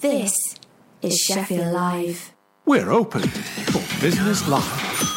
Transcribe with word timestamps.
This 0.00 0.32
is 1.02 1.18
Sheffield 1.18 1.74
Live. 1.74 2.32
We're 2.64 2.90
open 2.90 3.20
for 3.20 4.00
business 4.00 4.48
live. 4.48 5.14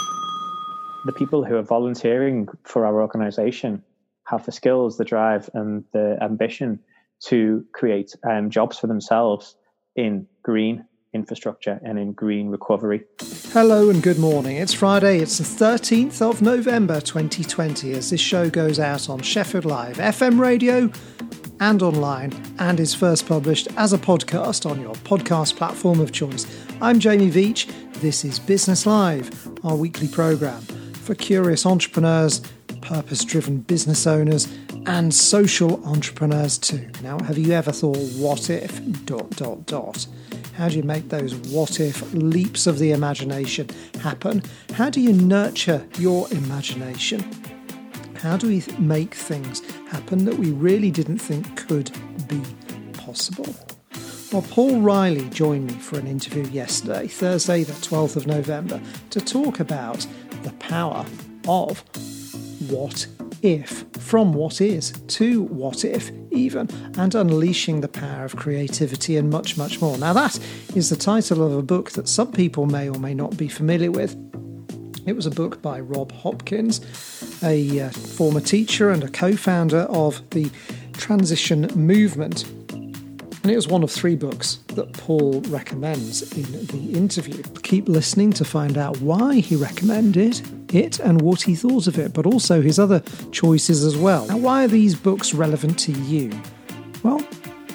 The 1.05 1.13
people 1.13 1.45
who 1.45 1.55
are 1.55 1.61
volunteering 1.61 2.49
for 2.65 2.85
our 2.85 3.01
organisation 3.01 3.81
have 4.27 4.45
the 4.45 4.51
skills, 4.51 4.97
the 4.97 5.05
drive, 5.05 5.49
and 5.53 5.85
the 5.93 6.17
ambition 6.21 6.81
to 7.27 7.63
create 7.71 8.13
um, 8.29 8.49
jobs 8.49 8.77
for 8.77 8.87
themselves 8.87 9.55
in 9.95 10.27
green 10.43 10.83
infrastructure 11.13 11.79
and 11.85 11.97
in 11.97 12.11
green 12.11 12.49
recovery. 12.49 13.05
Hello 13.53 13.89
and 13.89 14.03
good 14.03 14.19
morning. 14.19 14.57
It's 14.57 14.73
Friday, 14.73 15.19
it's 15.19 15.37
the 15.37 15.65
13th 15.65 16.21
of 16.21 16.41
November 16.41 16.99
2020 16.99 17.93
as 17.93 18.09
this 18.09 18.19
show 18.19 18.49
goes 18.49 18.79
out 18.79 19.09
on 19.09 19.21
Sheffield 19.21 19.63
Live, 19.63 19.95
FM 19.95 20.39
radio, 20.39 20.89
and 21.63 21.81
online, 21.81 22.33
and 22.59 22.77
is 22.77 22.93
first 22.93 23.25
published 23.25 23.69
as 23.77 23.93
a 23.93 23.97
podcast 23.97 24.69
on 24.69 24.81
your 24.81 24.95
podcast 24.95 25.55
platform 25.55 26.01
of 26.01 26.11
choice. 26.11 26.45
I'm 26.81 26.99
Jamie 26.99 27.31
Veitch. 27.31 27.71
This 28.01 28.25
is 28.25 28.37
Business 28.37 28.85
Live, 28.85 29.47
our 29.63 29.77
weekly 29.77 30.09
programme 30.09 30.59
for 31.05 31.15
curious 31.15 31.65
entrepreneurs, 31.65 32.41
purpose 32.81 33.23
driven 33.23 33.59
business 33.59 34.05
owners, 34.05 34.53
and 34.87 35.13
social 35.13 35.81
entrepreneurs 35.85 36.57
too. 36.57 36.89
Now, 37.01 37.17
have 37.19 37.37
you 37.37 37.53
ever 37.53 37.71
thought, 37.71 37.95
what 38.17 38.49
if? 38.49 39.05
Dot, 39.05 39.29
dot, 39.29 39.65
dot. 39.65 40.05
How 40.55 40.67
do 40.67 40.75
you 40.75 40.83
make 40.83 41.07
those 41.07 41.33
what 41.53 41.79
if 41.79 42.13
leaps 42.13 42.67
of 42.67 42.77
the 42.77 42.91
imagination 42.91 43.69
happen? 44.01 44.43
How 44.73 44.89
do 44.89 44.99
you 44.99 45.13
nurture 45.13 45.87
your 45.97 46.29
imagination? 46.33 47.23
How 48.15 48.35
do 48.35 48.47
we 48.47 48.63
make 48.79 49.13
things 49.13 49.61
happen 49.93 50.25
that 50.25 50.39
we 50.39 50.51
really 50.51 50.89
didn't 50.89 51.19
think 51.19 51.67
could 51.67 51.91
be 52.27 52.41
possible? 52.93 53.47
Well, 54.31 54.41
Paul 54.49 54.81
Riley 54.81 55.29
joined 55.29 55.67
me 55.67 55.73
for 55.73 55.99
an 55.99 56.07
interview 56.07 56.43
yesterday, 56.45 57.07
Thursday, 57.07 57.63
the 57.63 57.73
12th 57.73 58.15
of 58.15 58.25
November, 58.25 58.81
to 59.11 59.21
talk 59.21 59.59
about 59.59 60.07
the 60.41 60.51
power 60.53 61.05
of 61.47 61.83
what 62.71 63.05
if, 63.43 63.85
from 63.99 64.33
what 64.33 64.61
is 64.61 64.93
to 65.09 65.43
what 65.43 65.85
if, 65.85 66.09
even, 66.31 66.67
and 66.97 67.13
unleashing 67.13 67.81
the 67.81 67.87
power 67.87 68.25
of 68.25 68.35
creativity 68.35 69.17
and 69.17 69.29
much, 69.29 69.57
much 69.57 69.79
more. 69.79 69.95
Now, 69.99 70.13
that 70.13 70.39
is 70.75 70.89
the 70.89 70.95
title 70.95 71.45
of 71.45 71.55
a 71.55 71.61
book 71.61 71.91
that 71.91 72.07
some 72.07 72.31
people 72.31 72.65
may 72.65 72.89
or 72.89 72.97
may 72.97 73.13
not 73.13 73.37
be 73.37 73.47
familiar 73.47 73.91
with. 73.91 74.15
It 75.05 75.15
was 75.15 75.25
a 75.25 75.31
book 75.31 75.61
by 75.61 75.79
Rob 75.81 76.11
Hopkins, 76.13 76.79
a 77.43 77.81
uh, 77.81 77.89
former 77.89 78.39
teacher 78.39 78.89
and 78.89 79.03
a 79.03 79.09
co 79.09 79.35
founder 79.35 79.81
of 79.81 80.27
the 80.29 80.49
Transition 80.93 81.67
Movement. 81.75 82.45
And 82.71 83.51
it 83.51 83.57
was 83.57 83.67
one 83.67 83.83
of 83.83 83.91
three 83.91 84.15
books 84.15 84.59
that 84.67 84.93
Paul 84.93 85.41
recommends 85.47 86.31
in 86.31 86.65
the 86.67 86.97
interview. 86.97 87.43
Keep 87.63 87.89
listening 87.89 88.31
to 88.33 88.45
find 88.45 88.77
out 88.77 89.01
why 89.01 89.35
he 89.35 89.57
recommended 89.57 90.41
it 90.73 90.99
and 90.99 91.21
what 91.21 91.41
he 91.41 91.53
thought 91.53 91.87
of 91.87 91.99
it, 91.99 92.13
but 92.13 92.25
also 92.25 92.61
his 92.61 92.79
other 92.79 93.01
choices 93.31 93.83
as 93.83 93.97
well. 93.97 94.25
Now, 94.27 94.37
why 94.37 94.63
are 94.63 94.69
these 94.69 94.95
books 94.95 95.33
relevant 95.33 95.77
to 95.79 95.91
you? 95.91 96.31
Well, 97.03 97.21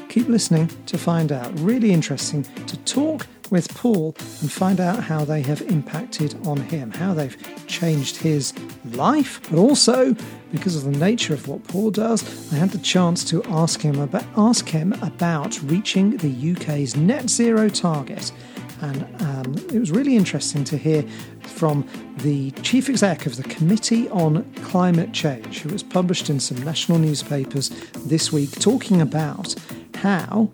keep 0.08 0.28
listening 0.28 0.70
to 0.86 0.96
find 0.96 1.30
out. 1.30 1.52
Really 1.60 1.92
interesting 1.92 2.44
to 2.66 2.78
talk 2.84 3.26
with 3.50 3.74
Paul 3.74 4.14
and 4.40 4.50
find 4.50 4.80
out 4.80 5.02
how 5.04 5.24
they 5.24 5.42
have 5.42 5.62
impacted 5.62 6.34
on 6.46 6.58
him, 6.58 6.90
how 6.90 7.14
they've 7.14 7.36
changed 7.66 8.16
his 8.16 8.52
life, 8.92 9.40
but 9.50 9.58
also 9.58 10.14
because 10.52 10.76
of 10.76 10.84
the 10.84 10.98
nature 10.98 11.34
of 11.34 11.46
what 11.48 11.62
Paul 11.64 11.90
does, 11.90 12.52
I 12.52 12.56
had 12.56 12.70
the 12.70 12.78
chance 12.78 13.24
to 13.24 13.42
ask 13.44 13.80
him 13.80 13.98
about 14.00 14.24
ask 14.36 14.68
him 14.68 14.92
about 15.02 15.60
reaching 15.62 16.16
the 16.16 16.52
UK's 16.52 16.96
net 16.96 17.28
zero 17.28 17.68
target. 17.68 18.32
And 18.80 19.02
um, 19.22 19.56
it 19.74 19.78
was 19.78 19.90
really 19.90 20.16
interesting 20.16 20.62
to 20.64 20.78
hear 20.78 21.04
from 21.40 21.86
the 22.18 22.52
chief 22.62 22.88
exec 22.88 23.26
of 23.26 23.36
the 23.36 23.42
Committee 23.42 24.08
on 24.10 24.44
Climate 24.62 25.12
Change, 25.12 25.60
who 25.60 25.70
was 25.70 25.82
published 25.82 26.30
in 26.30 26.38
some 26.38 26.62
national 26.62 26.98
newspapers 26.98 27.70
this 28.06 28.32
week, 28.32 28.52
talking 28.52 29.00
about 29.00 29.54
how 29.96 30.48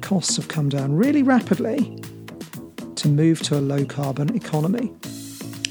costs 0.00 0.36
have 0.36 0.48
come 0.48 0.68
down 0.68 0.96
really 0.96 1.22
rapidly 1.22 2.02
to 3.02 3.08
move 3.08 3.40
to 3.42 3.58
a 3.58 3.60
low 3.60 3.84
carbon 3.84 4.34
economy. 4.36 4.92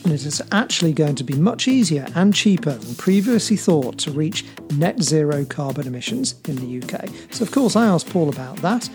And 0.03 0.11
it 0.11 0.25
is 0.25 0.41
actually 0.51 0.91
going 0.91 1.15
to 1.15 1.23
be 1.23 1.35
much 1.35 1.67
easier 1.67 2.05
and 2.13 2.33
cheaper 2.33 2.73
than 2.73 2.95
previously 2.95 3.55
thought 3.55 3.97
to 3.99 4.11
reach 4.11 4.43
net 4.73 5.01
zero 5.01 5.45
carbon 5.45 5.87
emissions 5.87 6.35
in 6.47 6.57
the 6.57 6.83
UK. 6.83 7.07
So, 7.31 7.43
of 7.43 7.51
course, 7.51 7.75
I 7.77 7.85
asked 7.85 8.09
Paul 8.09 8.27
about 8.27 8.57
that. 8.57 8.89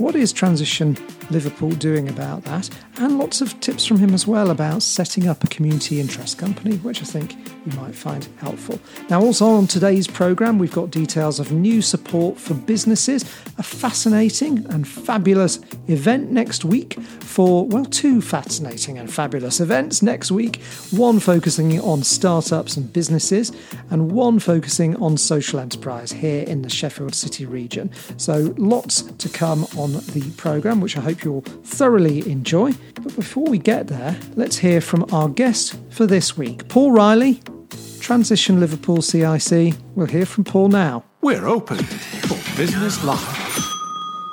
What 0.00 0.16
is 0.16 0.32
Transition 0.32 0.96
Liverpool 1.28 1.72
doing 1.72 2.08
about 2.08 2.42
that? 2.44 2.70
And 2.96 3.18
lots 3.18 3.42
of 3.42 3.60
tips 3.60 3.84
from 3.84 3.98
him 3.98 4.14
as 4.14 4.26
well 4.26 4.50
about 4.50 4.82
setting 4.82 5.28
up 5.28 5.44
a 5.44 5.46
community 5.48 6.00
interest 6.00 6.38
company, 6.38 6.78
which 6.78 7.02
I 7.02 7.04
think 7.04 7.36
you 7.66 7.72
might 7.78 7.94
find 7.94 8.26
helpful. 8.38 8.80
Now, 9.10 9.20
also 9.20 9.46
on 9.46 9.66
today's 9.66 10.06
programme, 10.06 10.58
we've 10.58 10.72
got 10.72 10.90
details 10.90 11.38
of 11.38 11.52
new 11.52 11.82
support 11.82 12.38
for 12.38 12.54
businesses, 12.54 13.24
a 13.58 13.62
fascinating 13.62 14.64
and 14.70 14.88
fabulous 14.88 15.60
event 15.88 16.30
next 16.32 16.64
week 16.64 16.94
for, 17.20 17.66
well, 17.66 17.84
two 17.84 18.22
fascinating 18.22 18.96
and 18.96 19.12
fabulous 19.12 19.60
events 19.60 20.00
next 20.00 20.30
week. 20.30 20.62
One 20.92 21.20
focusing 21.20 21.78
on 21.78 22.04
startups 22.04 22.74
and 22.74 22.90
businesses, 22.90 23.52
and 23.90 24.12
one 24.12 24.38
focusing 24.38 24.96
on 24.96 25.18
social 25.18 25.60
enterprise 25.60 26.10
here 26.10 26.44
in 26.44 26.62
the 26.62 26.70
Sheffield 26.70 27.14
City 27.14 27.44
region. 27.44 27.90
So, 28.16 28.54
lots 28.56 29.02
to 29.02 29.28
come 29.28 29.66
on 29.76 29.89
the 29.92 30.30
programme, 30.36 30.80
which 30.80 30.96
I 30.96 31.00
hope 31.00 31.24
you'll 31.24 31.42
thoroughly 31.42 32.30
enjoy. 32.30 32.72
But 32.94 33.14
before 33.16 33.44
we 33.44 33.58
get 33.58 33.88
there, 33.88 34.16
let's 34.36 34.58
hear 34.58 34.80
from 34.80 35.06
our 35.12 35.28
guest 35.28 35.76
for 35.90 36.06
this 36.06 36.36
week, 36.36 36.68
Paul 36.68 36.92
Riley, 36.92 37.40
Transition 38.00 38.60
Liverpool 38.60 39.02
CIC. 39.02 39.74
We'll 39.94 40.06
hear 40.06 40.26
from 40.26 40.44
Paul 40.44 40.68
now. 40.68 41.04
We're 41.20 41.46
open 41.46 41.78
for 41.78 42.56
business 42.56 43.02
life. 43.04 43.66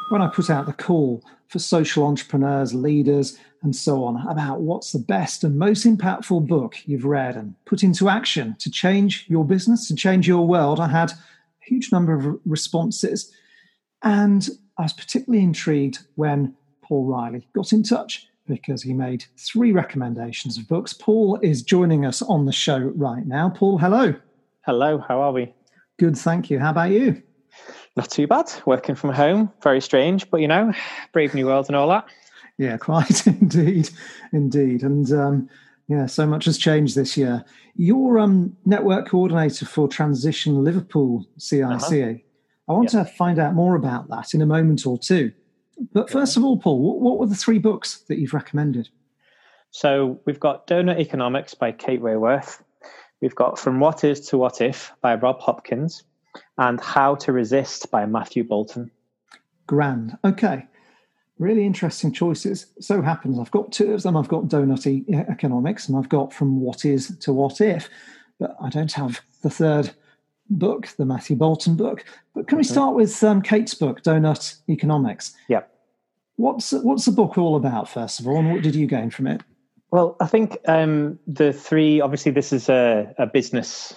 When 0.09 0.21
I 0.21 0.27
put 0.27 0.49
out 0.49 0.65
the 0.65 0.73
call 0.73 1.21
for 1.47 1.59
social 1.59 2.05
entrepreneurs, 2.05 2.73
leaders, 2.73 3.37
and 3.63 3.75
so 3.75 4.03
on 4.03 4.25
about 4.27 4.61
what's 4.61 4.91
the 4.91 4.99
best 4.99 5.43
and 5.43 5.57
most 5.57 5.85
impactful 5.85 6.47
book 6.47 6.75
you've 6.85 7.05
read 7.05 7.35
and 7.35 7.55
put 7.65 7.83
into 7.83 8.09
action 8.09 8.55
to 8.59 8.71
change 8.71 9.25
your 9.27 9.43
business, 9.43 9.87
to 9.87 9.95
change 9.95 10.27
your 10.27 10.47
world, 10.47 10.79
I 10.79 10.87
had 10.87 11.11
a 11.11 11.15
huge 11.61 11.91
number 11.91 12.13
of 12.13 12.39
responses. 12.45 13.33
And 14.03 14.47
I 14.77 14.83
was 14.83 14.93
particularly 14.93 15.43
intrigued 15.43 15.99
when 16.15 16.55
Paul 16.81 17.05
Riley 17.05 17.47
got 17.53 17.73
in 17.73 17.83
touch 17.83 18.27
because 18.47 18.81
he 18.81 18.93
made 18.93 19.25
three 19.37 19.71
recommendations 19.71 20.57
of 20.57 20.67
books. 20.67 20.93
Paul 20.93 21.39
is 21.41 21.61
joining 21.61 22.05
us 22.05 22.21
on 22.21 22.45
the 22.45 22.51
show 22.51 22.79
right 22.95 23.25
now. 23.25 23.49
Paul, 23.49 23.77
hello. 23.77 24.15
Hello, 24.65 24.99
how 24.99 25.21
are 25.21 25.31
we? 25.31 25.53
Good, 25.97 26.17
thank 26.17 26.49
you. 26.49 26.59
How 26.59 26.71
about 26.71 26.91
you? 26.91 27.21
Not 27.95 28.11
too 28.11 28.27
bad. 28.27 28.51
Working 28.65 28.95
from 28.95 29.11
home, 29.11 29.51
very 29.63 29.81
strange, 29.81 30.29
but 30.29 30.41
you 30.41 30.47
know, 30.47 30.71
brave 31.11 31.33
new 31.33 31.47
world 31.47 31.65
and 31.67 31.75
all 31.75 31.89
that. 31.89 32.05
Yeah, 32.57 32.77
quite 32.77 33.25
indeed, 33.27 33.89
indeed, 34.31 34.83
and 34.83 35.11
um, 35.11 35.49
yeah, 35.87 36.05
so 36.05 36.27
much 36.27 36.45
has 36.45 36.57
changed 36.57 36.95
this 36.95 37.17
year. 37.17 37.43
You're 37.75 38.19
um, 38.19 38.55
network 38.65 39.07
coordinator 39.07 39.65
for 39.65 39.87
Transition 39.87 40.63
Liverpool 40.63 41.25
CICA. 41.39 42.15
Uh-huh. 42.15 42.23
I 42.67 42.73
want 42.73 42.89
to 42.89 43.05
find 43.05 43.39
out 43.39 43.53
more 43.53 43.75
about 43.75 44.09
that 44.09 44.33
in 44.33 44.41
a 44.41 44.45
moment 44.45 44.85
or 44.85 44.97
two. 44.97 45.31
But 45.93 46.09
first 46.09 46.37
of 46.37 46.43
all, 46.43 46.57
Paul, 46.57 46.99
what 46.99 47.19
were 47.19 47.27
the 47.27 47.35
three 47.35 47.59
books 47.59 47.99
that 48.07 48.19
you've 48.19 48.33
recommended? 48.33 48.89
So 49.71 50.19
we've 50.25 50.39
got 50.39 50.67
Doughnut 50.67 50.99
Economics 50.99 51.53
by 51.53 51.71
Kate 51.71 52.01
Raworth. 52.01 52.61
We've 53.21 53.35
got 53.35 53.59
From 53.59 53.79
What 53.79 54.03
Is 54.03 54.19
to 54.27 54.37
What 54.37 54.61
If 54.61 54.91
by 55.01 55.15
Rob 55.15 55.39
Hopkins 55.39 56.03
and 56.57 56.79
How 56.81 57.15
to 57.15 57.31
Resist 57.31 57.89
by 57.91 58.05
Matthew 58.05 58.43
Bolton. 58.43 58.91
Grand. 59.65 60.17
Okay. 60.25 60.65
Really 61.39 61.65
interesting 61.65 62.11
choices. 62.11 62.67
So 62.79 63.01
happens 63.01 63.39
I've 63.39 63.51
got 63.51 63.71
two 63.71 63.93
of 63.93 64.01
them. 64.01 64.17
I've 64.17 64.27
got 64.27 64.47
Doughnut 64.47 64.87
Economics 64.87 65.87
and 65.87 65.97
I've 65.97 66.09
got 66.09 66.33
From 66.33 66.61
What 66.61 66.85
Is 66.85 67.15
to 67.19 67.33
What 67.33 67.61
If, 67.61 67.89
but 68.39 68.55
I 68.61 68.69
don't 68.69 68.93
have 68.93 69.21
the 69.43 69.49
third 69.49 69.91
book, 70.49 70.87
the 70.97 71.05
Matthew 71.05 71.35
Bolton 71.35 71.75
book. 71.75 72.03
But 72.33 72.47
can 72.47 72.57
we 72.57 72.63
start 72.63 72.95
with 72.95 73.23
um, 73.23 73.41
Kate's 73.41 73.73
book, 73.73 74.03
Doughnut 74.03 74.55
Economics? 74.69 75.33
Yeah. 75.47 75.63
What's 76.35 76.71
what's 76.71 77.05
the 77.05 77.11
book 77.11 77.37
all 77.37 77.55
about, 77.55 77.89
first 77.89 78.19
of 78.19 78.27
all, 78.27 78.37
and 78.37 78.51
what 78.51 78.61
did 78.61 78.75
you 78.75 78.85
gain 78.85 79.09
from 79.09 79.27
it? 79.27 79.41
Well, 79.89 80.15
I 80.19 80.27
think 80.27 80.57
um, 80.67 81.17
the 81.25 81.51
three. 81.51 81.99
Obviously, 82.01 82.31
this 82.31 82.53
is 82.53 82.69
a, 82.69 83.13
a 83.17 83.25
business 83.25 83.95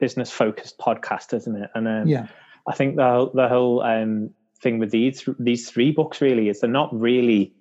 business 0.00 0.30
focused 0.30 0.78
podcast, 0.78 1.32
isn't 1.32 1.56
it? 1.56 1.70
And 1.74 1.86
um, 1.86 2.08
yeah, 2.08 2.26
I 2.66 2.74
think 2.74 2.96
the 2.96 3.30
the 3.32 3.48
whole 3.48 3.82
um, 3.82 4.30
thing 4.60 4.78
with 4.78 4.90
these 4.90 5.28
these 5.38 5.70
three 5.70 5.92
books 5.92 6.20
really 6.20 6.48
is 6.48 6.60
they're 6.60 6.70
not 6.70 6.90
really 6.92 7.52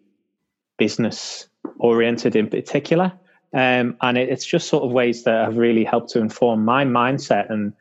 business 0.78 1.48
oriented 1.80 2.36
in 2.36 2.50
particular. 2.50 3.14
Um, 3.54 3.98
and 4.02 4.18
it, 4.18 4.30
it's 4.30 4.46
just 4.46 4.68
sort 4.68 4.84
of 4.84 4.92
ways 4.92 5.24
that 5.24 5.46
have 5.46 5.58
really 5.58 5.84
helped 5.84 6.10
to 6.12 6.20
inform 6.20 6.66
my 6.66 6.86
mindset 6.86 7.52
and 7.52 7.74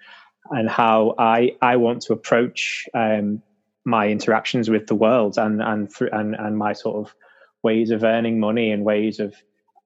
and 0.51 0.69
how 0.69 1.15
I 1.19 1.57
I 1.63 1.77
want 1.77 2.03
to 2.03 2.13
approach 2.13 2.89
um, 2.95 3.43
my 3.85 4.09
interactions 4.09 4.69
with 4.69 4.87
the 4.87 4.95
world 4.95 5.39
and 5.39 5.63
and 5.63 5.91
and 6.13 6.35
and 6.35 6.59
my 6.59 6.73
sort 6.73 6.97
of 6.97 7.15
ways 7.63 7.91
of 7.91 8.05
earning 8.05 8.39
money 8.39 8.71
and 8.71 8.85
ways 8.85 9.19
of 9.19 9.35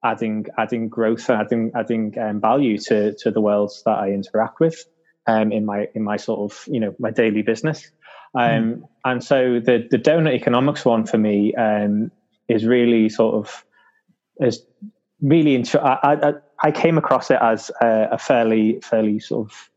adding 0.05 0.47
adding 0.59 0.88
growth 0.88 1.29
and 1.29 1.41
adding 1.41 1.73
adding 1.75 2.19
um, 2.19 2.41
value 2.41 2.79
to 2.79 3.15
to 3.15 3.31
the 3.31 3.41
worlds 3.41 3.82
that 3.85 3.99
I 3.99 4.11
interact 4.11 4.61
with 4.61 4.85
um, 5.27 5.53
in 5.53 5.65
my 5.65 5.89
in 5.94 6.03
my 6.03 6.17
sort 6.17 6.50
of 6.50 6.65
you 6.67 6.81
know 6.81 6.94
my 6.99 7.11
daily 7.11 7.43
business. 7.43 7.91
Um, 8.35 8.43
mm. 8.43 8.82
And 9.05 9.25
so 9.25 9.61
the 9.61 9.87
the 9.91 9.99
donut 9.99 10.35
economics 10.35 10.85
one 10.85 11.06
for 11.06 11.19
me 11.19 11.55
um, 11.55 12.11
is 12.49 12.65
really 12.65 13.09
sort 13.09 13.35
of 13.35 13.65
is 14.41 14.62
really 15.21 15.55
into. 15.55 15.81
I, 15.81 16.29
I, 16.29 16.33
I 16.63 16.71
came 16.71 16.99
across 16.99 17.31
it 17.31 17.39
as 17.41 17.71
a, 17.81 18.09
a 18.13 18.19
fairly 18.19 18.81
fairly 18.83 19.21
sort 19.21 19.51
of 19.51 19.71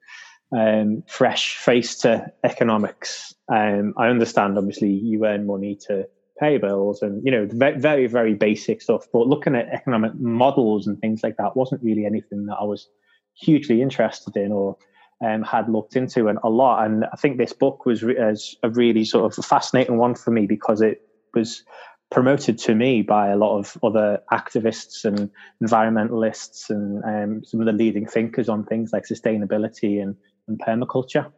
um, 0.57 1.03
fresh 1.07 1.57
face 1.57 1.95
to 1.99 2.31
economics. 2.43 3.33
Um, 3.51 3.93
I 3.97 4.07
understand, 4.07 4.57
obviously, 4.57 4.89
you 4.89 5.25
earn 5.25 5.45
money 5.45 5.77
to 5.87 6.07
pay 6.39 6.57
bills 6.57 7.01
and 7.01 7.21
you 7.25 7.31
know 7.31 7.47
very 7.51 8.07
very 8.07 8.33
basic 8.33 8.81
stuff. 8.81 9.05
But 9.11 9.27
looking 9.27 9.55
at 9.55 9.67
economic 9.69 10.15
models 10.15 10.87
and 10.87 10.99
things 10.99 11.21
like 11.23 11.37
that 11.37 11.55
wasn't 11.55 11.83
really 11.83 12.05
anything 12.05 12.45
that 12.45 12.57
I 12.59 12.63
was 12.63 12.87
hugely 13.33 13.81
interested 13.81 14.35
in 14.35 14.51
or 14.51 14.77
um, 15.25 15.43
had 15.43 15.69
looked 15.69 15.95
into 15.95 16.27
and 16.27 16.39
a 16.43 16.49
lot. 16.49 16.85
And 16.85 17.05
I 17.11 17.15
think 17.17 17.37
this 17.37 17.53
book 17.53 17.85
was 17.85 18.03
re- 18.03 18.17
a 18.17 18.69
really 18.69 19.05
sort 19.05 19.37
of 19.37 19.45
fascinating 19.45 19.97
one 19.97 20.15
for 20.15 20.31
me 20.31 20.45
because 20.45 20.81
it 20.81 21.01
was 21.33 21.63
promoted 22.11 22.57
to 22.57 22.73
me 22.73 23.01
by 23.01 23.29
a 23.29 23.37
lot 23.37 23.57
of 23.57 23.77
other 23.83 24.21
activists 24.31 25.05
and 25.05 25.29
environmentalists 25.63 26.69
and 26.69 27.03
um, 27.03 27.43
some 27.45 27.59
of 27.59 27.67
the 27.67 27.71
leading 27.73 28.05
thinkers 28.05 28.49
on 28.49 28.65
things 28.65 28.91
like 28.91 29.03
sustainability 29.05 30.01
and, 30.01 30.15
and 30.47 30.59
permaculture. 30.59 31.31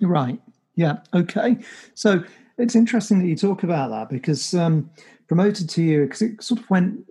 Right. 0.00 0.40
Yeah. 0.76 0.98
Okay. 1.12 1.58
So 1.94 2.22
it's 2.58 2.76
interesting 2.76 3.18
that 3.20 3.26
you 3.26 3.36
talk 3.36 3.62
about 3.62 3.90
that 3.90 4.08
because 4.08 4.54
um, 4.54 4.90
promoted 5.26 5.68
to 5.70 5.82
you 5.82 6.04
because 6.04 6.22
it 6.22 6.42
sort 6.42 6.60
of 6.60 6.70
went. 6.70 7.04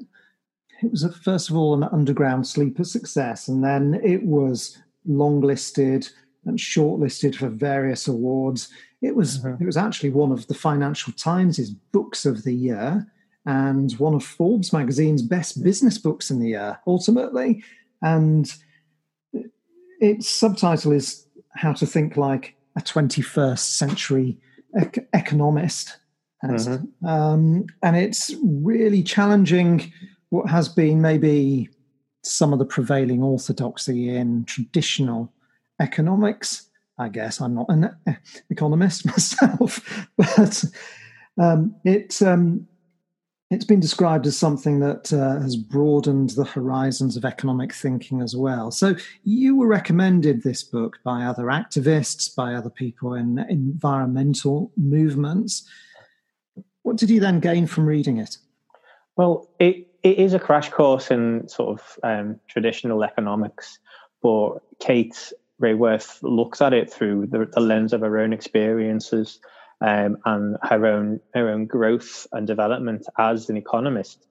It 0.81 0.89
was 0.89 1.03
a, 1.03 1.11
first 1.11 1.49
of 1.49 1.55
all 1.55 1.75
an 1.75 1.83
underground 1.83 2.47
sleeper 2.47 2.83
success, 2.83 3.47
and 3.47 3.63
then 3.63 3.99
it 4.03 4.23
was 4.23 4.81
longlisted 5.07 6.11
and 6.45 6.57
shortlisted 6.57 7.35
for 7.35 7.49
various 7.49 8.07
awards. 8.07 8.69
It 9.01 9.15
was 9.15 9.39
mm-hmm. 9.39 9.61
it 9.61 9.65
was 9.65 9.77
actually 9.77 10.11
one 10.11 10.31
of 10.31 10.47
the 10.47 10.53
Financial 10.53 11.13
Times' 11.13 11.69
books 11.69 12.25
of 12.25 12.43
the 12.43 12.53
year 12.53 13.07
and 13.45 13.91
one 13.93 14.13
of 14.13 14.23
Forbes 14.23 14.71
magazine's 14.71 15.23
best 15.23 15.63
business 15.63 15.97
books 15.97 16.29
in 16.29 16.39
the 16.39 16.49
year, 16.49 16.79
ultimately. 16.85 17.63
And 18.01 18.51
its 19.99 20.29
subtitle 20.29 20.91
is 20.91 21.25
How 21.55 21.73
to 21.73 21.85
Think 21.85 22.17
Like 22.17 22.55
a 22.75 22.81
21st 22.81 23.59
Century 23.59 24.37
ec- 24.75 25.07
Economist. 25.13 25.97
Mm-hmm. 26.43 27.05
Um, 27.05 27.65
and 27.83 27.95
it's 27.95 28.33
really 28.43 29.03
challenging 29.03 29.91
what 30.29 30.49
has 30.49 30.69
been 30.69 31.01
maybe 31.01 31.69
some 32.23 32.53
of 32.53 32.59
the 32.59 32.65
prevailing 32.65 33.21
orthodoxy 33.21 34.15
in 34.15 34.45
traditional 34.45 35.31
economics. 35.79 36.69
I 36.97 37.09
guess 37.09 37.41
I'm 37.41 37.55
not 37.55 37.67
an 37.69 37.89
economist 38.49 39.05
myself, 39.05 40.07
but 40.17 40.63
um, 41.39 41.75
it 41.83 42.21
um, 42.21 42.67
it's 43.51 43.65
been 43.65 43.81
described 43.81 44.25
as 44.25 44.37
something 44.37 44.79
that 44.79 45.11
uh, 45.11 45.41
has 45.41 45.57
broadened 45.57 46.31
the 46.31 46.45
horizons 46.45 47.17
of 47.17 47.25
economic 47.25 47.73
thinking 47.73 48.21
as 48.21 48.33
well. 48.33 48.71
So 48.71 48.95
you 49.25 49.57
were 49.57 49.67
recommended 49.67 50.41
this 50.41 50.63
book 50.63 50.99
by 51.03 51.23
other 51.23 51.43
activists, 51.45 52.33
by 52.33 52.53
other 52.53 52.69
people 52.69 53.13
in 53.13 53.39
environmental 53.49 54.71
movements. 54.77 55.67
What 56.83 56.95
did 56.95 57.09
you 57.09 57.19
then 57.19 57.41
gain 57.41 57.67
from 57.67 57.85
reading 57.85 58.17
it? 58.17 58.37
Well, 59.17 59.49
it, 59.59 59.85
it 60.01 60.17
is 60.17 60.33
a 60.33 60.39
crash 60.39 60.69
course 60.69 61.11
in 61.11 61.45
sort 61.49 61.77
of 61.77 61.99
um, 62.03 62.39
traditional 62.47 63.03
economics, 63.03 63.79
but 64.23 64.59
Kate 64.79 65.33
Raworth 65.61 66.19
looks 66.21 66.61
at 66.61 66.73
it 66.73 66.91
through 66.91 67.27
the, 67.27 67.45
the 67.51 67.59
lens 67.59 67.93
of 67.93 68.01
her 68.01 68.19
own 68.19 68.33
experiences 68.33 69.39
um, 69.79 70.17
and 70.25 70.57
her 70.63 70.85
own 70.85 71.19
her 71.33 71.49
own 71.49 71.65
growth 71.65 72.27
and 72.31 72.45
development 72.47 73.05
as 73.17 73.49
an 73.49 73.57
economist. 73.57 74.25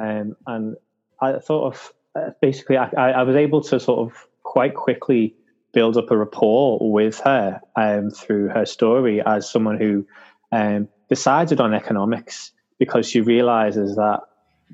Um, 0.00 0.36
and 0.46 0.76
I 1.20 1.38
thought 1.38 1.72
of 1.72 1.92
uh, 2.16 2.30
basically, 2.40 2.76
I, 2.76 2.88
I, 2.88 3.22
was 3.22 3.36
able 3.36 3.62
to 3.62 3.80
sort 3.80 4.00
of 4.00 4.26
quite 4.42 4.74
quickly 4.74 5.34
build 5.72 5.96
up 5.96 6.10
a 6.10 6.16
rapport 6.16 6.78
with 6.80 7.20
her 7.20 7.60
um, 7.76 8.10
through 8.10 8.48
her 8.48 8.64
story 8.64 9.20
as 9.20 9.50
someone 9.50 9.78
who 9.78 10.06
um, 10.52 10.88
decided 11.08 11.60
on 11.60 11.74
economics 11.74 12.52
because 12.78 13.08
she 13.08 13.20
realizes 13.20 13.96
that 13.96 14.20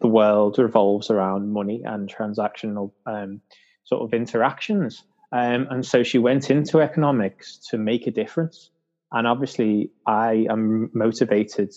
the 0.00 0.06
world 0.06 0.58
revolves 0.58 1.10
around 1.10 1.52
money 1.52 1.82
and 1.84 2.12
transactional 2.12 2.92
um, 3.06 3.40
sort 3.84 4.02
of 4.02 4.14
interactions. 4.14 5.04
Um, 5.32 5.66
and 5.70 5.84
so 5.84 6.02
she 6.02 6.18
went 6.18 6.50
into 6.50 6.80
economics 6.80 7.58
to 7.70 7.78
make 7.78 8.06
a 8.06 8.10
difference. 8.10 8.70
And 9.10 9.26
obviously, 9.26 9.90
I 10.06 10.46
am 10.50 10.90
motivated 10.94 11.72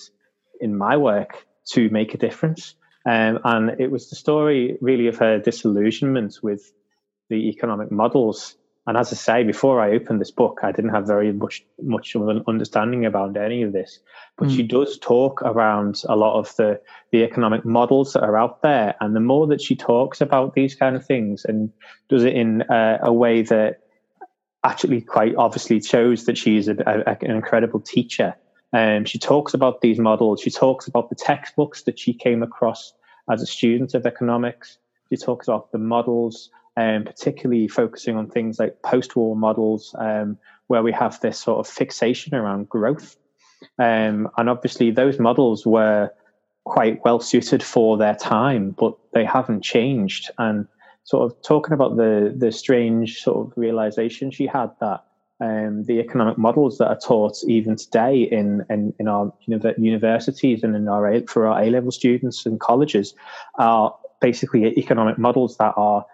in 0.59 0.77
my 0.77 0.97
work 0.97 1.45
to 1.71 1.89
make 1.89 2.13
a 2.13 2.17
difference. 2.17 2.75
Um, 3.05 3.39
and 3.43 3.79
it 3.79 3.91
was 3.91 4.09
the 4.09 4.15
story 4.15 4.77
really 4.81 5.07
of 5.07 5.17
her 5.17 5.39
disillusionment 5.39 6.39
with 6.41 6.71
the 7.29 7.49
economic 7.49 7.91
models 7.91 8.55
and 8.87 8.97
as 8.97 9.11
I 9.11 9.15
say, 9.15 9.43
before 9.43 9.81
I 9.81 9.91
opened 9.91 10.21
this 10.21 10.29
book, 10.29 10.59
I 10.61 10.71
didn't 10.71 10.93
have 10.93 11.07
very 11.07 11.31
much 11.31 11.65
much 11.81 12.13
of 12.13 12.27
an 12.27 12.43
understanding 12.47 13.05
about 13.05 13.35
any 13.35 13.63
of 13.63 13.73
this. 13.73 13.99
But 14.37 14.49
mm. 14.49 14.55
she 14.55 14.61
does 14.61 14.99
talk 14.99 15.41
around 15.41 16.03
a 16.07 16.15
lot 16.15 16.37
of 16.37 16.55
the 16.55 16.79
the 17.11 17.23
economic 17.23 17.65
models 17.65 18.13
that 18.13 18.23
are 18.23 18.37
out 18.37 18.61
there, 18.61 18.95
and 19.01 19.15
the 19.15 19.19
more 19.19 19.47
that 19.47 19.61
she 19.61 19.75
talks 19.75 20.21
about 20.21 20.53
these 20.53 20.75
kind 20.75 20.95
of 20.95 21.05
things 21.05 21.45
and 21.45 21.71
does 22.09 22.23
it 22.23 22.35
in 22.35 22.63
a, 22.69 22.99
a 23.03 23.13
way 23.13 23.41
that 23.41 23.81
actually 24.63 25.01
quite 25.01 25.35
obviously 25.35 25.81
shows 25.81 26.25
that 26.25 26.37
she's 26.37 26.67
a, 26.67 26.75
a, 26.85 27.17
an 27.25 27.31
incredible 27.31 27.79
teacher. 27.79 28.35
Um, 28.73 29.05
she 29.05 29.17
talks 29.17 29.53
about 29.53 29.81
these 29.81 29.99
models. 29.99 30.41
She 30.41 30.51
talks 30.51 30.87
about 30.87 31.09
the 31.09 31.15
textbooks 31.15 31.83
that 31.83 31.97
she 31.97 32.13
came 32.13 32.43
across 32.43 32.93
as 33.31 33.41
a 33.41 33.45
student 33.45 33.93
of 33.93 34.05
economics. 34.05 34.77
She 35.09 35.17
talks 35.17 35.47
about 35.47 35.71
the 35.71 35.77
models 35.77 36.49
um, 36.77 37.03
particularly 37.03 37.67
focusing 37.67 38.17
on 38.17 38.29
things 38.29 38.59
like 38.59 38.81
post-war 38.81 39.35
models, 39.35 39.95
um, 39.97 40.37
where 40.67 40.83
we 40.83 40.91
have 40.91 41.19
this 41.21 41.39
sort 41.39 41.59
of 41.59 41.71
fixation 41.71 42.35
around 42.35 42.69
growth. 42.69 43.15
Um, 43.79 44.29
and 44.37 44.49
obviously, 44.49 44.91
those 44.91 45.19
models 45.19 45.65
were 45.65 46.11
quite 46.65 46.99
well 47.05 47.19
suited 47.19 47.63
for 47.63 47.97
their 47.97 48.15
time, 48.15 48.71
but 48.71 48.95
they 49.13 49.23
haven't 49.25 49.61
changed. 49.61 50.31
And 50.37 50.67
sort 51.05 51.31
of 51.31 51.41
talking 51.41 51.73
about 51.73 51.95
the 51.95 52.33
the 52.35 52.51
strange 52.51 53.21
sort 53.21 53.47
of 53.47 53.53
realization 53.55 54.31
she 54.31 54.45
had 54.45 54.71
that 54.81 55.03
um, 55.39 55.83
the 55.83 55.99
economic 55.99 56.37
models 56.37 56.77
that 56.77 56.87
are 56.87 56.99
taught 56.99 57.37
even 57.47 57.75
today 57.75 58.23
in 58.23 58.65
in, 58.69 58.93
in 58.99 59.07
our 59.07 59.31
universities 59.47 60.63
and 60.63 60.75
in 60.75 60.87
our 60.87 61.21
for 61.27 61.47
our 61.47 61.63
A 61.63 61.69
level 61.69 61.91
students 61.91 62.45
and 62.45 62.59
colleges 62.59 63.13
are 63.59 63.95
basically 64.19 64.65
economic 64.77 65.17
models 65.17 65.57
that 65.57 65.73
are 65.77 66.05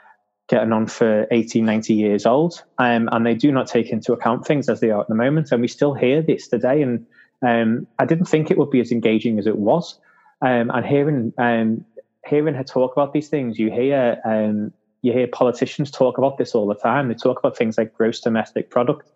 getting 0.52 0.74
on 0.74 0.86
for 0.86 1.26
80, 1.32 1.62
90 1.62 1.94
years 1.94 2.26
old. 2.26 2.62
Um, 2.78 3.08
and 3.14 3.26
they 3.26 3.34
do 3.34 3.52
not 3.52 3.68
take 3.68 3.90
into 3.90 4.12
account 4.12 4.46
things 4.46 4.68
as 4.68 4.82
they 4.82 4.92
are 4.92 5.00
at 5.00 5.08
the 5.08 5.16
moment. 5.16 5.52
And 5.52 5.62
we 5.62 5.68
still 5.70 5.94
hear 5.94 6.22
this 6.22 6.50
today. 6.50 6.82
And 6.82 7.06
um, 7.42 7.88
I 8.00 8.06
didn't 8.06 8.26
think 8.26 8.52
it 8.52 8.58
would 8.58 8.70
be 8.70 8.82
as 8.82 8.92
engaging 8.92 9.40
as 9.40 9.48
it 9.48 9.58
was. 9.58 9.98
Um, 10.42 10.70
and 10.72 10.86
hearing 10.86 11.34
um, 11.38 11.86
hearing 12.28 12.54
her 12.54 12.64
talk 12.64 12.92
about 12.92 13.14
these 13.14 13.30
things, 13.30 13.58
you 13.58 13.72
hear 13.72 14.20
um, 14.26 14.74
you 15.02 15.14
hear 15.14 15.28
politicians 15.28 15.90
talk 15.90 16.18
about 16.18 16.38
this 16.38 16.54
all 16.54 16.68
the 16.68 16.76
time. 16.76 17.08
They 17.08 17.14
talk 17.14 17.40
about 17.40 17.58
things 17.58 17.78
like 17.78 17.94
gross 17.94 18.20
domestic 18.20 18.70
product. 18.70 19.10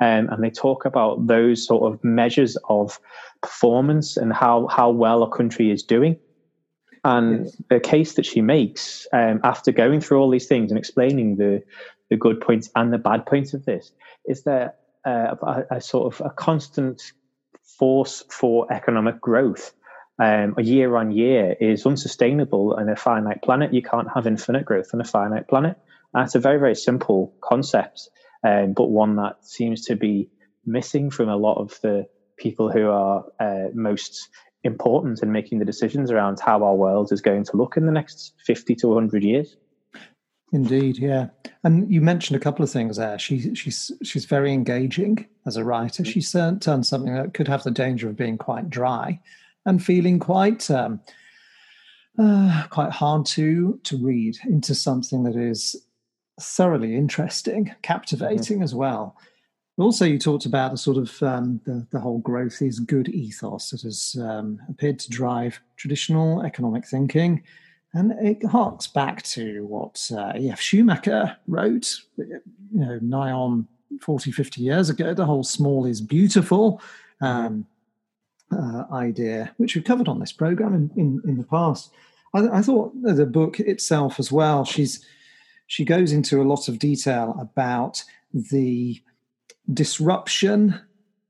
Um, 0.00 0.28
and 0.30 0.42
they 0.42 0.50
talk 0.50 0.84
about 0.84 1.26
those 1.26 1.64
sort 1.66 1.92
of 1.92 2.02
measures 2.04 2.56
of 2.68 2.98
performance 3.40 4.16
and 4.16 4.32
how, 4.32 4.66
how 4.68 4.90
well 4.90 5.22
a 5.22 5.30
country 5.30 5.70
is 5.70 5.82
doing. 5.82 6.18
And 7.04 7.46
yes. 7.46 7.56
the 7.68 7.80
case 7.80 8.14
that 8.14 8.26
she 8.26 8.40
makes 8.40 9.06
um, 9.12 9.40
after 9.42 9.72
going 9.72 10.00
through 10.00 10.20
all 10.20 10.30
these 10.30 10.46
things 10.46 10.70
and 10.70 10.78
explaining 10.78 11.36
the 11.36 11.62
the 12.10 12.16
good 12.16 12.40
points 12.40 12.70
and 12.76 12.92
the 12.92 12.98
bad 12.98 13.24
points 13.24 13.54
of 13.54 13.64
this 13.64 13.90
is 14.26 14.42
that 14.44 14.80
uh, 15.06 15.34
a, 15.42 15.76
a, 15.76 15.80
sort 15.80 16.14
of 16.14 16.24
a 16.24 16.30
constant 16.30 17.12
force 17.78 18.22
for 18.28 18.70
economic 18.70 19.18
growth 19.20 19.72
um, 20.18 20.54
year 20.58 20.94
on 20.96 21.10
year 21.10 21.56
is 21.58 21.86
unsustainable 21.86 22.74
on 22.78 22.88
a 22.88 22.96
finite 22.96 23.42
planet. 23.42 23.72
You 23.72 23.82
can't 23.82 24.08
have 24.14 24.26
infinite 24.26 24.64
growth 24.64 24.90
on 24.92 25.00
a 25.00 25.04
finite 25.04 25.48
planet. 25.48 25.78
And 26.14 26.24
it's 26.24 26.34
a 26.34 26.38
very, 26.38 26.58
very 26.58 26.74
simple 26.74 27.34
concept, 27.42 28.10
um, 28.44 28.74
but 28.74 28.90
one 28.90 29.16
that 29.16 29.44
seems 29.44 29.86
to 29.86 29.96
be 29.96 30.28
missing 30.66 31.10
from 31.10 31.28
a 31.28 31.36
lot 31.36 31.58
of 31.58 31.80
the 31.80 32.06
people 32.36 32.70
who 32.70 32.88
are 32.90 33.24
uh, 33.40 33.68
most 33.74 34.28
important 34.64 35.22
in 35.22 35.32
making 35.32 35.58
the 35.58 35.64
decisions 35.64 36.10
around 36.10 36.38
how 36.40 36.62
our 36.62 36.74
world 36.74 37.12
is 37.12 37.20
going 37.20 37.44
to 37.44 37.56
look 37.56 37.76
in 37.76 37.86
the 37.86 37.92
next 37.92 38.34
50 38.44 38.74
to 38.76 38.88
100 38.88 39.22
years. 39.22 39.56
Indeed, 40.52 40.98
yeah. 40.98 41.28
And 41.64 41.90
you 41.90 42.00
mentioned 42.00 42.36
a 42.36 42.40
couple 42.40 42.62
of 42.62 42.70
things 42.70 42.98
there. 42.98 43.18
She, 43.18 43.54
she's 43.54 43.90
she's 44.02 44.26
very 44.26 44.52
engaging 44.52 45.26
as 45.46 45.56
a 45.56 45.64
writer. 45.64 46.04
She's 46.04 46.30
turned 46.30 46.62
something 46.62 47.14
that 47.14 47.32
could 47.32 47.48
have 47.48 47.62
the 47.62 47.70
danger 47.70 48.08
of 48.08 48.16
being 48.16 48.36
quite 48.36 48.68
dry 48.68 49.18
and 49.64 49.82
feeling 49.82 50.18
quite 50.18 50.70
um, 50.70 51.00
uh, 52.18 52.64
quite 52.68 52.90
hard 52.90 53.24
to 53.26 53.80
to 53.84 53.96
read 53.96 54.36
into 54.44 54.74
something 54.74 55.22
that 55.22 55.36
is 55.36 55.86
thoroughly 56.38 56.96
interesting, 56.96 57.74
captivating 57.80 58.58
mm-hmm. 58.58 58.64
as 58.64 58.74
well. 58.74 59.16
Also, 59.78 60.04
you 60.04 60.18
talked 60.18 60.44
about 60.44 60.70
the 60.70 60.76
sort 60.76 60.98
of 60.98 61.22
um, 61.22 61.60
the, 61.64 61.86
the 61.90 62.00
whole 62.00 62.18
growth 62.18 62.60
is 62.60 62.78
good 62.78 63.08
ethos 63.08 63.70
that 63.70 63.82
has 63.82 64.16
um, 64.20 64.60
appeared 64.68 64.98
to 64.98 65.10
drive 65.10 65.60
traditional 65.76 66.42
economic 66.42 66.86
thinking. 66.86 67.42
And 67.94 68.12
it 68.20 68.44
harks 68.46 68.86
back 68.86 69.22
to 69.24 69.66
what 69.66 70.10
uh, 70.16 70.32
E.F. 70.38 70.60
Schumacher 70.60 71.36
wrote, 71.46 72.00
you 72.16 72.40
know, 72.72 72.98
nigh 73.02 73.30
on 73.30 73.66
40, 74.00 74.32
50 74.32 74.62
years 74.62 74.88
ago, 74.88 75.14
the 75.14 75.26
whole 75.26 75.44
small 75.44 75.84
is 75.84 76.00
beautiful 76.00 76.80
um, 77.20 77.66
uh, 78.50 78.84
idea, 78.92 79.52
which 79.58 79.74
we've 79.74 79.84
covered 79.84 80.08
on 80.08 80.20
this 80.20 80.32
program 80.32 80.74
in, 80.74 80.90
in, 80.96 81.22
in 81.24 81.38
the 81.38 81.44
past. 81.44 81.90
I, 82.34 82.48
I, 82.48 82.62
thought 82.62 82.92
the 83.02 83.26
book 83.26 83.60
itself 83.60 84.18
as 84.18 84.32
well, 84.32 84.64
she's 84.64 85.04
she 85.66 85.84
goes 85.84 86.12
into 86.12 86.42
a 86.42 86.44
lot 86.44 86.68
of 86.68 86.78
detail 86.78 87.36
about 87.38 88.02
the 88.32 89.00
disruption 89.72 90.80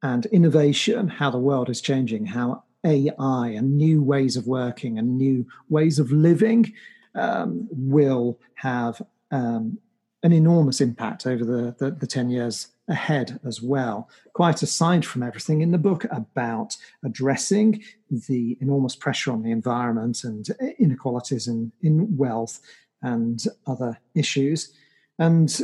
and 0.02 0.26
innovation, 0.26 1.08
how 1.08 1.30
the 1.30 1.38
world 1.38 1.70
is 1.70 1.80
changing, 1.80 2.26
how 2.26 2.64
AI 2.84 3.48
and 3.48 3.76
new 3.76 4.02
ways 4.02 4.36
of 4.36 4.46
working 4.46 4.98
and 4.98 5.16
new 5.16 5.46
ways 5.68 5.98
of 5.98 6.10
living 6.10 6.72
um, 7.14 7.68
will 7.70 8.38
have 8.54 9.00
um, 9.30 9.78
an 10.22 10.32
enormous 10.32 10.80
impact 10.80 11.26
over 11.26 11.44
the, 11.44 11.74
the, 11.78 11.90
the 11.92 12.06
10 12.06 12.30
years 12.30 12.68
ahead 12.88 13.38
as 13.46 13.62
well. 13.62 14.08
Quite 14.32 14.62
aside 14.62 15.04
from 15.04 15.22
everything 15.22 15.60
in 15.60 15.70
the 15.70 15.78
book 15.78 16.04
about 16.10 16.76
addressing 17.04 17.82
the 18.10 18.56
enormous 18.60 18.96
pressure 18.96 19.32
on 19.32 19.42
the 19.42 19.50
environment 19.50 20.24
and 20.24 20.48
inequalities 20.78 21.46
in, 21.46 21.72
in 21.82 22.16
wealth 22.16 22.60
and 23.02 23.44
other 23.66 23.98
issues. 24.14 24.72
And 25.18 25.60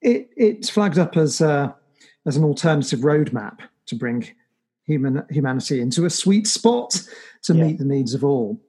it, 0.00 0.30
it's 0.36 0.70
flagged 0.70 0.98
up 0.98 1.16
as, 1.16 1.40
a, 1.40 1.74
as 2.26 2.36
an 2.36 2.44
alternative 2.44 3.00
roadmap 3.00 3.58
to 3.86 3.94
bring 3.94 4.28
human 4.84 5.24
humanity 5.30 5.80
into 5.80 6.04
a 6.04 6.10
sweet 6.10 6.46
spot 6.46 7.00
to 7.42 7.54
yeah. 7.54 7.64
meet 7.64 7.78
the 7.78 7.84
needs 7.84 8.14
of 8.14 8.24
all. 8.24 8.60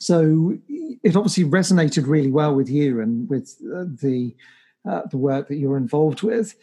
So 0.00 0.58
it 1.02 1.16
obviously 1.16 1.44
resonated 1.44 2.06
really 2.06 2.30
well 2.30 2.54
with 2.54 2.68
you 2.68 3.00
and 3.00 3.28
with 3.28 3.56
uh, 3.62 3.84
the 4.00 4.34
uh, 4.88 5.02
the 5.10 5.18
work 5.18 5.48
that 5.48 5.56
you're 5.56 5.76
involved 5.76 6.22
with, 6.22 6.54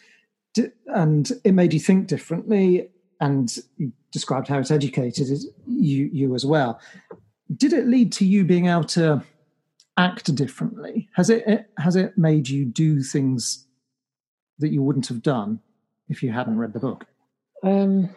and 0.88 1.32
it 1.44 1.54
made 1.54 1.74
you 1.74 1.80
think 1.80 2.08
differently. 2.08 2.90
And 3.22 3.56
you 3.78 3.92
described 4.12 4.48
how 4.48 4.60
it's 4.60 4.72
educated 4.72 5.28
you 5.68 6.10
you 6.12 6.36
as 6.36 6.46
well. 6.46 6.80
Did 7.56 7.74
it 7.74 7.88
lead 7.88 8.12
to 8.14 8.26
you 8.26 8.44
being 8.44 8.68
able 8.68 8.86
to 8.86 9.24
act 9.98 10.34
differently? 10.34 11.10
Has 11.16 11.30
it 11.30 11.70
has 11.78 11.96
it 11.96 12.18
made 12.18 12.48
you 12.48 12.66
do 12.66 13.02
things 13.02 13.65
that 14.60 14.72
you 14.72 14.82
wouldn't 14.82 15.08
have 15.08 15.22
done 15.22 15.60
if 16.10 16.24
you 16.24 16.32
hadn't 16.32 16.58
read 16.58 16.74
the 16.74 16.80
book? 16.80 17.06
Um, 17.64 18.10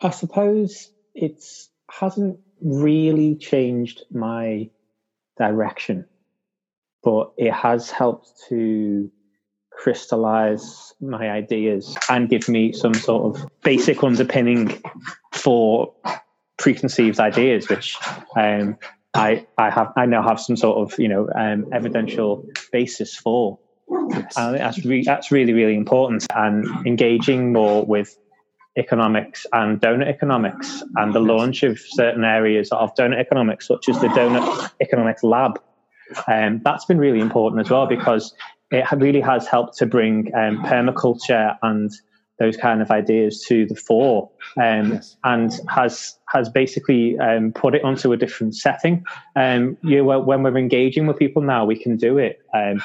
I 0.00 0.10
suppose 0.10 0.90
it 1.14 1.42
hasn't 1.90 2.40
really 2.60 3.36
changed 3.36 4.02
my 4.10 4.70
direction, 5.38 6.06
but 7.02 7.32
it 7.36 7.52
has 7.52 7.90
helped 7.90 8.30
to 8.48 9.10
crystallize 9.70 10.94
my 11.00 11.30
ideas 11.30 11.96
and 12.08 12.28
give 12.28 12.48
me 12.48 12.72
some 12.72 12.94
sort 12.94 13.36
of 13.36 13.46
basic 13.62 14.02
underpinning 14.02 14.82
for 15.32 15.94
preconceived 16.56 17.20
ideas, 17.20 17.68
which 17.68 17.96
um, 18.36 18.78
I 19.14 19.46
I 19.58 19.70
have 19.70 19.92
I 19.96 20.06
now 20.06 20.26
have 20.26 20.40
some 20.40 20.56
sort 20.56 20.78
of 20.78 20.98
you 20.98 21.08
know 21.08 21.28
um, 21.34 21.66
evidential 21.72 22.46
basis 22.72 23.14
for. 23.14 23.58
Yes. 23.88 24.34
that's 24.34 24.84
re- 24.84 25.04
that's 25.04 25.30
really 25.30 25.52
really 25.52 25.76
important 25.76 26.26
and 26.34 26.66
engaging 26.86 27.52
more 27.52 27.84
with 27.84 28.16
economics 28.76 29.46
and 29.52 29.80
donut 29.80 30.08
economics 30.08 30.82
and 30.96 31.14
the 31.14 31.20
launch 31.20 31.62
of 31.62 31.78
certain 31.78 32.24
areas 32.24 32.70
of 32.72 32.94
donut 32.94 33.18
economics, 33.18 33.66
such 33.66 33.88
as 33.88 34.00
the 34.00 34.08
Doughnut 34.08 34.72
Economics 34.80 35.22
Lab. 35.22 35.60
Um, 36.28 36.60
that's 36.64 36.84
been 36.84 36.98
really 36.98 37.20
important 37.20 37.60
as 37.60 37.70
well 37.70 37.86
because 37.86 38.34
it 38.70 38.86
really 38.92 39.20
has 39.20 39.46
helped 39.46 39.76
to 39.78 39.86
bring 39.86 40.32
um, 40.34 40.62
permaculture 40.62 41.56
and 41.62 41.90
those 42.38 42.56
kind 42.56 42.82
of 42.82 42.90
ideas 42.90 43.42
to 43.48 43.64
the 43.64 43.74
fore 43.74 44.30
um, 44.62 44.92
yes. 44.92 45.16
and 45.24 45.58
has 45.68 46.18
has 46.28 46.50
basically 46.50 47.18
um, 47.18 47.50
put 47.50 47.74
it 47.74 47.82
onto 47.82 48.12
a 48.12 48.16
different 48.16 48.54
setting. 48.54 49.04
Um, 49.34 49.78
you 49.82 50.04
know, 50.04 50.18
when 50.20 50.42
we're 50.42 50.58
engaging 50.58 51.06
with 51.06 51.18
people 51.18 51.40
now, 51.40 51.64
we 51.64 51.78
can 51.78 51.96
do 51.96 52.18
it 52.18 52.40
um, 52.52 52.82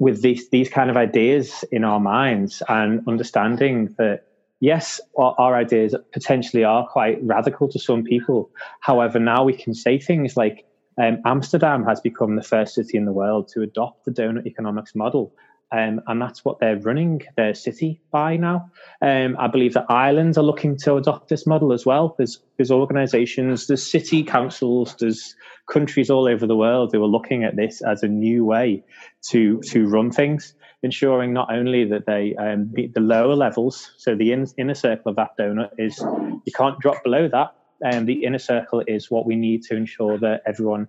with 0.00 0.22
these 0.22 0.48
these 0.48 0.68
kind 0.68 0.90
of 0.90 0.96
ideas 0.96 1.62
in 1.70 1.84
our 1.84 2.00
minds 2.00 2.62
and 2.68 3.06
understanding 3.06 3.94
that 3.98 4.24
yes, 4.58 5.00
our, 5.16 5.34
our, 5.38 5.54
ideas 5.54 5.94
potentially 6.12 6.64
are 6.64 6.86
quite 6.88 7.18
radical 7.22 7.68
to 7.68 7.78
some 7.78 8.02
people. 8.02 8.50
However, 8.80 9.18
now 9.18 9.44
we 9.44 9.52
can 9.52 9.74
say 9.74 9.98
things 9.98 10.36
like 10.36 10.66
um, 11.00 11.18
Amsterdam 11.24 11.84
has 11.84 12.00
become 12.00 12.36
the 12.36 12.42
first 12.42 12.74
city 12.74 12.96
in 12.96 13.04
the 13.04 13.12
world 13.12 13.48
to 13.48 13.62
adopt 13.62 14.04
the 14.06 14.10
donut 14.10 14.46
economics 14.46 14.94
model. 14.94 15.32
Um, 15.72 16.00
and 16.06 16.20
that's 16.20 16.44
what 16.44 16.58
they're 16.58 16.78
running 16.78 17.22
their 17.36 17.54
city 17.54 18.00
by 18.10 18.36
now. 18.36 18.70
Um, 19.00 19.36
I 19.38 19.46
believe 19.46 19.74
that 19.74 19.86
Ireland 19.88 20.36
are 20.36 20.42
looking 20.42 20.76
to 20.78 20.96
adopt 20.96 21.28
this 21.28 21.46
model 21.46 21.72
as 21.72 21.86
well. 21.86 22.14
There's, 22.18 22.40
there's 22.56 22.72
organisations, 22.72 23.68
there's 23.68 23.88
city 23.88 24.24
councils, 24.24 24.96
there's 24.98 25.36
countries 25.70 26.10
all 26.10 26.26
over 26.26 26.46
the 26.46 26.56
world 26.56 26.90
who 26.92 27.02
are 27.02 27.06
looking 27.06 27.44
at 27.44 27.54
this 27.54 27.82
as 27.82 28.02
a 28.02 28.08
new 28.08 28.44
way 28.44 28.82
to 29.30 29.60
to 29.60 29.86
run 29.86 30.10
things 30.10 30.54
ensuring 30.82 31.32
not 31.32 31.52
only 31.52 31.84
that 31.84 32.06
they 32.06 32.34
um, 32.36 32.72
the 32.72 33.00
lower 33.00 33.34
levels, 33.34 33.92
so 33.98 34.14
the 34.14 34.32
in, 34.32 34.46
inner 34.56 34.74
circle 34.74 35.10
of 35.10 35.16
that 35.16 35.36
donut 35.38 35.70
is 35.78 35.98
you 35.98 36.52
can't 36.54 36.78
drop 36.80 37.02
below 37.04 37.28
that. 37.28 37.54
And 37.82 38.00
um, 38.00 38.06
the 38.06 38.24
inner 38.24 38.38
circle 38.38 38.82
is 38.86 39.10
what 39.10 39.24
we 39.24 39.36
need 39.36 39.62
to 39.64 39.76
ensure 39.76 40.18
that 40.18 40.42
everyone 40.46 40.86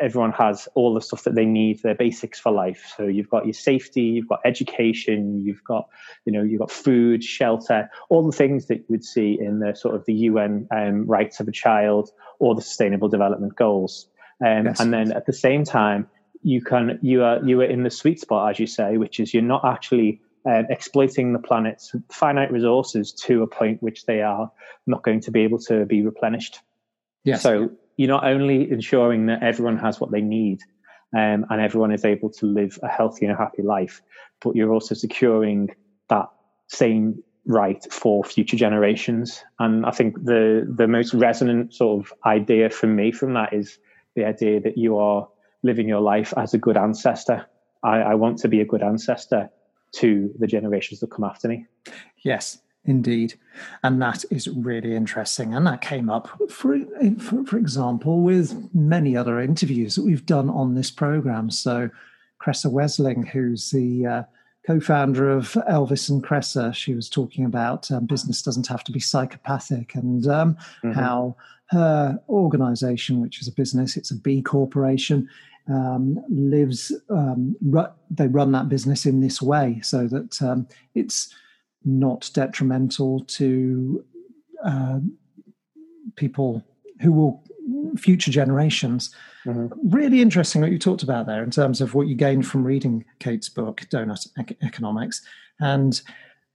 everyone 0.00 0.32
has 0.32 0.68
all 0.74 0.94
the 0.94 1.00
stuff 1.00 1.24
that 1.24 1.34
they 1.34 1.44
need, 1.44 1.80
their 1.82 1.94
basics 1.94 2.38
for 2.38 2.50
life. 2.50 2.92
So 2.96 3.04
you've 3.04 3.28
got 3.28 3.46
your 3.46 3.54
safety, 3.54 4.02
you've 4.02 4.28
got 4.28 4.40
education, 4.44 5.40
you've 5.44 5.62
got, 5.64 5.88
you 6.24 6.32
know, 6.32 6.42
you've 6.42 6.60
got 6.60 6.70
food, 6.70 7.22
shelter, 7.22 7.90
all 8.08 8.24
the 8.24 8.36
things 8.36 8.66
that 8.66 8.78
you 8.78 8.84
would 8.88 9.04
see 9.04 9.38
in 9.40 9.60
the 9.60 9.74
sort 9.74 9.94
of 9.94 10.04
the 10.06 10.14
UN 10.14 10.66
um, 10.74 11.06
rights 11.06 11.40
of 11.40 11.48
a 11.48 11.52
child 11.52 12.10
or 12.38 12.54
the 12.54 12.62
Sustainable 12.62 13.08
Development 13.08 13.54
Goals. 13.54 14.06
Um, 14.44 14.66
yes. 14.66 14.80
And 14.80 14.92
then 14.92 15.12
at 15.12 15.26
the 15.26 15.32
same 15.32 15.64
time, 15.64 16.08
you 16.42 16.60
can 16.60 16.98
you 17.02 17.22
are 17.22 17.44
you 17.44 17.60
are 17.60 17.64
in 17.64 17.84
the 17.84 17.90
sweet 17.90 18.18
spot, 18.18 18.50
as 18.50 18.58
you 18.58 18.66
say, 18.66 18.96
which 18.96 19.20
is 19.20 19.32
you're 19.32 19.44
not 19.44 19.64
actually 19.64 20.20
um, 20.44 20.66
exploiting 20.70 21.32
the 21.32 21.38
planet's 21.38 21.94
finite 22.10 22.50
resources 22.50 23.12
to 23.12 23.42
a 23.42 23.46
point 23.46 23.80
which 23.82 24.06
they 24.06 24.22
are 24.22 24.50
not 24.86 25.04
going 25.04 25.20
to 25.20 25.30
be 25.30 25.42
able 25.42 25.58
to 25.60 25.86
be 25.86 26.02
replenished. 26.02 26.58
Yes. 27.24 27.42
So 27.42 27.70
you're 27.96 28.08
not 28.08 28.24
only 28.24 28.70
ensuring 28.70 29.26
that 29.26 29.42
everyone 29.42 29.78
has 29.78 30.00
what 30.00 30.10
they 30.10 30.20
need 30.20 30.60
um, 31.16 31.46
and 31.50 31.60
everyone 31.60 31.92
is 31.92 32.04
able 32.04 32.30
to 32.30 32.46
live 32.46 32.78
a 32.82 32.88
healthy 32.88 33.26
and 33.26 33.34
a 33.34 33.36
happy 33.36 33.62
life, 33.62 34.02
but 34.40 34.56
you're 34.56 34.72
also 34.72 34.94
securing 34.94 35.70
that 36.08 36.26
same 36.68 37.22
right 37.46 37.84
for 37.90 38.24
future 38.24 38.56
generations. 38.56 39.44
And 39.58 39.84
I 39.84 39.90
think 39.90 40.24
the 40.24 40.66
the 40.76 40.88
most 40.88 41.12
resonant 41.12 41.74
sort 41.74 42.04
of 42.04 42.12
idea 42.24 42.70
for 42.70 42.86
me 42.86 43.12
from 43.12 43.34
that 43.34 43.52
is 43.52 43.78
the 44.14 44.24
idea 44.24 44.60
that 44.60 44.78
you 44.78 44.98
are 44.98 45.28
living 45.62 45.88
your 45.88 46.00
life 46.00 46.32
as 46.36 46.54
a 46.54 46.58
good 46.58 46.76
ancestor. 46.76 47.46
I, 47.82 47.98
I 47.98 48.14
want 48.14 48.38
to 48.38 48.48
be 48.48 48.60
a 48.60 48.64
good 48.64 48.82
ancestor 48.82 49.50
to 49.96 50.32
the 50.38 50.46
generations 50.46 51.00
that 51.00 51.10
come 51.10 51.24
after 51.24 51.48
me. 51.48 51.66
Yes, 52.24 52.58
indeed. 52.84 53.34
And 53.82 54.00
that 54.02 54.24
is 54.30 54.48
really 54.48 54.94
interesting. 54.94 55.54
And 55.54 55.66
that 55.66 55.80
came 55.80 56.10
up, 56.10 56.28
for, 56.50 56.78
for, 57.18 57.44
for, 57.44 57.56
example, 57.56 58.22
with 58.22 58.68
many 58.74 59.16
other 59.16 59.40
interviews 59.40 59.94
that 59.94 60.04
we've 60.04 60.26
done 60.26 60.50
on 60.50 60.74
this 60.74 60.90
program. 60.90 61.50
So, 61.50 61.90
Kresse 62.40 62.70
Wesling, 62.70 63.28
who's 63.28 63.70
the 63.70 64.06
uh, 64.06 64.22
co 64.66 64.80
founder 64.80 65.30
of 65.30 65.52
Elvis 65.70 66.10
and 66.10 66.24
Kresse, 66.24 66.74
she 66.74 66.94
was 66.94 67.08
talking 67.08 67.44
about 67.44 67.90
um, 67.90 68.06
business 68.06 68.42
doesn't 68.42 68.66
have 68.66 68.82
to 68.84 68.92
be 68.92 69.00
psychopathic 69.00 69.94
and 69.94 70.26
um, 70.26 70.56
mm-hmm. 70.82 70.92
how 70.92 71.36
her 71.70 72.20
organization, 72.28 73.20
which 73.20 73.40
is 73.40 73.48
a 73.48 73.52
business, 73.52 73.96
it's 73.96 74.10
a 74.10 74.16
B 74.16 74.42
corporation, 74.42 75.28
um, 75.68 76.22
lives, 76.28 76.92
um, 77.08 77.56
ru- 77.62 77.86
they 78.10 78.26
run 78.26 78.52
that 78.52 78.68
business 78.68 79.06
in 79.06 79.20
this 79.20 79.40
way 79.40 79.80
so 79.82 80.06
that 80.08 80.42
um, 80.42 80.66
it's 80.94 81.32
not 81.84 82.30
detrimental 82.32 83.20
to 83.20 84.04
uh, 84.64 85.00
people 86.16 86.64
who 87.00 87.12
will 87.12 87.42
future 87.96 88.30
generations. 88.30 89.14
Mm-hmm. 89.44 89.90
Really 89.90 90.20
interesting 90.20 90.60
what 90.60 90.70
you 90.70 90.78
talked 90.78 91.02
about 91.02 91.26
there 91.26 91.42
in 91.42 91.50
terms 91.50 91.80
of 91.80 91.94
what 91.94 92.06
you 92.06 92.14
gained 92.14 92.46
from 92.46 92.64
reading 92.64 93.04
Kate's 93.18 93.48
book, 93.48 93.82
Doughnut 93.90 94.24
Economics, 94.62 95.22
and 95.60 96.00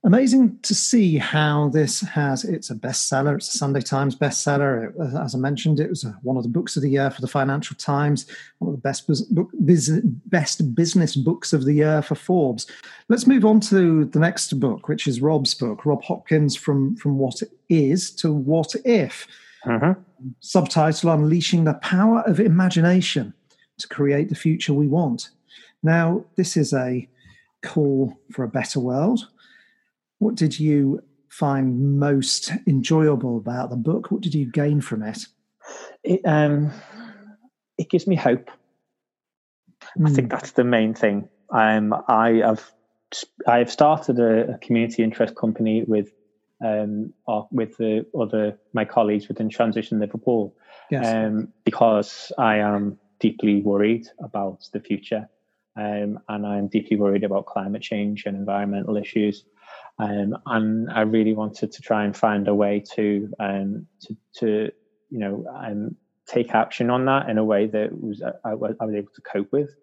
amazing 0.04 0.58
to 0.62 0.76
see 0.76 1.18
how 1.18 1.70
this 1.70 2.02
has 2.02 2.44
it's 2.44 2.70
a 2.70 2.76
bestseller 2.76 3.36
it's 3.36 3.54
a 3.54 3.58
sunday 3.58 3.82
times 3.82 4.16
bestseller. 4.16 4.90
It, 4.90 5.18
as 5.18 5.34
i 5.34 5.38
mentioned 5.38 5.80
it 5.80 5.90
was 5.90 6.06
one 6.22 6.38
of 6.38 6.44
the 6.44 6.50
books 6.50 6.76
of 6.76 6.84
the 6.84 6.90
year 6.90 7.10
for 7.10 7.22
the 7.22 7.28
financial 7.28 7.76
times 7.76 8.28
one 8.60 8.70
of 8.70 8.76
the 8.76 8.82
best 8.82 9.08
book, 9.34 9.50
best 10.26 10.76
business 10.76 11.16
books 11.16 11.52
of 11.52 11.66
the 11.66 11.74
year 11.74 12.02
for 12.02 12.16
forbes. 12.16 12.68
Let's 13.10 13.28
move 13.28 13.46
on 13.46 13.60
to 13.62 14.06
the 14.06 14.20
next 14.20 14.60
book 14.60 14.88
which 14.88 15.08
is 15.08 15.20
rob's 15.20 15.54
book 15.54 15.86
rob 15.86 16.04
hopkins 16.04 16.56
from 16.56 16.96
from 16.98 17.18
what 17.18 17.42
is 17.70 18.12
to 18.16 18.34
what 18.34 18.74
if. 18.86 19.28
Uh-huh. 19.66 19.96
subtitle 20.40 21.12
unleashing 21.12 21.66
the 21.66 21.74
power 21.76 22.22
of 22.22 22.40
imagination 22.40 23.34
to 23.80 23.88
create 23.88 24.30
the 24.30 24.36
future 24.36 24.74
we 24.74 24.88
want. 24.88 25.32
Now 25.84 26.24
this 26.36 26.56
is 26.56 26.74
a 26.74 27.10
call 27.64 28.18
for 28.32 28.44
a 28.44 28.48
better 28.48 28.80
world 28.80 29.28
what 30.20 30.36
did 30.36 30.60
you 30.60 31.02
find 31.30 32.00
most 32.00 32.52
enjoyable 32.68 33.38
about 33.38 33.70
the 33.70 33.76
book? 33.76 34.12
What 34.12 34.22
did 34.22 34.34
you 34.34 34.50
gain 34.50 34.82
from 34.82 35.04
it? 35.04 35.20
It, 36.04 36.22
um, 36.26 36.72
it 37.78 37.90
gives 37.90 38.08
me 38.08 38.16
hope. 38.16 38.50
Mm. 39.98 40.10
I 40.10 40.14
think 40.14 40.28
hmm. 40.28 40.38
that's 40.38 40.52
the 40.52 40.64
main 40.64 40.94
thing. 40.94 41.30
Um, 41.50 41.94
I 42.08 42.42
have 42.44 42.72
I 43.48 43.60
have 43.60 43.72
started 43.72 44.20
a, 44.20 44.56
a 44.56 44.58
community 44.58 45.04
interest 45.04 45.36
company 45.36 45.84
with 45.84 46.12
um, 46.64 47.14
with 47.52 47.78
the 47.78 48.06
other 48.20 48.58
my 48.74 48.86
colleagues 48.86 49.28
within 49.28 49.50
Transition 49.50 50.00
Liverpool, 50.00 50.56
yes. 50.90 51.06
um, 51.06 51.54
because 51.64 52.32
I 52.38 52.58
am 52.58 52.98
deeply 53.20 53.62
worried 53.62 54.08
about 54.20 54.68
the 54.74 54.80
future, 54.80 55.30
um, 55.76 56.20
and 56.28 56.46
I'm 56.46 56.68
deeply 56.68 56.98
worried 56.98 57.24
about 57.24 57.46
climate 57.46 57.82
change 57.82 58.26
and 58.26 58.36
environmental 58.36 58.98
issues. 58.98 59.46
Um, 60.00 60.38
and 60.46 60.92
I 60.92 61.02
really 61.02 61.34
wanted 61.34 61.72
to 61.72 61.82
try 61.82 62.04
and 62.04 62.16
find 62.16 62.48
a 62.48 62.56
way 62.56 62.84
to 62.96 63.30
um, 63.40 63.88
to, 64.02 64.18
to 64.36 64.72
you 65.10 65.20
know 65.20 65.46
um, 65.56 65.96
take 66.28 66.54
action 66.54 66.90
on 66.90 67.06
that 67.06 67.30
in 67.30 67.38
a 67.38 67.44
way 67.44 67.66
that 67.68 67.90
was 68.00 68.22
I, 68.22 68.50
I 68.52 68.54
was 68.54 68.76
able 68.82 69.12
to 69.16 69.22
cope 69.22 69.52
with. 69.52 69.76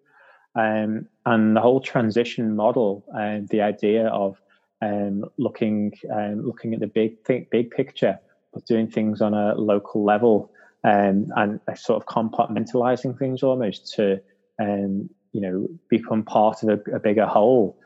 Um, 0.55 1.07
and 1.25 1.55
the 1.55 1.59
whole 1.59 1.81
transition 1.81 2.55
model, 2.55 3.03
uh, 3.13 3.39
the 3.49 3.61
idea 3.61 4.07
of 4.07 4.41
um, 4.81 5.25
looking 5.37 5.91
um, 6.13 6.45
looking 6.45 6.73
at 6.73 6.79
the 6.79 6.87
big 6.87 7.17
big 7.25 7.71
picture, 7.71 8.17
but 8.53 8.65
doing 8.65 8.87
things 8.87 9.21
on 9.21 9.33
a 9.33 9.53
local 9.55 10.05
level, 10.05 10.49
and 10.85 11.29
sort 11.75 12.01
of 12.01 12.07
compartmentalizing 12.07 13.19
things 13.19 13.43
almost 13.43 13.93
to 13.95 14.21
you 14.59 15.41
know 15.41 15.67
become 15.89 16.23
part 16.23 16.63
of 16.63 16.69
a, 16.69 16.95
a 16.95 16.99
bigger 16.99 17.25
whole 17.25 17.77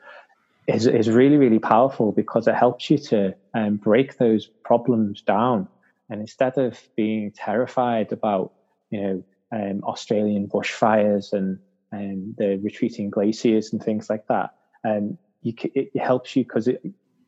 is, 0.70 0.88
is 0.88 1.10
really, 1.10 1.38
really 1.38 1.60
powerful 1.60 2.12
because 2.12 2.48
it 2.48 2.56
helps 2.56 2.90
you 2.90 2.98
to 2.98 3.36
um, 3.54 3.78
break 3.78 4.18
those 4.18 4.50
problems 4.64 5.22
down. 5.22 5.68
And 6.10 6.22
instead 6.22 6.58
of 6.58 6.80
being 6.96 7.32
terrified 7.32 8.12
about, 8.12 8.54
you 8.90 9.02
know, 9.02 9.24
um, 9.52 9.84
Australian 9.84 10.48
bushfires 10.48 11.34
and, 11.34 11.60
and 11.92 12.36
the 12.38 12.60
retreating 12.64 13.10
glaciers 13.10 13.74
and 13.74 13.82
things 13.82 14.10
like 14.10 14.28
that, 14.28 14.52
um, 14.84 15.18
you, 15.42 15.54
it, 15.74 15.96
helps 15.98 16.36
you 16.36 16.44
because 16.44 16.68
it, 16.68 16.82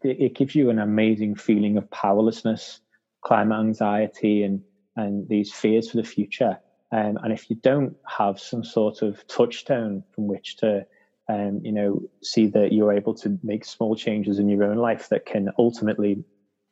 it 0.03 0.35
gives 0.35 0.55
you 0.55 0.69
an 0.69 0.79
amazing 0.79 1.35
feeling 1.35 1.77
of 1.77 1.89
powerlessness, 1.89 2.79
climate 3.23 3.59
anxiety, 3.59 4.43
and, 4.43 4.61
and 4.95 5.27
these 5.29 5.51
fears 5.51 5.89
for 5.89 5.97
the 5.97 6.03
future. 6.03 6.59
Um, 6.91 7.17
and 7.23 7.31
if 7.31 7.49
you 7.49 7.55
don't 7.55 7.95
have 8.07 8.39
some 8.39 8.63
sort 8.63 9.01
of 9.01 9.25
touchstone 9.27 10.03
from 10.13 10.27
which 10.27 10.57
to 10.57 10.85
um, 11.29 11.61
you 11.63 11.71
know, 11.71 12.01
see 12.21 12.47
that 12.47 12.73
you're 12.73 12.93
able 12.93 13.13
to 13.15 13.39
make 13.43 13.65
small 13.65 13.95
changes 13.95 14.39
in 14.39 14.49
your 14.49 14.63
own 14.63 14.77
life 14.77 15.09
that 15.09 15.25
can 15.25 15.49
ultimately 15.57 16.23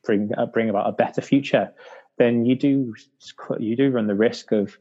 bring 0.04 0.32
uh, 0.38 0.46
bring 0.46 0.70
about 0.70 0.90
a 0.90 0.94
better 0.94 1.22
future, 1.22 1.72
then 2.18 2.46
you 2.46 2.56
do 2.56 2.94
you 3.60 3.76
do 3.76 3.92
run 3.92 4.08
the 4.08 4.16
risk 4.16 4.52
of 4.52 4.78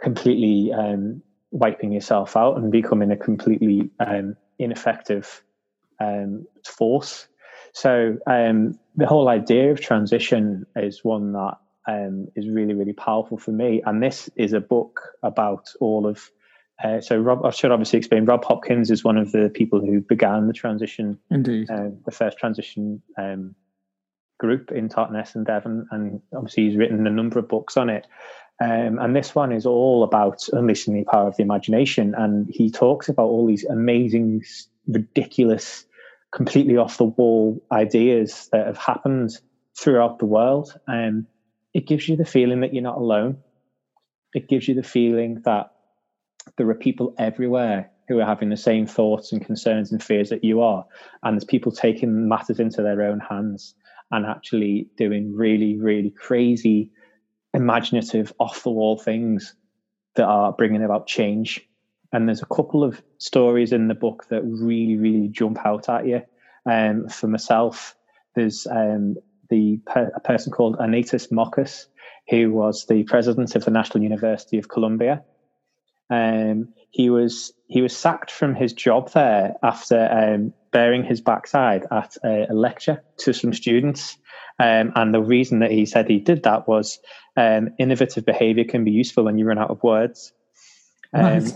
completely 0.00 0.72
um, 0.72 1.22
wiping 1.50 1.92
yourself 1.92 2.36
out 2.36 2.56
and 2.56 2.72
becoming 2.72 3.10
a 3.10 3.16
completely 3.16 3.90
um, 4.00 4.36
ineffective 4.58 5.42
um, 6.00 6.46
force. 6.66 7.28
So 7.72 8.18
um, 8.26 8.78
the 8.96 9.06
whole 9.06 9.28
idea 9.28 9.72
of 9.72 9.80
transition 9.80 10.66
is 10.76 11.04
one 11.04 11.32
that 11.32 11.54
um, 11.86 12.28
is 12.36 12.48
really 12.48 12.74
really 12.74 12.92
powerful 12.92 13.38
for 13.38 13.52
me, 13.52 13.82
and 13.84 14.02
this 14.02 14.28
is 14.36 14.52
a 14.52 14.60
book 14.60 15.00
about 15.22 15.68
all 15.80 16.06
of 16.06 16.30
uh, 16.82 17.00
so 17.00 17.16
Rob, 17.16 17.44
I 17.44 17.50
should 17.50 17.70
obviously 17.70 17.98
explain. 17.98 18.24
Rob 18.24 18.44
Hopkins 18.44 18.90
is 18.90 19.04
one 19.04 19.16
of 19.16 19.32
the 19.32 19.50
people 19.52 19.80
who 19.80 20.00
began 20.00 20.48
the 20.48 20.52
transition, 20.52 21.18
indeed, 21.30 21.70
uh, 21.70 21.90
the 22.04 22.10
first 22.10 22.38
transition 22.38 23.00
um, 23.16 23.54
group 24.38 24.72
in 24.72 24.88
Totnes 24.88 25.34
and 25.34 25.46
Devon, 25.46 25.86
and 25.90 26.20
obviously 26.34 26.68
he's 26.68 26.76
written 26.76 27.06
a 27.06 27.10
number 27.10 27.38
of 27.38 27.48
books 27.48 27.76
on 27.76 27.88
it. 27.88 28.06
Um, 28.62 28.98
and 29.00 29.14
this 29.14 29.34
one 29.34 29.52
is 29.52 29.66
all 29.66 30.04
about 30.04 30.48
unleashing 30.52 30.94
the 30.94 31.04
power 31.04 31.28
of 31.28 31.36
the 31.36 31.42
imagination, 31.42 32.14
and 32.16 32.48
he 32.50 32.70
talks 32.70 33.08
about 33.08 33.26
all 33.26 33.46
these 33.46 33.64
amazing, 33.64 34.42
ridiculous, 34.88 35.86
completely 36.32 36.76
off 36.76 36.98
the 36.98 37.04
wall 37.04 37.64
ideas 37.70 38.48
that 38.52 38.66
have 38.66 38.78
happened 38.78 39.30
throughout 39.78 40.18
the 40.18 40.26
world. 40.26 40.76
And 40.88 41.18
um, 41.18 41.26
it 41.72 41.86
gives 41.86 42.08
you 42.08 42.16
the 42.16 42.24
feeling 42.24 42.60
that 42.60 42.74
you're 42.74 42.82
not 42.82 42.98
alone. 42.98 43.38
It 44.34 44.48
gives 44.48 44.66
you 44.66 44.74
the 44.74 44.82
feeling 44.82 45.42
that 45.44 45.73
there 46.56 46.68
are 46.68 46.74
people 46.74 47.14
everywhere 47.18 47.90
who 48.08 48.20
are 48.20 48.26
having 48.26 48.50
the 48.50 48.56
same 48.56 48.86
thoughts 48.86 49.32
and 49.32 49.44
concerns 49.44 49.90
and 49.90 50.02
fears 50.02 50.28
that 50.28 50.44
you 50.44 50.60
are. 50.60 50.84
And 51.22 51.34
there's 51.34 51.44
people 51.44 51.72
taking 51.72 52.28
matters 52.28 52.60
into 52.60 52.82
their 52.82 53.02
own 53.02 53.20
hands 53.20 53.74
and 54.10 54.26
actually 54.26 54.88
doing 54.96 55.34
really, 55.34 55.76
really 55.76 56.10
crazy, 56.10 56.90
imaginative, 57.54 58.32
off 58.38 58.62
the 58.62 58.70
wall 58.70 58.98
things 58.98 59.54
that 60.16 60.26
are 60.26 60.52
bringing 60.52 60.84
about 60.84 61.06
change. 61.06 61.66
And 62.12 62.28
there's 62.28 62.42
a 62.42 62.46
couple 62.46 62.84
of 62.84 63.02
stories 63.18 63.72
in 63.72 63.88
the 63.88 63.94
book 63.94 64.26
that 64.28 64.42
really, 64.44 64.96
really 64.96 65.28
jump 65.28 65.64
out 65.64 65.88
at 65.88 66.06
you. 66.06 66.22
Um, 66.70 67.08
for 67.08 67.26
myself, 67.26 67.96
there's 68.36 68.66
um, 68.66 69.16
the 69.50 69.80
per- 69.86 70.12
a 70.14 70.20
person 70.20 70.52
called 70.52 70.76
Antanas 70.78 71.28
Mockus, 71.32 71.86
who 72.28 72.52
was 72.52 72.86
the 72.86 73.02
president 73.04 73.56
of 73.56 73.64
the 73.64 73.70
National 73.70 74.04
University 74.04 74.58
of 74.58 74.68
Colombia 74.68 75.24
um, 76.14 76.68
he 76.90 77.10
was 77.10 77.52
he 77.66 77.82
was 77.82 77.96
sacked 77.96 78.30
from 78.30 78.54
his 78.54 78.72
job 78.72 79.10
there 79.12 79.54
after 79.62 80.08
um, 80.12 80.52
bearing 80.72 81.02
his 81.02 81.20
backside 81.20 81.86
at 81.90 82.16
a, 82.24 82.46
a 82.50 82.54
lecture 82.54 83.02
to 83.18 83.32
some 83.32 83.52
students. 83.52 84.16
Um, 84.60 84.92
and 84.94 85.12
the 85.12 85.20
reason 85.20 85.58
that 85.58 85.72
he 85.72 85.84
said 85.84 86.08
he 86.08 86.20
did 86.20 86.44
that 86.44 86.68
was 86.68 87.00
um, 87.36 87.70
innovative 87.80 88.24
behavior 88.24 88.64
can 88.64 88.84
be 88.84 88.92
useful 88.92 89.24
when 89.24 89.38
you 89.38 89.44
run 89.44 89.58
out 89.58 89.70
of 89.70 89.82
words. 89.82 90.32
Um, 91.12 91.46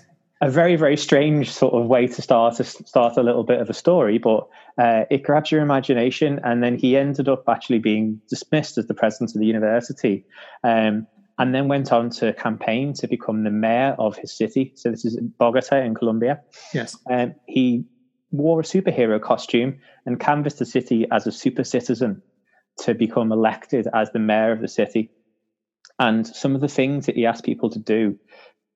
a 0.41 0.51
very 0.51 0.77
very 0.77 0.97
strange 0.97 1.51
sort 1.51 1.75
of 1.75 1.87
way 1.87 2.07
to 2.07 2.23
start 2.23 2.57
to 2.57 2.65
start 2.65 3.17
a 3.17 3.23
little 3.23 3.45
bit 3.45 3.61
of 3.61 3.71
a 3.71 3.75
story, 3.75 4.19
but 4.19 4.49
uh, 4.77 5.05
it 5.11 5.23
grabs 5.23 5.53
your 5.53 5.63
imagination. 5.63 6.41
And 6.43 6.63
then 6.63 6.77
he 6.77 6.97
ended 6.97 7.29
up 7.29 7.45
actually 7.49 7.79
being 7.79 8.21
dismissed 8.29 8.79
as 8.79 8.87
the 8.87 8.95
president 8.95 9.35
of 9.35 9.41
the 9.41 9.47
university. 9.47 10.25
Um, 10.65 11.07
and 11.39 11.55
then 11.55 11.69
went 11.69 11.93
on 11.93 12.11
to 12.11 12.33
campaign 12.33 12.93
to 12.95 13.07
become 13.07 13.45
the 13.45 13.51
mayor 13.51 13.95
of 13.99 14.17
his 14.17 14.37
city. 14.37 14.73
So 14.75 14.91
this 14.91 15.05
is 15.05 15.19
Bogota 15.39 15.77
in 15.81 15.95
Colombia. 15.95 16.41
Yes. 16.75 16.97
Um, 17.11 17.35
he 17.47 17.85
wore 18.33 18.61
a 18.61 18.65
superhero 18.65 19.21
costume 19.21 19.79
and 20.05 20.19
canvassed 20.19 20.59
the 20.59 20.67
city 20.67 21.07
as 21.13 21.27
a 21.27 21.33
super 21.33 21.65
citizen 21.65 22.23
to 22.79 22.95
become 22.95 23.33
elected 23.33 23.87
as 23.95 24.11
the 24.11 24.19
mayor 24.19 24.53
of 24.53 24.61
the 24.61 24.69
city. 24.69 25.11
And 25.99 26.27
some 26.27 26.55
of 26.55 26.61
the 26.61 26.69
things 26.69 27.07
that 27.07 27.15
he 27.15 27.27
asked 27.27 27.45
people 27.45 27.71
to 27.71 27.79
do 27.79 28.19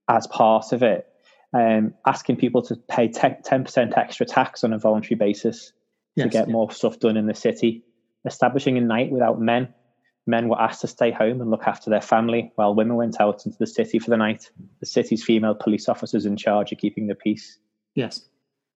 as 0.09 0.27
part 0.29 0.72
of 0.72 0.83
it, 0.83 1.07
um, 1.53 1.94
asking 2.07 2.37
people 2.37 2.62
to 2.62 2.77
pay 2.77 3.09
10% 3.09 3.98
extra 3.98 4.27
tax 4.27 4.64
on 4.64 4.72
a 4.72 4.79
voluntary 4.79 5.16
basis 5.16 5.72
yes, 6.16 6.25
to 6.25 6.31
get 6.31 6.46
yeah. 6.46 6.53
more 6.53 6.70
stuff 6.70 6.98
done 7.01 7.16
in 7.16 7.27
the 7.27 7.35
city, 7.35 7.85
establishing 8.25 8.79
a 8.79 8.81
night 8.81 9.11
without 9.11 9.40
men 9.40 9.75
men 10.26 10.48
were 10.48 10.61
asked 10.61 10.82
to 10.82 10.88
stay 10.88 11.11
home 11.11 11.40
and 11.40 11.50
look 11.50 11.64
after 11.66 11.90
their 11.90 12.00
family 12.00 12.52
while 12.54 12.74
women 12.74 12.96
went 12.96 13.20
out 13.20 13.44
into 13.44 13.58
the 13.58 13.66
city 13.66 13.98
for 13.98 14.11
the 14.11 14.16
night. 14.16 14.50
The 14.80 14.87
city's 14.87 15.24
female 15.24 15.54
police 15.54 15.88
officers 15.88 16.26
in 16.26 16.37
charge 16.37 16.72
of 16.72 16.78
keeping 16.78 17.08
the 17.08 17.14
peace. 17.14 17.58
Yes. 17.94 18.24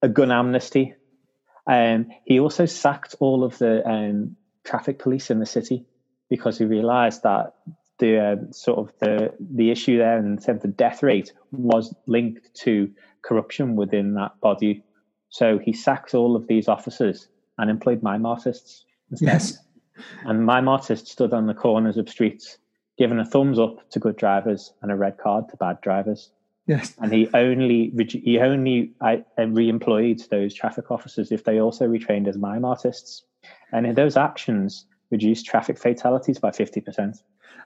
A 0.03 0.09
gun 0.09 0.33
amnesty. 0.33 0.95
Um, 1.67 2.09
he 2.25 2.41
also 2.41 2.67
sacked 2.67 3.15
all 3.21 3.45
of 3.45 3.59
the 3.59 3.87
um, 3.87 4.37
traffic 4.65 4.99
police 4.99 5.31
in 5.31 5.39
the 5.39 5.47
city 5.47 5.85
because 6.29 6.59
he 6.59 6.65
realised 6.65 7.23
that 7.23 7.55
the 7.99 8.19
uh, 8.19 8.37
sort 8.53 8.79
of 8.79 8.93
the 8.99 9.33
the 9.41 9.71
issue 9.71 9.99
there 9.99 10.19
in 10.19 10.37
terms 10.37 10.49
of 10.49 10.63
the 10.63 10.69
death 10.69 11.03
rate 11.03 11.33
was 11.51 11.95
linked 12.07 12.55
to 12.55 12.91
corruption 13.23 13.75
within 13.75 14.15
that 14.15 14.39
body. 14.41 14.83
So 15.31 15.59
he 15.59 15.73
sacked 15.73 16.15
all 16.15 16.37
of 16.37 16.47
these 16.47 16.69
officers 16.69 17.29
and 17.59 17.71
employed 17.71 18.03
mime 18.03 18.27
artists. 18.27 18.85
Instead. 19.11 19.27
Yes. 19.27 19.59
And 20.25 20.45
mime 20.45 20.69
artists 20.69 21.11
stood 21.13 21.33
on 21.33 21.47
the 21.47 21.55
corners 21.55 21.97
of 21.97 22.09
streets 22.09 22.59
giving 22.99 23.19
a 23.19 23.25
thumbs 23.25 23.59
up 23.59 23.89
to 23.91 23.99
good 23.99 24.17
drivers 24.17 24.73
and 24.83 24.91
a 24.91 24.97
red 24.97 25.19
card 25.19 25.49
to 25.51 25.57
bad 25.57 25.81
drivers. 25.83 26.31
Yes. 26.67 26.95
And 26.99 27.13
he 27.13 27.29
only 27.33 27.93
he 28.09 28.41
only 28.41 28.93
I, 29.01 29.25
uh, 29.39 29.47
re-employed 29.47 30.23
those 30.31 30.53
traffic 30.53 30.91
officers 30.91 31.31
if 31.31 31.45
they 31.45 31.61
also 31.61 31.87
retrained 31.87 32.27
as 32.27 32.37
mime 32.37 32.65
artists, 32.65 33.23
and 33.73 33.95
those 33.95 34.17
actions 34.17 34.87
reduced 35.11 35.47
traffic 35.47 35.79
fatalities 35.79 36.39
by 36.39 36.51
fifty 36.51 36.81
percent. 36.81 37.19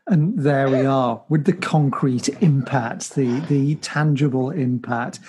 And 0.06 0.38
there 0.38 0.68
we 0.68 0.84
are 0.84 1.22
with 1.30 1.44
the 1.44 1.54
concrete 1.54 2.28
impact, 2.42 3.14
the 3.14 3.40
the 3.48 3.76
tangible 3.76 4.50
impact. 4.50 5.20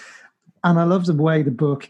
And 0.64 0.78
I 0.78 0.84
love 0.84 1.06
the 1.06 1.14
way 1.14 1.42
the 1.42 1.52
book, 1.52 1.90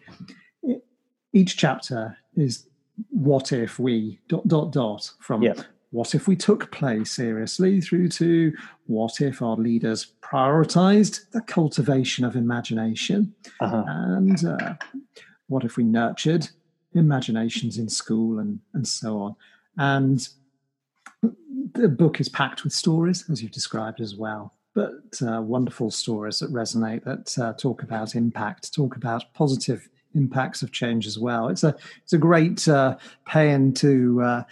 each 1.34 1.58
chapter 1.58 2.18
is 2.36 2.68
what 3.10 3.52
if 3.52 3.80
we 3.80 4.20
dot 4.28 4.48
dot 4.48 4.72
dot 4.72 5.10
from 5.20 5.42
yeah. 5.42 5.54
what 5.92 6.14
if 6.16 6.28
we 6.28 6.36
took 6.36 6.72
play 6.72 7.04
seriously 7.04 7.82
through 7.82 8.08
to 8.08 8.54
what 8.86 9.22
if 9.22 9.42
our 9.42 9.56
leaders 9.56 10.14
prioritized 10.22 11.30
the 11.32 11.42
cultivation 11.42 12.24
of 12.26 12.36
imagination 12.36 13.34
uh-huh. 13.60 13.84
and 13.88 14.46
uh, 14.46 14.74
what 15.48 15.64
if 15.64 15.78
we 15.78 15.84
nurtured 15.84 16.50
imaginations 16.94 17.78
in 17.78 17.90
school 17.90 18.40
and 18.40 18.60
and 18.74 18.88
so 18.88 19.20
on 19.20 19.36
and 19.78 20.30
the 21.74 21.88
book 21.88 22.20
is 22.20 22.30
packed 22.30 22.64
with 22.64 22.74
stories, 22.74 23.26
as 23.30 23.42
you've 23.42 23.52
described 23.52 24.02
as 24.02 24.16
well, 24.16 24.54
but 24.74 25.22
uh, 25.26 25.42
wonderful 25.42 25.92
stories 25.92 26.40
that 26.40 26.52
resonate, 26.52 27.04
that 27.04 27.38
uh, 27.38 27.54
talk 27.54 27.84
about 27.84 28.16
impact, 28.16 28.74
talk 28.74 28.96
about 28.96 29.34
positive 29.34 29.88
impacts 30.16 30.62
of 30.62 30.72
change 30.72 31.08
as 31.08 31.18
well. 31.18 31.48
It's 31.48 31.64
a 31.64 31.76
it's 32.04 32.14
a 32.14 32.18
great 32.18 32.68
uh, 32.68 32.98
pay 33.26 33.52
into 33.52 34.22
uh, 34.22 34.44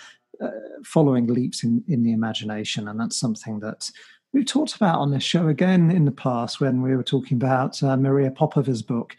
uh, 0.41 0.49
following 0.83 1.27
leaps 1.27 1.63
in, 1.63 1.83
in 1.87 2.03
the 2.03 2.13
imagination, 2.13 2.87
and 2.87 2.99
that's 2.99 3.19
something 3.19 3.59
that 3.59 3.89
we've 4.33 4.45
talked 4.45 4.75
about 4.75 4.99
on 4.99 5.11
this 5.11 5.23
show 5.23 5.47
again 5.47 5.91
in 5.91 6.05
the 6.05 6.11
past 6.11 6.59
when 6.59 6.81
we 6.81 6.95
were 6.95 7.03
talking 7.03 7.37
about 7.37 7.81
uh, 7.83 7.97
Maria 7.97 8.31
Popova's 8.31 8.81
book, 8.81 9.15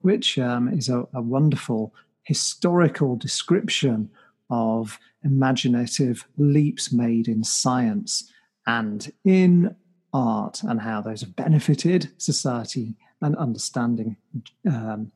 which 0.00 0.38
um, 0.38 0.68
is 0.68 0.88
a, 0.88 1.06
a 1.14 1.22
wonderful 1.22 1.94
historical 2.24 3.16
description 3.16 4.10
of 4.50 4.98
imaginative 5.24 6.26
leaps 6.36 6.92
made 6.92 7.28
in 7.28 7.44
science 7.44 8.32
and 8.66 9.12
in 9.24 9.74
art 10.12 10.62
and 10.62 10.80
how 10.80 11.00
those 11.00 11.20
have 11.20 11.36
benefited 11.36 12.10
society 12.18 12.94
and 13.20 13.36
understanding. 13.36 14.16
Um, 14.66 15.12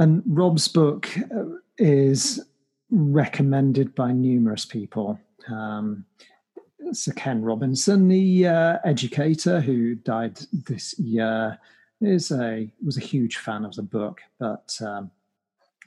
and 0.00 0.22
Rob's 0.26 0.66
book 0.66 1.08
uh, 1.30 1.44
is 1.76 2.42
recommended 2.90 3.94
by 3.94 4.12
numerous 4.12 4.64
people. 4.64 5.20
Um, 5.46 6.06
Sir 6.92 7.12
Ken 7.12 7.42
Robinson, 7.42 8.08
the 8.08 8.46
uh, 8.46 8.78
educator 8.84 9.60
who 9.60 9.94
died 9.94 10.40
this 10.52 10.98
year, 10.98 11.58
is 12.00 12.32
a 12.32 12.68
was 12.84 12.96
a 12.96 13.00
huge 13.00 13.36
fan 13.36 13.64
of 13.66 13.74
the 13.74 13.82
book. 13.82 14.22
But 14.38 14.74
um, 14.80 15.10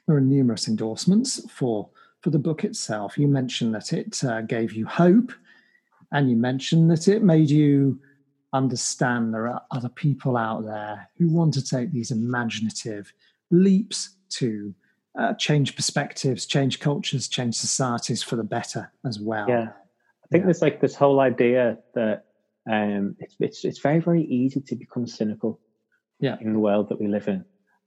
there 0.05 0.15
are 0.15 0.21
numerous 0.21 0.67
endorsements 0.67 1.41
for 1.51 1.89
for 2.21 2.29
the 2.29 2.39
book 2.39 2.63
itself. 2.63 3.17
You 3.17 3.27
mentioned 3.27 3.73
that 3.73 3.93
it 3.93 4.23
uh, 4.23 4.41
gave 4.41 4.73
you 4.73 4.85
hope, 4.85 5.33
and 6.11 6.29
you 6.29 6.35
mentioned 6.35 6.91
that 6.91 7.07
it 7.07 7.23
made 7.23 7.49
you 7.49 7.99
understand 8.53 9.33
there 9.33 9.47
are 9.47 9.63
other 9.71 9.89
people 9.89 10.37
out 10.37 10.63
there 10.63 11.09
who 11.17 11.29
want 11.29 11.55
to 11.55 11.65
take 11.65 11.91
these 11.91 12.11
imaginative 12.11 13.11
leaps 13.51 14.15
to 14.29 14.73
uh, 15.19 15.33
change 15.35 15.75
perspectives, 15.75 16.45
change 16.45 16.79
cultures, 16.79 17.27
change 17.27 17.55
societies 17.55 18.23
for 18.23 18.35
the 18.35 18.43
better 18.43 18.91
as 19.05 19.19
well. 19.19 19.47
Yeah, 19.47 19.69
I 19.69 20.27
think 20.31 20.41
yeah. 20.41 20.45
there's 20.45 20.61
like 20.61 20.81
this 20.81 20.95
whole 20.95 21.19
idea 21.19 21.77
that 21.93 22.25
um, 22.69 23.15
it's 23.19 23.35
it's 23.39 23.65
it's 23.65 23.79
very 23.79 23.99
very 23.99 24.23
easy 24.23 24.61
to 24.61 24.75
become 24.75 25.07
cynical. 25.07 25.59
Yeah. 26.19 26.37
in 26.39 26.53
the 26.53 26.59
world 26.59 26.87
that 26.87 27.01
we 27.01 27.07
live 27.07 27.27
in, 27.27 27.43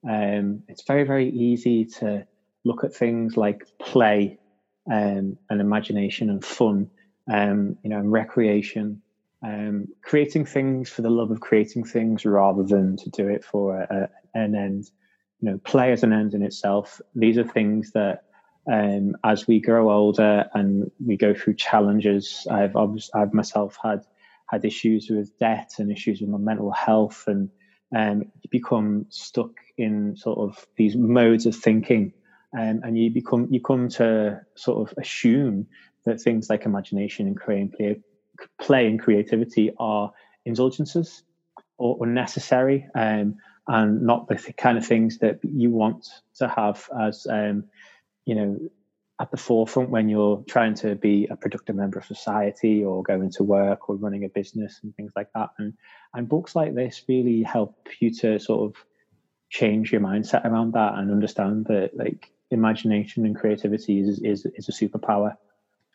um, 0.06 0.62
it's 0.68 0.82
very 0.82 1.04
very 1.04 1.30
easy 1.30 1.86
to 2.00 2.26
look 2.66 2.84
at 2.84 2.92
things 2.92 3.36
like 3.36 3.66
play 3.78 4.38
um, 4.90 5.38
and 5.48 5.60
imagination 5.60 6.28
and 6.28 6.44
fun, 6.44 6.90
um, 7.32 7.76
you 7.82 7.90
know, 7.90 7.98
and 7.98 8.12
recreation, 8.12 9.00
um, 9.44 9.86
creating 10.02 10.44
things 10.44 10.90
for 10.90 11.02
the 11.02 11.10
love 11.10 11.30
of 11.30 11.40
creating 11.40 11.84
things 11.84 12.24
rather 12.24 12.62
than 12.62 12.96
to 12.96 13.10
do 13.10 13.28
it 13.28 13.44
for 13.44 13.80
a, 13.80 14.08
a, 14.34 14.38
an 14.38 14.54
end. 14.54 14.90
You 15.40 15.50
know, 15.50 15.58
play 15.58 15.92
as 15.92 16.02
an 16.02 16.12
end 16.12 16.34
in 16.34 16.42
itself. 16.42 17.00
These 17.14 17.38
are 17.38 17.44
things 17.44 17.92
that, 17.92 18.24
um, 18.70 19.16
as 19.22 19.46
we 19.46 19.60
grow 19.60 19.92
older 19.92 20.46
and 20.54 20.90
we 21.04 21.16
go 21.16 21.34
through 21.34 21.54
challenges, 21.54 22.46
I've 22.50 22.74
I've 22.76 23.32
myself 23.32 23.78
had 23.82 24.04
had 24.48 24.64
issues 24.64 25.08
with 25.10 25.36
debt 25.38 25.72
and 25.78 25.90
issues 25.90 26.20
with 26.20 26.30
my 26.30 26.38
mental 26.38 26.70
health, 26.70 27.24
and 27.26 27.50
um, 27.94 28.24
you 28.40 28.50
become 28.50 29.06
stuck 29.10 29.52
in 29.76 30.16
sort 30.16 30.38
of 30.38 30.66
these 30.76 30.96
modes 30.96 31.46
of 31.46 31.54
thinking 31.54 32.12
um, 32.56 32.80
and 32.84 32.98
you 32.98 33.10
become 33.10 33.48
you 33.50 33.60
come 33.60 33.88
to 33.88 34.40
sort 34.54 34.88
of 34.88 34.96
assume 34.98 35.66
that 36.04 36.20
things 36.20 36.48
like 36.48 36.64
imagination 36.64 37.26
and 37.26 37.36
creating 37.36 37.70
play, 37.76 38.00
play 38.60 38.86
and 38.86 39.00
creativity 39.00 39.72
are 39.78 40.12
indulgences 40.44 41.22
or 41.78 41.98
unnecessary 42.00 42.86
um, 42.94 43.34
and 43.68 44.02
not 44.02 44.28
the 44.28 44.36
kind 44.56 44.78
of 44.78 44.86
things 44.86 45.18
that 45.18 45.40
you 45.42 45.70
want 45.70 46.08
to 46.36 46.48
have 46.48 46.88
as 47.00 47.26
um, 47.28 47.64
you 48.24 48.34
know 48.34 48.58
at 49.18 49.30
the 49.30 49.36
forefront 49.36 49.88
when 49.88 50.10
you're 50.10 50.44
trying 50.46 50.74
to 50.74 50.94
be 50.94 51.26
a 51.30 51.36
productive 51.36 51.74
member 51.74 51.98
of 51.98 52.04
society 52.04 52.84
or 52.84 53.02
going 53.02 53.30
to 53.30 53.42
work 53.42 53.88
or 53.88 53.96
running 53.96 54.24
a 54.24 54.28
business 54.28 54.80
and 54.82 54.94
things 54.94 55.12
like 55.16 55.28
that 55.34 55.50
and 55.58 55.72
and 56.14 56.28
books 56.28 56.54
like 56.54 56.74
this 56.74 57.02
really 57.08 57.42
help 57.42 57.88
you 57.98 58.12
to 58.12 58.38
sort 58.38 58.70
of 58.70 58.84
change 59.48 59.92
your 59.92 60.00
mindset 60.00 60.44
around 60.44 60.72
that 60.72 60.94
and 60.94 61.10
understand 61.10 61.66
that 61.66 61.90
like 61.94 62.30
imagination 62.50 63.24
and 63.24 63.36
creativity 63.36 64.00
is 64.00 64.20
is, 64.20 64.46
is 64.54 64.68
a 64.68 64.72
superpower. 64.72 65.36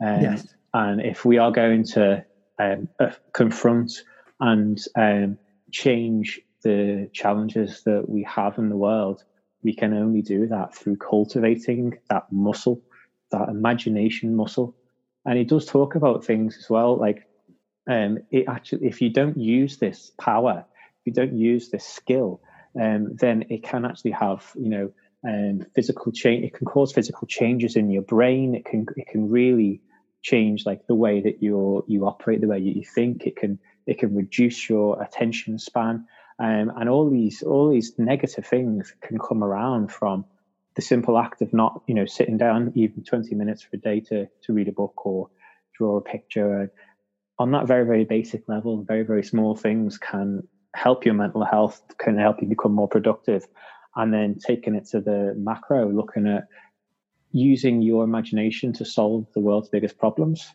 Um, 0.03 0.21
yes. 0.21 0.47
And 0.73 1.01
if 1.01 1.25
we 1.25 1.38
are 1.38 1.51
going 1.51 1.84
to 1.95 2.25
um, 2.60 2.88
uh, 2.99 3.12
confront 3.34 3.91
and 4.39 4.79
um, 4.95 5.38
change 5.71 6.39
the 6.63 7.10
challenges 7.13 7.84
that 7.84 8.08
we 8.08 8.24
have 8.24 8.58
in 8.58 8.69
the 8.69 8.78
world, 8.78 9.24
we 9.63 9.76
can 9.76 9.93
only 9.93 10.21
do 10.21 10.47
that 10.47 10.76
through 10.76 10.97
cultivating 10.97 11.97
that 12.10 12.24
muscle, 12.32 12.82
that 13.32 13.50
imagination 13.50 14.36
muscle. 14.36 14.76
And 15.26 15.38
he 15.38 15.43
does 15.43 15.65
talk 15.65 15.95
about 15.95 16.26
things 16.26 16.58
as 16.58 16.69
well, 16.69 16.97
like 16.97 17.28
um, 17.89 18.19
it 18.32 18.45
actually, 18.47 18.88
if 18.88 19.02
you 19.02 19.12
don't 19.12 19.38
use 19.38 19.78
this 19.78 20.12
power, 20.19 20.65
if 21.00 21.06
you 21.06 21.13
don't 21.13 21.38
use 21.38 21.69
this 21.69 21.86
skill, 21.86 22.41
um, 22.80 23.15
then 23.15 23.45
it 23.50 23.63
can 23.63 23.86
actually 23.86 24.12
have, 24.12 24.52
you 24.56 24.69
know, 24.69 24.91
um, 25.28 25.65
physical 25.76 26.12
change. 26.12 26.45
It 26.45 26.54
can 26.54 26.65
cause 26.65 26.93
physical 26.93 27.28
changes 27.28 27.76
in 27.76 27.89
your 27.89 28.02
brain. 28.02 28.56
It 28.56 28.65
can 28.65 28.86
it 28.95 29.08
can 29.08 29.30
really 29.30 29.82
change 30.24 30.65
like 30.65 30.86
the 30.88 30.95
way 30.95 31.21
that 31.21 31.41
you 31.41 31.84
you 31.88 32.06
operate, 32.06 32.41
the 32.41 32.47
way 32.47 32.60
you 32.60 32.84
think. 32.84 33.28
It 33.28 33.36
can 33.36 33.60
it 33.86 34.00
can 34.00 34.15
reduce 34.15 34.69
your 34.69 35.02
attention 35.02 35.60
span, 35.60 36.06
um, 36.41 36.71
and 36.75 36.89
all 36.89 37.10
these 37.10 37.43
all 37.43 37.69
these 37.69 37.93
negative 37.97 38.45
things 38.45 38.93
can 39.01 39.17
come 39.19 39.43
around 39.43 39.91
from 39.91 40.25
the 40.75 40.82
simple 40.82 41.17
act 41.17 41.41
of 41.41 41.54
not 41.54 41.82
you 41.88 41.95
know 41.95 42.06
sitting 42.06 42.38
down 42.38 42.71
even 42.75 43.04
20 43.04 43.36
minutes 43.36 43.62
for 43.62 43.75
a 43.75 43.80
day 43.80 43.99
to 43.99 44.27
to 44.43 44.54
read 44.54 44.67
a 44.67 44.73
book 44.73 45.06
or 45.06 45.30
draw 45.77 45.97
a 45.97 46.01
picture 46.01 46.71
on 47.39 47.51
that 47.51 47.67
very 47.67 47.86
very 47.86 48.06
basic 48.06 48.47
level 48.47 48.84
very 48.84 49.04
very 49.04 49.23
small 49.23 49.56
things 49.56 49.97
can 49.97 50.41
help 50.75 51.06
your 51.06 51.13
mental 51.13 51.45
health 51.45 51.82
can 51.99 52.17
help 52.17 52.41
you 52.41 52.47
become 52.47 52.73
more 52.73 52.88
productive 52.88 53.45
and 53.95 54.13
then 54.13 54.38
taking 54.39 54.75
it 54.75 54.86
to 54.88 55.01
the 55.01 55.34
macro, 55.38 55.91
looking 55.91 56.27
at 56.27 56.47
using 57.32 57.82
your 57.82 58.04
imagination 58.04 58.73
to 58.73 58.86
solve 58.86 59.27
the 59.34 59.39
world's 59.39 59.69
biggest 59.69 59.97
problems. 59.97 60.47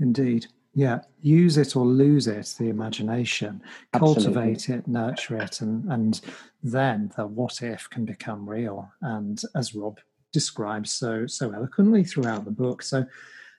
Indeed. 0.00 0.46
Yeah. 0.74 1.00
Use 1.22 1.56
it 1.56 1.76
or 1.76 1.86
lose 1.86 2.26
it, 2.26 2.54
the 2.58 2.68
imagination. 2.68 3.62
Absolutely. 3.92 4.24
Cultivate 4.24 4.68
it, 4.68 4.88
nurture 4.88 5.36
it, 5.36 5.60
and, 5.60 5.84
and 5.90 6.20
then 6.62 7.12
the 7.16 7.26
what 7.26 7.62
if 7.62 7.88
can 7.90 8.04
become 8.04 8.48
real. 8.48 8.90
And 9.00 9.40
as 9.54 9.74
Rob 9.74 10.00
describes 10.32 10.90
so 10.90 11.26
so 11.26 11.52
eloquently 11.52 12.04
throughout 12.04 12.44
the 12.44 12.50
book. 12.50 12.82
So 12.82 13.06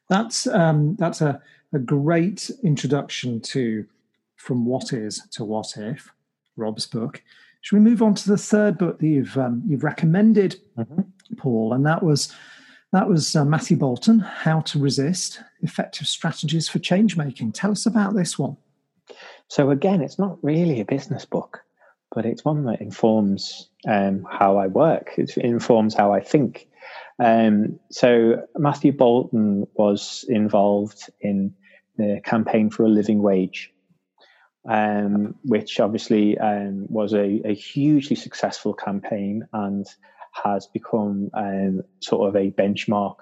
that's 0.09 0.45
um, 0.45 0.95
that's 0.97 1.21
a, 1.21 1.41
a 1.73 1.79
great 1.79 2.51
introduction 2.63 3.39
to 3.41 3.85
from 4.35 4.65
what 4.65 4.93
is 4.93 5.25
to 5.31 5.43
what 5.43 5.73
if, 5.77 6.11
Rob's 6.57 6.85
book. 6.85 7.23
Should 7.61 7.77
we 7.77 7.89
move 7.89 8.03
on 8.03 8.13
to 8.13 8.29
the 8.29 8.37
third 8.37 8.77
book 8.77 8.99
that 8.99 9.07
you've 9.07 9.35
um, 9.37 9.63
you've 9.65 9.83
recommended, 9.83 10.57
mm-hmm. 10.77 11.01
Paul? 11.37 11.73
And 11.73 11.85
that 11.85 12.03
was 12.03 12.31
that 12.91 13.09
was 13.09 13.35
uh, 13.35 13.45
Matthew 13.45 13.77
Bolton, 13.77 14.19
How 14.19 14.59
to 14.61 14.79
Resist: 14.79 15.39
Effective 15.65 16.07
Strategies 16.07 16.69
for 16.69 16.79
Change 16.79 17.17
Making. 17.17 17.51
Tell 17.51 17.71
us 17.71 17.85
about 17.85 18.15
this 18.15 18.39
one. 18.39 18.57
So 19.47 19.69
again, 19.69 20.01
it's 20.01 20.17
not 20.17 20.37
really 20.41 20.79
a 20.79 20.85
business 20.85 21.25
book, 21.25 21.61
but 22.13 22.25
it's 22.25 22.45
one 22.45 22.65
that 22.65 22.81
informs 22.81 23.69
um, 23.87 24.25
how 24.29 24.57
I 24.57 24.67
work. 24.67 25.11
It 25.17 25.37
informs 25.37 25.93
how 25.93 26.13
I 26.13 26.21
think. 26.21 26.67
Um, 27.19 27.79
so 27.91 28.43
Matthew 28.57 28.91
Bolton 28.91 29.67
was 29.75 30.25
involved 30.27 31.09
in 31.21 31.53
the 31.97 32.19
campaign 32.23 32.69
for 32.69 32.83
a 32.83 32.89
living 32.89 33.21
wage, 33.21 33.71
um, 34.67 35.35
which 35.43 35.79
obviously 35.79 36.37
um, 36.37 36.87
was 36.89 37.13
a, 37.13 37.41
a, 37.45 37.53
hugely 37.53 38.15
successful 38.15 38.73
campaign 38.73 39.47
and 39.53 39.87
has 40.43 40.67
become 40.67 41.29
um, 41.33 41.83
sort 42.01 42.27
of 42.27 42.35
a 42.35 42.51
benchmark, 42.51 43.15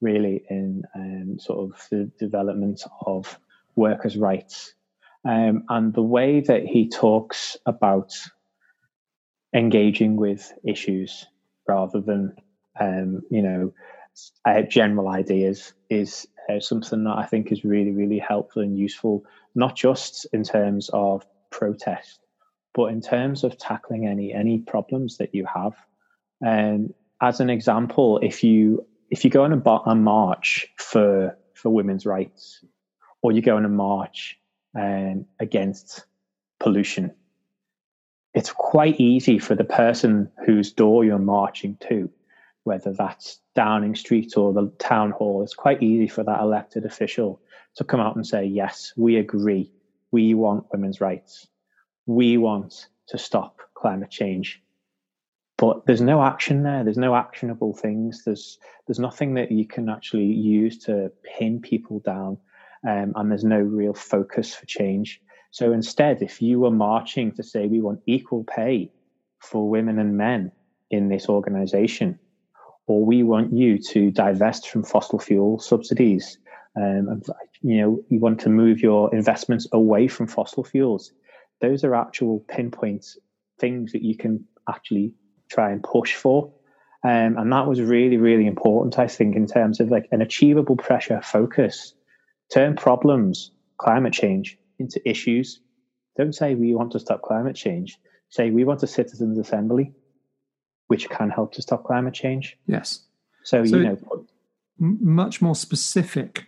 really, 0.00 0.44
in 0.48 0.82
um, 0.94 1.38
sort 1.38 1.70
of 1.70 1.88
the 1.90 2.10
development 2.18 2.82
of 3.06 3.38
workers' 3.76 4.16
rights. 4.16 4.74
Um, 5.24 5.64
and 5.68 5.92
the 5.92 6.02
way 6.02 6.40
that 6.40 6.64
he 6.64 6.88
talks 6.88 7.56
about 7.66 8.14
engaging 9.54 10.16
with 10.16 10.52
issues 10.64 11.26
rather 11.66 12.00
than, 12.00 12.36
um, 12.80 13.22
you 13.30 13.42
know, 13.42 13.72
uh, 14.44 14.62
general 14.62 15.08
ideas 15.08 15.72
is 15.90 16.26
uh, 16.48 16.60
something 16.60 17.04
that 17.04 17.16
I 17.16 17.26
think 17.26 17.52
is 17.52 17.64
really, 17.64 17.90
really 17.90 18.18
helpful 18.18 18.62
and 18.62 18.78
useful, 18.78 19.24
not 19.54 19.76
just 19.76 20.26
in 20.32 20.42
terms 20.42 20.90
of 20.92 21.26
protest, 21.50 22.20
but 22.74 22.86
in 22.86 23.00
terms 23.00 23.44
of 23.44 23.58
tackling 23.58 24.06
any 24.06 24.32
any 24.32 24.58
problems 24.58 25.18
that 25.18 25.34
you 25.34 25.46
have. 25.46 25.74
And 26.40 26.90
um, 26.90 26.94
as 27.20 27.40
an 27.40 27.50
example, 27.50 28.18
if 28.22 28.44
you 28.44 28.86
if 29.10 29.24
you 29.24 29.30
go 29.30 29.44
on 29.44 29.52
a, 29.52 29.70
a 29.90 29.94
march 29.94 30.66
for 30.76 31.36
for 31.54 31.70
women's 31.70 32.06
rights, 32.06 32.64
or 33.22 33.32
you 33.32 33.42
go 33.42 33.56
on 33.56 33.64
a 33.64 33.68
march 33.68 34.38
um, 34.78 35.26
against 35.40 36.04
pollution, 36.60 37.12
it's 38.34 38.52
quite 38.52 39.00
easy 39.00 39.38
for 39.38 39.54
the 39.56 39.64
person 39.64 40.30
whose 40.46 40.72
door 40.72 41.04
you're 41.04 41.18
marching 41.18 41.76
to, 41.88 42.08
whether 42.62 42.92
that's 42.92 43.40
Downing 43.56 43.96
Street 43.96 44.36
or 44.36 44.52
the 44.52 44.70
town 44.78 45.10
hall, 45.10 45.42
it's 45.42 45.54
quite 45.54 45.82
easy 45.82 46.06
for 46.06 46.22
that 46.22 46.40
elected 46.40 46.84
official 46.84 47.40
to 47.74 47.82
come 47.82 47.98
out 47.98 48.14
and 48.14 48.26
say, 48.26 48.44
yes, 48.44 48.92
we 48.96 49.16
agree. 49.16 49.72
We 50.12 50.34
want 50.34 50.66
women's 50.70 51.00
rights. 51.00 51.48
We 52.06 52.36
want 52.36 52.86
to 53.08 53.18
stop 53.18 53.58
climate 53.74 54.10
change. 54.10 54.62
But 55.58 55.86
there's 55.86 56.00
no 56.00 56.22
action 56.22 56.62
there. 56.62 56.84
There's 56.84 56.96
no 56.96 57.14
actionable 57.16 57.74
things. 57.74 58.24
There's 58.24 58.58
there's 58.86 59.00
nothing 59.00 59.34
that 59.34 59.50
you 59.52 59.66
can 59.66 59.88
actually 59.88 60.24
use 60.26 60.78
to 60.84 61.12
pin 61.24 61.60
people 61.60 61.98
down, 61.98 62.38
um, 62.88 63.12
and 63.16 63.30
there's 63.30 63.44
no 63.44 63.58
real 63.58 63.92
focus 63.92 64.54
for 64.54 64.66
change. 64.66 65.20
So 65.50 65.72
instead, 65.72 66.22
if 66.22 66.40
you 66.40 66.60
were 66.60 66.70
marching 66.70 67.32
to 67.32 67.42
say 67.42 67.66
we 67.66 67.80
want 67.80 68.00
equal 68.06 68.44
pay 68.44 68.92
for 69.40 69.68
women 69.68 69.98
and 69.98 70.16
men 70.16 70.52
in 70.90 71.08
this 71.08 71.28
organization, 71.28 72.18
or 72.86 73.04
we 73.04 73.22
want 73.22 73.52
you 73.52 73.78
to 73.78 74.10
divest 74.10 74.68
from 74.68 74.84
fossil 74.84 75.18
fuel 75.18 75.58
subsidies, 75.58 76.38
um, 76.76 77.08
and, 77.08 77.26
you 77.62 77.80
know, 77.80 78.04
you 78.08 78.20
want 78.20 78.40
to 78.40 78.48
move 78.48 78.80
your 78.80 79.12
investments 79.14 79.66
away 79.72 80.06
from 80.06 80.26
fossil 80.26 80.64
fuels. 80.64 81.12
Those 81.60 81.82
are 81.82 81.94
actual 81.94 82.44
pinpoint 82.48 83.04
things 83.58 83.92
that 83.92 84.02
you 84.02 84.16
can 84.16 84.44
actually 84.68 85.12
try 85.48 85.70
and 85.70 85.82
push 85.82 86.14
for. 86.14 86.52
Um, 87.04 87.36
and 87.38 87.52
that 87.52 87.66
was 87.66 87.80
really, 87.80 88.16
really 88.16 88.46
important, 88.46 88.98
I 88.98 89.06
think, 89.06 89.36
in 89.36 89.46
terms 89.46 89.80
of 89.80 89.90
like 89.90 90.08
an 90.10 90.20
achievable 90.20 90.76
pressure 90.76 91.20
focus. 91.22 91.94
Turn 92.52 92.74
problems, 92.74 93.52
climate 93.78 94.12
change, 94.12 94.58
into 94.78 95.06
issues. 95.08 95.60
Don't 96.16 96.34
say 96.34 96.54
we 96.54 96.74
want 96.74 96.92
to 96.92 97.00
stop 97.00 97.22
climate 97.22 97.54
change. 97.54 97.98
Say 98.30 98.50
we 98.50 98.64
want 98.64 98.82
a 98.82 98.86
citizens' 98.86 99.38
assembly, 99.38 99.92
which 100.88 101.08
can 101.08 101.30
help 101.30 101.52
to 101.54 101.62
stop 101.62 101.84
climate 101.84 102.14
change. 102.14 102.58
Yes. 102.66 103.04
So, 103.44 103.64
so 103.64 103.76
you 103.76 103.84
know, 103.84 104.26
much 104.78 105.40
more 105.40 105.54
specific 105.54 106.46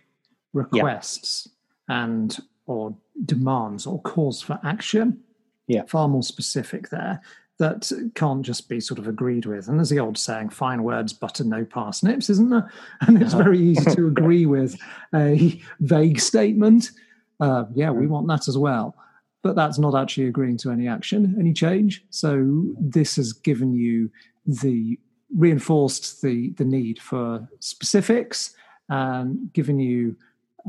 requests 0.53 1.47
yeah. 1.87 2.03
and 2.03 2.37
or 2.65 2.95
demands 3.23 3.87
or 3.87 4.01
calls 4.01 4.41
for 4.41 4.59
action. 4.63 5.21
Yeah. 5.67 5.83
Far 5.87 6.09
more 6.09 6.23
specific 6.23 6.89
there 6.89 7.21
that 7.61 7.91
can't 8.15 8.43
just 8.45 8.67
be 8.67 8.79
sort 8.79 8.99
of 8.99 9.07
agreed 9.07 9.45
with. 9.45 9.67
And 9.67 9.79
there's 9.79 9.89
the 9.89 9.99
old 9.99 10.17
saying, 10.17 10.49
fine 10.49 10.83
words, 10.83 11.13
butter, 11.13 11.43
no 11.43 11.63
parsnips, 11.63 12.29
isn't 12.29 12.49
there? 12.49 12.71
And 13.01 13.21
it's 13.21 13.33
very 13.33 13.59
easy 13.59 13.89
to 13.95 14.07
agree 14.15 14.45
with 14.45 14.77
a 15.13 15.61
vague 15.79 16.19
statement 16.19 16.91
uh, 17.41 17.65
yeah, 17.73 17.89
we 17.89 18.07
want 18.07 18.27
that 18.27 18.47
as 18.47 18.57
well. 18.57 18.95
But 19.41 19.55
that's 19.55 19.79
not 19.79 19.95
actually 19.95 20.27
agreeing 20.27 20.57
to 20.57 20.71
any 20.71 20.87
action, 20.87 21.35
any 21.39 21.51
change. 21.51 22.05
So 22.11 22.63
this 22.79 23.15
has 23.15 23.33
given 23.33 23.73
you 23.73 24.11
the 24.45 24.99
reinforced 25.35 26.21
the 26.21 26.49
the 26.57 26.65
need 26.65 26.99
for 26.99 27.47
specifics 27.59 28.53
and 28.89 29.51
given 29.53 29.79
you 29.79 30.15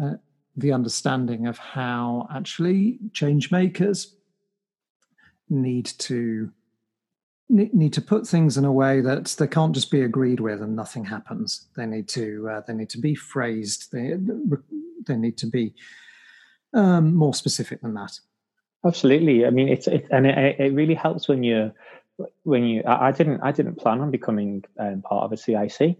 uh, 0.02 0.14
the 0.56 0.72
understanding 0.72 1.46
of 1.46 1.58
how 1.58 2.28
actually 2.34 2.98
change 3.12 3.50
makers 3.50 4.14
need 5.50 5.86
to 5.86 6.50
need 7.52 7.92
to 7.92 8.00
put 8.00 8.26
things 8.26 8.56
in 8.56 8.64
a 8.64 8.72
way 8.72 9.00
that 9.00 9.26
they 9.38 9.46
can't 9.46 9.74
just 9.74 9.90
be 9.90 10.02
agreed 10.02 10.40
with 10.40 10.62
and 10.62 10.74
nothing 10.74 11.04
happens. 11.04 11.68
They 11.76 11.86
need 11.86 12.08
to 12.08 12.48
uh, 12.50 12.60
they 12.66 12.72
need 12.72 12.90
to 12.90 12.98
be 12.98 13.14
phrased. 13.14 13.92
They 13.92 14.14
they 15.06 15.16
need 15.16 15.36
to 15.38 15.46
be 15.46 15.74
um, 16.74 17.14
more 17.14 17.34
specific 17.34 17.82
than 17.82 17.94
that. 17.94 18.18
Absolutely. 18.84 19.46
I 19.46 19.50
mean, 19.50 19.68
it's 19.68 19.86
it, 19.86 20.06
and 20.10 20.26
it, 20.26 20.58
it 20.58 20.72
really 20.72 20.94
helps 20.94 21.28
when 21.28 21.42
you 21.42 21.72
when 22.42 22.64
you. 22.64 22.82
I, 22.84 23.08
I 23.08 23.12
didn't 23.12 23.40
I 23.42 23.52
didn't 23.52 23.76
plan 23.76 24.00
on 24.00 24.10
becoming 24.10 24.64
um, 24.78 25.02
part 25.02 25.24
of 25.24 25.32
a 25.32 25.36
CIC, 25.36 25.96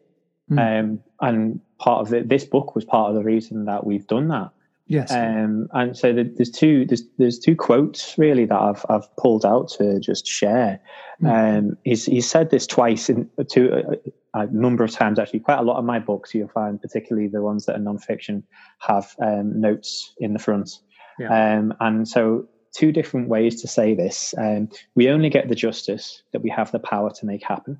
mm. 0.50 0.80
um, 0.80 1.00
and 1.20 1.60
part 1.78 2.06
of 2.06 2.14
it, 2.14 2.28
this 2.28 2.44
book 2.44 2.74
was 2.74 2.84
part 2.84 3.10
of 3.10 3.16
the 3.16 3.22
reason 3.22 3.66
that 3.66 3.86
we've 3.86 4.06
done 4.06 4.28
that. 4.28 4.50
Yes. 4.86 5.12
Um, 5.12 5.68
and 5.72 5.96
so 5.96 6.12
the, 6.12 6.24
there's 6.24 6.50
two 6.50 6.84
there's 6.84 7.04
there's 7.16 7.38
two 7.38 7.56
quotes 7.56 8.18
really 8.18 8.44
that 8.46 8.60
I've 8.60 8.84
I've 8.88 9.16
pulled 9.16 9.46
out 9.46 9.68
to 9.78 10.00
just 10.00 10.26
share. 10.26 10.80
Mm. 11.22 11.58
Um, 11.58 11.78
he's 11.84 12.04
he's 12.04 12.28
said 12.28 12.50
this 12.50 12.66
twice 12.66 13.08
in 13.08 13.30
two 13.48 13.72
uh, 13.72 14.10
a 14.34 14.46
number 14.46 14.84
of 14.84 14.90
times 14.90 15.18
actually. 15.18 15.40
Quite 15.40 15.60
a 15.60 15.62
lot 15.62 15.78
of 15.78 15.84
my 15.84 15.98
books 15.98 16.34
you'll 16.34 16.48
find, 16.48 16.80
particularly 16.80 17.28
the 17.28 17.42
ones 17.42 17.66
that 17.66 17.76
are 17.76 17.78
nonfiction, 17.78 18.42
have 18.80 19.14
um, 19.22 19.60
notes 19.60 20.14
in 20.18 20.32
the 20.32 20.38
front. 20.38 20.80
Yeah. 21.18 21.56
Um, 21.58 21.74
and 21.80 22.08
so 22.08 22.48
two 22.74 22.90
different 22.90 23.28
ways 23.28 23.60
to 23.62 23.68
say 23.68 23.94
this. 23.94 24.34
Um, 24.36 24.68
we 24.94 25.08
only 25.10 25.30
get 25.30 25.48
the 25.48 25.54
justice 25.54 26.22
that 26.32 26.42
we 26.42 26.50
have 26.50 26.72
the 26.72 26.78
power 26.78 27.10
to 27.10 27.26
make 27.26 27.44
happen. 27.44 27.78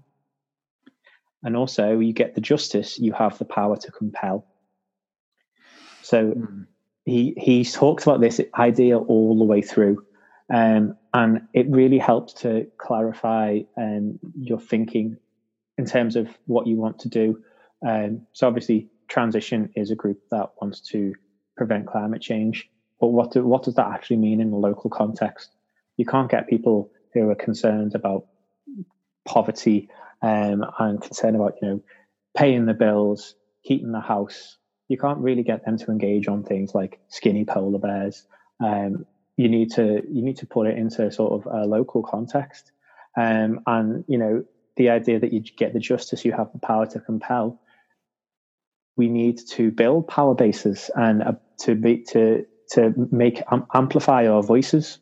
And 1.43 1.57
also, 1.57 1.99
you 1.99 2.13
get 2.13 2.37
the 2.37 2.41
justice 2.41 2.99
you 2.99 3.13
have 3.13 3.39
the 3.39 3.45
power 3.45 3.77
to 3.77 3.91
compel. 3.91 4.47
So 6.03 6.35
he 7.05 7.35
he's 7.37 7.73
talked 7.73 8.05
about 8.05 8.21
this 8.21 8.41
idea 8.59 8.99
all 8.99 9.37
the 9.39 9.45
way 9.45 9.63
through, 9.63 10.05
um, 10.53 10.97
and 11.13 11.43
it 11.53 11.67
really 11.69 11.99
helps 11.99 12.33
to 12.35 12.67
clarify 12.79 13.61
um, 13.77 14.19
your 14.39 14.61
thinking 14.61 15.17
in 15.79 15.87
terms 15.87 16.17
of 16.17 16.29
what 16.47 16.67
you 16.67 16.77
want 16.77 17.01
to 17.01 17.09
do. 17.09 17.43
Um, 17.87 18.27
so 18.33 18.47
obviously, 18.47 18.89
transition 19.09 19.71
is 19.75 19.91
a 19.91 19.97
group 19.97 20.21
that 20.31 20.51
wants 20.61 20.81
to 20.91 21.15
prevent 21.57 21.87
climate 21.87 22.23
change, 22.23 22.71
but 23.01 23.09
what 23.09 23.33
do, 23.33 23.45
what 23.45 23.65
does 23.65 23.75
that 23.75 23.89
actually 23.89 24.19
mean 24.19 24.41
in 24.41 24.53
a 24.53 24.57
local 24.57 24.91
context? 24.91 25.51
You 25.97 26.07
can't 26.07 26.31
get 26.31 26.49
people 26.49 26.93
who 27.13 27.29
are 27.31 27.35
concerned 27.35 27.95
about 27.95 28.27
poverty 29.25 29.89
um, 30.23 30.65
and 30.79 31.01
concerned 31.01 31.37
about 31.37 31.55
you 31.61 31.69
know 31.69 31.83
paying 32.37 32.67
the 32.67 32.75
bills, 32.75 33.35
heating 33.61 33.93
the 33.93 34.01
house, 34.01 34.57
you 34.93 34.99
can't 34.99 35.21
really 35.21 35.43
get 35.43 35.65
them 35.65 35.79
to 35.79 35.91
engage 35.91 36.29
on 36.29 36.45
things 36.45 36.75
like 36.75 37.01
skinny 37.09 37.47
polar 37.47 37.79
bears. 37.79 38.27
Um, 38.63 39.07
you 39.39 39.49
need 39.49 39.71
to 39.73 40.03
you 40.07 40.23
need 40.23 40.37
to 40.37 40.47
put 40.47 40.67
it 40.67 40.77
into 40.77 41.11
sort 41.11 41.33
of 41.33 41.53
a 41.53 41.65
local 41.65 42.03
context, 42.03 42.71
um, 43.17 43.61
and 43.67 44.05
you 44.07 44.19
know 44.19 44.45
the 44.77 44.91
idea 44.91 45.19
that 45.19 45.33
you 45.33 45.41
get 45.41 45.73
the 45.73 45.81
justice, 45.81 46.27
you 46.27 46.33
have 46.33 46.53
the 46.53 46.59
power 46.59 46.85
to 46.87 47.01
compel. 47.01 47.59
We 48.99 49.09
need 49.09 49.41
to 49.53 49.71
build 49.71 50.09
power 50.09 50.35
bases 50.35 50.91
and 50.95 51.23
uh, 51.23 51.33
to 51.61 51.75
be 51.75 52.05
to 52.11 52.45
to 52.73 52.93
make 53.11 53.43
um, 53.51 53.67
amplify 53.73 54.29
our 54.29 54.43
voices. 54.43 54.99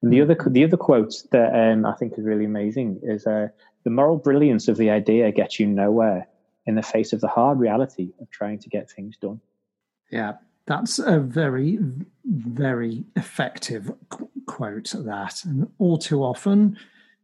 And 0.00 0.12
the 0.12 0.20
other 0.20 0.36
the 0.46 0.62
other 0.62 0.76
quote 0.76 1.12
that 1.32 1.50
um, 1.52 1.84
I 1.84 1.94
think 1.94 2.12
is 2.16 2.24
really 2.24 2.44
amazing 2.44 3.00
is 3.02 3.26
uh, 3.26 3.48
the 3.82 3.90
moral 3.90 4.18
brilliance 4.18 4.68
of 4.68 4.76
the 4.76 4.90
idea 4.90 5.32
gets 5.32 5.58
you 5.58 5.66
nowhere 5.66 6.28
in 6.66 6.74
the 6.74 6.82
face 6.82 7.12
of 7.12 7.20
the 7.20 7.28
hard 7.28 7.58
reality 7.58 8.12
of 8.20 8.30
trying 8.30 8.58
to 8.58 8.68
get 8.68 8.90
things 8.90 9.16
done. 9.16 9.40
Yeah, 10.10 10.34
that's 10.66 10.98
a 10.98 11.18
very, 11.18 11.78
very 12.24 13.04
effective 13.16 13.90
qu- 14.08 14.30
quote, 14.46 14.94
that. 14.96 15.44
And 15.44 15.68
all 15.78 15.98
too 15.98 16.22
often, 16.22 16.78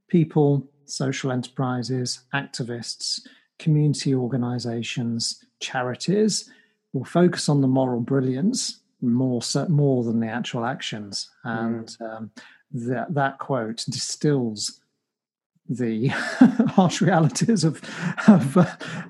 people, 0.09 0.69
social 0.85 1.33
enterprises, 1.33 2.21
activists, 2.35 3.21
community 3.59 4.15
organizations, 4.15 5.45
charities 5.61 6.51
will 6.93 7.05
focus 7.05 7.49
on 7.49 7.61
the 7.61 7.69
moral 7.69 8.01
brilliance 8.01 8.81
more 9.03 9.41
more 9.69 10.05
than 10.05 10.21
the 10.21 10.29
actual 10.29 10.65
actions. 10.65 11.31
And 11.45 11.87
mm. 11.87 12.17
um, 12.17 12.31
that, 12.73 13.15
that 13.15 13.39
quote 13.39 13.85
distills 13.89 14.80
the 15.71 16.09
harsh 16.75 17.01
realities 17.01 17.65
of 17.65 17.81
of 18.29 18.57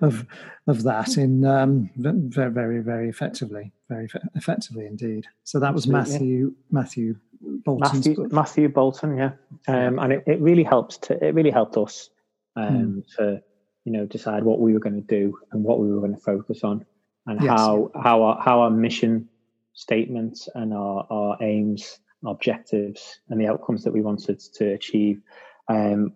of, 0.03 0.27
of 0.67 0.83
that 0.85 1.17
in 1.17 1.45
um, 1.45 1.91
very 1.97 2.51
very 2.51 2.81
very 2.81 3.09
effectively, 3.09 3.73
very 3.89 4.09
effectively 4.35 4.87
indeed. 4.87 5.27
So 5.45 5.59
that 5.59 5.75
was 5.75 5.89
Matthew 5.89 6.55
Matthew 6.71 7.17
Bolton. 7.41 7.99
Matthew, 7.99 8.29
Matthew 8.31 8.69
Bolton, 8.69 9.17
yeah, 9.17 9.33
um, 9.67 9.99
and 9.99 10.13
it, 10.13 10.25
it 10.27 10.41
really 10.41 10.63
helps 10.63 10.99
to 10.99 11.25
it 11.25 11.35
really 11.35 11.51
helped 11.51 11.77
us 11.77 12.11
um, 12.57 13.03
mm. 13.03 13.17
to 13.17 13.43
you 13.85 13.93
know 13.93 14.05
decide 14.05 14.45
what 14.45 14.61
we 14.61 14.75
were 14.75 14.81
going 14.81 15.01
to 15.01 15.07
do 15.07 15.37
and 15.53 15.65
what 15.65 15.81
we 15.81 15.91
were 15.91 16.01
going 16.01 16.15
to 16.15 16.21
focus 16.21 16.63
on 16.63 16.85
and 17.27 17.41
yes. 17.41 17.51
how 17.51 17.91
how 18.03 18.23
our 18.23 18.43
how 18.43 18.61
our 18.61 18.71
mission 18.71 19.29
statements 19.73 20.49
and 20.55 20.75
our, 20.75 21.07
our 21.11 21.39
aims 21.41 22.01
objectives 22.27 23.21
and 23.31 23.41
the 23.41 23.47
outcomes 23.47 23.83
that 23.83 23.93
we 23.93 24.03
wanted 24.03 24.39
to 24.39 24.73
achieve 24.75 25.23
um, 25.69 26.13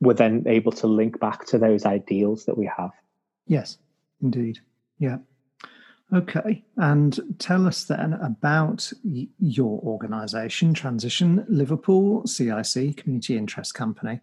were 0.00 0.14
then 0.14 0.44
able 0.46 0.72
to 0.72 0.86
link 0.86 1.18
back 1.20 1.46
to 1.46 1.58
those 1.58 1.84
ideals 1.84 2.44
that 2.44 2.58
we 2.58 2.70
have. 2.76 2.90
Yes, 3.46 3.78
indeed. 4.22 4.58
Yeah. 4.98 5.18
Okay. 6.12 6.64
And 6.76 7.18
tell 7.38 7.66
us 7.66 7.84
then 7.84 8.12
about 8.14 8.92
y- 9.02 9.28
your 9.38 9.80
organisation, 9.80 10.72
Transition 10.72 11.44
Liverpool 11.48 12.26
CIC, 12.26 12.96
Community 12.96 13.36
Interest 13.36 13.74
Company, 13.74 14.20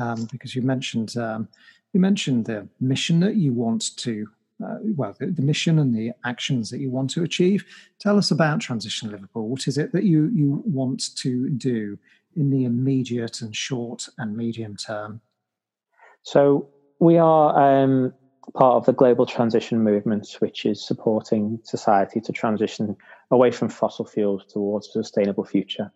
um, 0.00 0.26
because 0.30 0.54
you 0.56 0.62
mentioned 0.62 1.16
um, 1.16 1.48
you 1.92 2.00
mentioned 2.00 2.46
the 2.46 2.68
mission 2.80 3.20
that 3.20 3.36
you 3.36 3.52
want 3.52 3.96
to 3.96 4.26
uh, 4.64 4.76
well, 4.96 5.14
the, 5.18 5.26
the, 5.26 5.42
mission 5.42 5.78
and 5.78 5.94
the 5.94 6.12
actions 6.24 6.68
that 6.70 6.80
you 6.80 6.90
want 6.90 7.08
to 7.10 7.22
achieve. 7.22 7.64
Tell 7.98 8.18
us 8.18 8.30
about 8.30 8.60
Transition 8.60 9.10
Liverpool. 9.10 9.48
What 9.48 9.66
is 9.66 9.78
it 9.78 9.92
that 9.92 10.04
you, 10.04 10.30
you 10.34 10.62
want 10.66 11.16
to 11.16 11.48
do 11.50 11.98
in 12.36 12.50
the 12.50 12.64
immediate 12.64 13.40
and 13.40 13.54
short 13.54 14.08
and 14.18 14.36
medium 14.36 14.76
term? 14.76 15.20
So, 16.22 16.68
we 16.98 17.16
are 17.16 17.82
um, 17.82 18.12
part 18.54 18.76
of 18.76 18.86
the 18.86 18.92
global 18.92 19.26
transition 19.26 19.82
movement, 19.82 20.36
which 20.40 20.66
is 20.66 20.86
supporting 20.86 21.60
society 21.64 22.20
to 22.20 22.32
transition 22.32 22.96
away 23.30 23.50
from 23.50 23.68
fossil 23.68 24.04
fuels 24.04 24.44
towards 24.46 24.88
a 24.88 24.92
sustainable 24.92 25.44
future. 25.44 25.92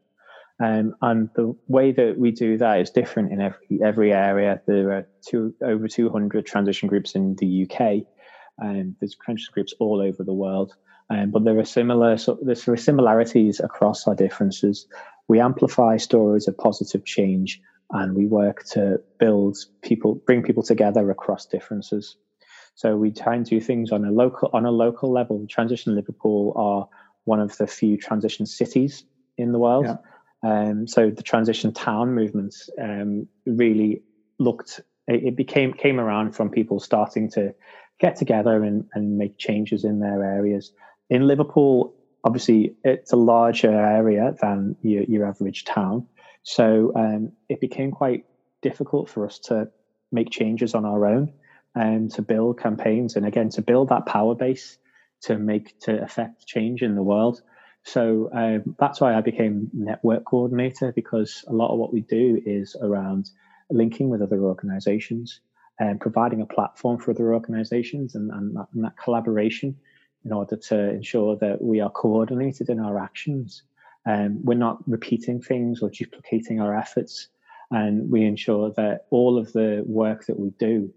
Um, 0.62 0.94
and 1.02 1.28
the 1.34 1.54
way 1.66 1.90
that 1.92 2.16
we 2.16 2.30
do 2.30 2.56
that 2.58 2.80
is 2.80 2.90
different 2.90 3.32
in 3.32 3.40
every 3.40 3.80
every 3.82 4.12
area. 4.12 4.60
There 4.66 4.92
are 4.92 5.06
two, 5.26 5.52
over 5.62 5.88
200 5.88 6.46
transition 6.46 6.88
groups 6.88 7.16
in 7.16 7.34
the 7.36 7.68
UK, 7.68 8.06
um, 8.62 8.94
there's 9.00 9.16
transition 9.16 9.52
groups 9.52 9.74
all 9.80 10.00
over 10.00 10.22
the 10.22 10.32
world, 10.32 10.74
um, 11.10 11.30
but 11.30 11.44
there 11.44 11.58
are 11.58 11.64
similar 11.64 12.16
so 12.16 12.38
there 12.42 12.56
are 12.68 12.76
similarities 12.76 13.60
across 13.60 14.06
our 14.06 14.14
differences. 14.14 14.86
We 15.28 15.40
amplify 15.40 15.96
stories 15.96 16.48
of 16.48 16.56
positive 16.56 17.04
change, 17.04 17.60
and 17.90 18.14
we 18.14 18.26
work 18.26 18.64
to 18.72 19.00
build 19.18 19.56
people, 19.82 20.16
bring 20.26 20.42
people 20.42 20.62
together 20.62 21.10
across 21.10 21.46
differences. 21.46 22.16
So 22.74 22.96
we 22.96 23.10
try 23.12 23.36
and 23.36 23.46
do 23.46 23.60
things 23.60 23.92
on 23.92 24.04
a 24.04 24.10
local 24.10 24.50
on 24.52 24.66
a 24.66 24.70
local 24.70 25.12
level. 25.12 25.46
Transition 25.48 25.94
Liverpool 25.94 26.52
are 26.56 26.88
one 27.24 27.40
of 27.40 27.56
the 27.56 27.66
few 27.66 27.96
transition 27.96 28.46
cities 28.46 29.04
in 29.38 29.52
the 29.52 29.58
world. 29.58 29.86
Yeah. 29.86 29.96
Um, 30.42 30.86
so 30.86 31.10
the 31.10 31.22
transition 31.22 31.72
town 31.72 32.14
movement 32.14 32.54
um, 32.80 33.26
really 33.46 34.02
looked. 34.38 34.80
It, 35.06 35.24
it 35.24 35.36
became 35.36 35.72
came 35.72 36.00
around 36.00 36.34
from 36.34 36.50
people 36.50 36.80
starting 36.80 37.30
to 37.30 37.54
get 38.00 38.16
together 38.16 38.62
and, 38.64 38.84
and 38.94 39.16
make 39.16 39.38
changes 39.38 39.84
in 39.84 40.00
their 40.00 40.24
areas. 40.24 40.72
In 41.10 41.26
Liverpool, 41.26 41.94
obviously, 42.24 42.74
it's 42.82 43.12
a 43.12 43.16
larger 43.16 43.70
area 43.70 44.34
than 44.40 44.76
your, 44.82 45.04
your 45.04 45.26
average 45.26 45.64
town. 45.64 46.06
So 46.42 46.92
um, 46.96 47.32
it 47.48 47.60
became 47.60 47.90
quite 47.90 48.24
difficult 48.62 49.10
for 49.10 49.26
us 49.26 49.38
to 49.40 49.68
make 50.10 50.30
changes 50.30 50.74
on 50.74 50.84
our 50.84 51.06
own 51.06 51.32
and 51.74 52.10
to 52.12 52.22
build 52.22 52.58
campaigns 52.58 53.16
and 53.16 53.26
again 53.26 53.50
to 53.50 53.62
build 53.62 53.88
that 53.88 54.06
power 54.06 54.34
base 54.34 54.78
to 55.22 55.38
make 55.38 55.78
to 55.80 56.02
affect 56.02 56.46
change 56.46 56.82
in 56.82 56.94
the 56.94 57.02
world. 57.02 57.40
So 57.82 58.30
um, 58.32 58.76
that's 58.78 59.00
why 59.00 59.14
I 59.14 59.20
became 59.20 59.70
network 59.74 60.24
coordinator 60.24 60.92
because 60.92 61.44
a 61.46 61.52
lot 61.52 61.72
of 61.72 61.78
what 61.78 61.92
we 61.92 62.00
do 62.00 62.40
is 62.44 62.76
around 62.80 63.30
linking 63.70 64.08
with 64.08 64.22
other 64.22 64.42
organizations 64.42 65.40
and 65.78 66.00
providing 66.00 66.40
a 66.40 66.46
platform 66.46 66.98
for 66.98 67.10
other 67.10 67.34
organizations 67.34 68.14
and, 68.14 68.30
and, 68.30 68.56
that, 68.56 68.66
and 68.74 68.84
that 68.84 68.96
collaboration 69.02 69.76
in 70.24 70.32
order 70.32 70.56
to 70.56 70.90
ensure 70.90 71.36
that 71.36 71.62
we 71.62 71.80
are 71.80 71.90
coordinated 71.90 72.68
in 72.68 72.80
our 72.80 72.98
actions. 72.98 73.62
Um, 74.06 74.44
we're 74.44 74.54
not 74.54 74.86
repeating 74.88 75.40
things 75.40 75.82
or 75.82 75.90
duplicating 75.90 76.60
our 76.60 76.76
efforts. 76.76 77.28
And 77.70 78.10
we 78.10 78.24
ensure 78.24 78.70
that 78.72 79.06
all 79.10 79.38
of 79.38 79.52
the 79.52 79.82
work 79.86 80.26
that 80.26 80.38
we 80.38 80.50
do 80.58 80.92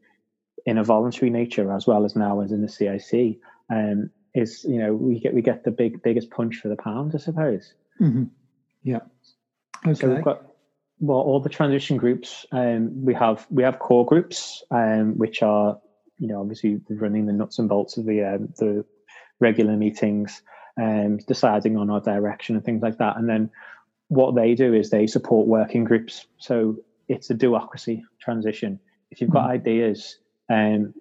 in 0.66 0.78
a 0.78 0.84
voluntary 0.84 1.30
nature, 1.30 1.72
as 1.72 1.88
well 1.88 2.06
as 2.06 2.16
now 2.16 2.42
as 2.42 2.52
in 2.52 2.62
the 2.62 2.70
CIC, 2.70 3.40
um, 3.70 4.10
is 4.34 4.66
you 4.66 4.78
know 4.78 4.94
we 4.94 5.20
get 5.20 5.34
we 5.34 5.42
get 5.42 5.64
the 5.64 5.72
big 5.72 6.04
biggest 6.04 6.30
punch 6.30 6.58
for 6.58 6.68
the 6.68 6.76
pound, 6.76 7.14
I 7.16 7.20
suppose. 7.20 7.74
Mm-hmm. 8.00 8.26
Yeah. 8.84 9.00
Okay. 9.86 9.94
So 9.94 10.14
we've 10.14 10.24
got 10.24 10.46
well, 11.00 11.20
all 11.20 11.40
the 11.40 11.50
transition 11.50 11.98
groups, 11.98 12.46
um, 12.52 13.06
we 13.06 13.14
have 13.14 13.46
we 13.50 13.64
have 13.64 13.80
core 13.80 14.06
groups, 14.06 14.64
um, 14.72 15.18
which 15.18 15.42
are 15.42 15.80
you 16.20 16.28
know 16.28 16.42
obviously 16.42 16.82
running 16.90 17.26
the 17.26 17.34
nuts 17.34 17.60
and 17.60 17.70
bolts 17.70 17.98
of 17.98 18.06
the 18.06 18.24
um, 18.24 18.54
the 18.58 18.86
regular 19.40 19.76
meetings, 19.76 20.42
and 20.76 21.20
um, 21.20 21.26
deciding 21.28 21.78
on 21.78 21.90
our 21.90 22.02
direction 22.02 22.56
and 22.56 22.64
things 22.64 22.82
like 22.82 22.98
that. 23.00 23.18
And 23.18 23.28
then 23.28 23.50
what 24.10 24.36
they 24.36 24.56
do 24.56 24.74
is 24.74 24.90
they 24.90 25.08
support 25.08 25.48
working 25.48 25.84
groups. 25.84 26.26
So 26.38 26.78
it's 27.08 27.30
a 27.30 27.34
do-ocracy 27.34 28.04
transition. 28.20 28.80
If 29.12 29.22
you've 29.22 29.30
got 29.30 29.44
mm-hmm. 29.44 29.52
ideas, 29.52 30.18
um, 30.50 30.94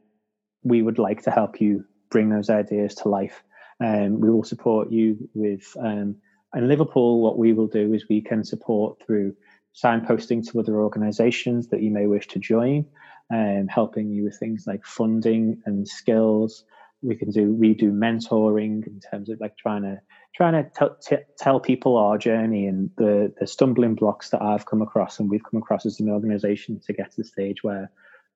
we 0.62 0.83
would 0.83 0.99
like 0.99 1.22
to 1.22 1.31
help 1.31 1.61
you 1.61 1.85
bring 2.11 2.31
those 2.31 2.51
ideas 2.51 2.94
to 2.96 3.09
life. 3.09 3.42
Um, 3.81 4.20
we 4.20 4.31
will 4.31 4.44
support 4.44 4.90
you 4.90 5.29
with. 5.35 5.77
Um, 5.79 6.16
in 6.55 6.68
Liverpool, 6.68 7.20
what 7.20 7.37
we 7.37 7.53
will 7.53 7.66
do 7.66 7.92
is 7.92 8.09
we 8.09 8.22
can 8.22 8.42
support 8.42 9.03
through 9.05 9.35
signposting 9.75 10.49
to 10.51 10.61
other 10.61 10.81
organizations 10.81 11.68
that 11.68 11.83
you 11.83 11.90
may 11.90 12.07
wish 12.07 12.27
to 12.29 12.38
join, 12.38 12.87
um, 13.31 13.66
helping 13.68 14.11
you 14.11 14.25
with 14.25 14.38
things 14.38 14.64
like 14.66 14.87
funding 14.87 15.61
and 15.66 15.87
skills. 15.87 16.64
We 17.03 17.15
can 17.15 17.31
do 17.31 17.53
we 17.53 17.75
do 17.75 17.93
mentoring 17.93 18.87
in 18.87 19.01
terms 19.11 19.29
of 19.29 19.41
like 19.41 19.57
trying 19.57 19.83
to 19.83 20.01
trying 20.35 20.53
to 20.53 20.71
t- 20.71 21.17
t- 21.17 21.23
tell 21.39 21.61
people 21.61 21.97
our 21.97 22.19
journey 22.19 22.67
and 22.67 22.91
the 22.97 23.33
the 23.39 23.47
stumbling 23.47 23.95
blocks 23.95 24.31
that 24.31 24.43
I've 24.43 24.67
come 24.67 24.83
across 24.83 25.21
and 25.21 25.31
we've 25.31 25.45
come 25.45 25.61
across 25.61 25.87
as 25.87 26.01
an 26.01 26.11
organization 26.11 26.81
to 26.87 26.93
get 26.93 27.11
to 27.11 27.17
the 27.19 27.25
stage 27.25 27.63
where 27.63 27.91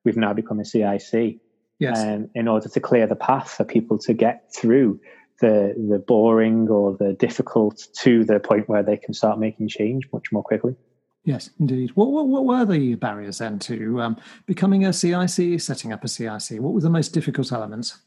we've 0.04 0.16
now 0.16 0.32
become 0.32 0.60
a 0.60 0.64
CIC. 0.64 1.38
Yes. 1.78 1.98
Um, 1.98 2.28
in 2.34 2.46
order 2.46 2.68
to 2.68 2.80
clear 2.80 3.06
the 3.06 3.16
path 3.16 3.52
for 3.52 3.64
people 3.64 3.96
to 4.00 4.12
get 4.12 4.54
through 4.54 5.00
the 5.40 5.74
the 5.88 5.98
boring 5.98 6.68
or 6.68 6.96
the 6.96 7.14
difficult 7.14 7.86
to 8.00 8.24
the 8.24 8.38
point 8.38 8.68
where 8.68 8.82
they 8.82 8.98
can 8.98 9.14
start 9.14 9.38
making 9.38 9.68
change 9.68 10.06
much 10.12 10.26
more 10.30 10.42
quickly. 10.42 10.76
Yes, 11.24 11.50
indeed. 11.58 11.90
What, 11.94 12.10
what, 12.10 12.28
what 12.28 12.44
were 12.44 12.64
the 12.64 12.94
barriers 12.94 13.38
then 13.38 13.58
to 13.60 14.00
um, 14.00 14.16
becoming 14.46 14.86
a 14.86 14.92
CIC, 14.92 15.60
setting 15.60 15.92
up 15.92 16.02
a 16.02 16.08
CIC? 16.08 16.60
What 16.60 16.72
were 16.72 16.80
the 16.80 16.88
most 16.88 17.10
difficult 17.10 17.52
elements? 17.52 17.98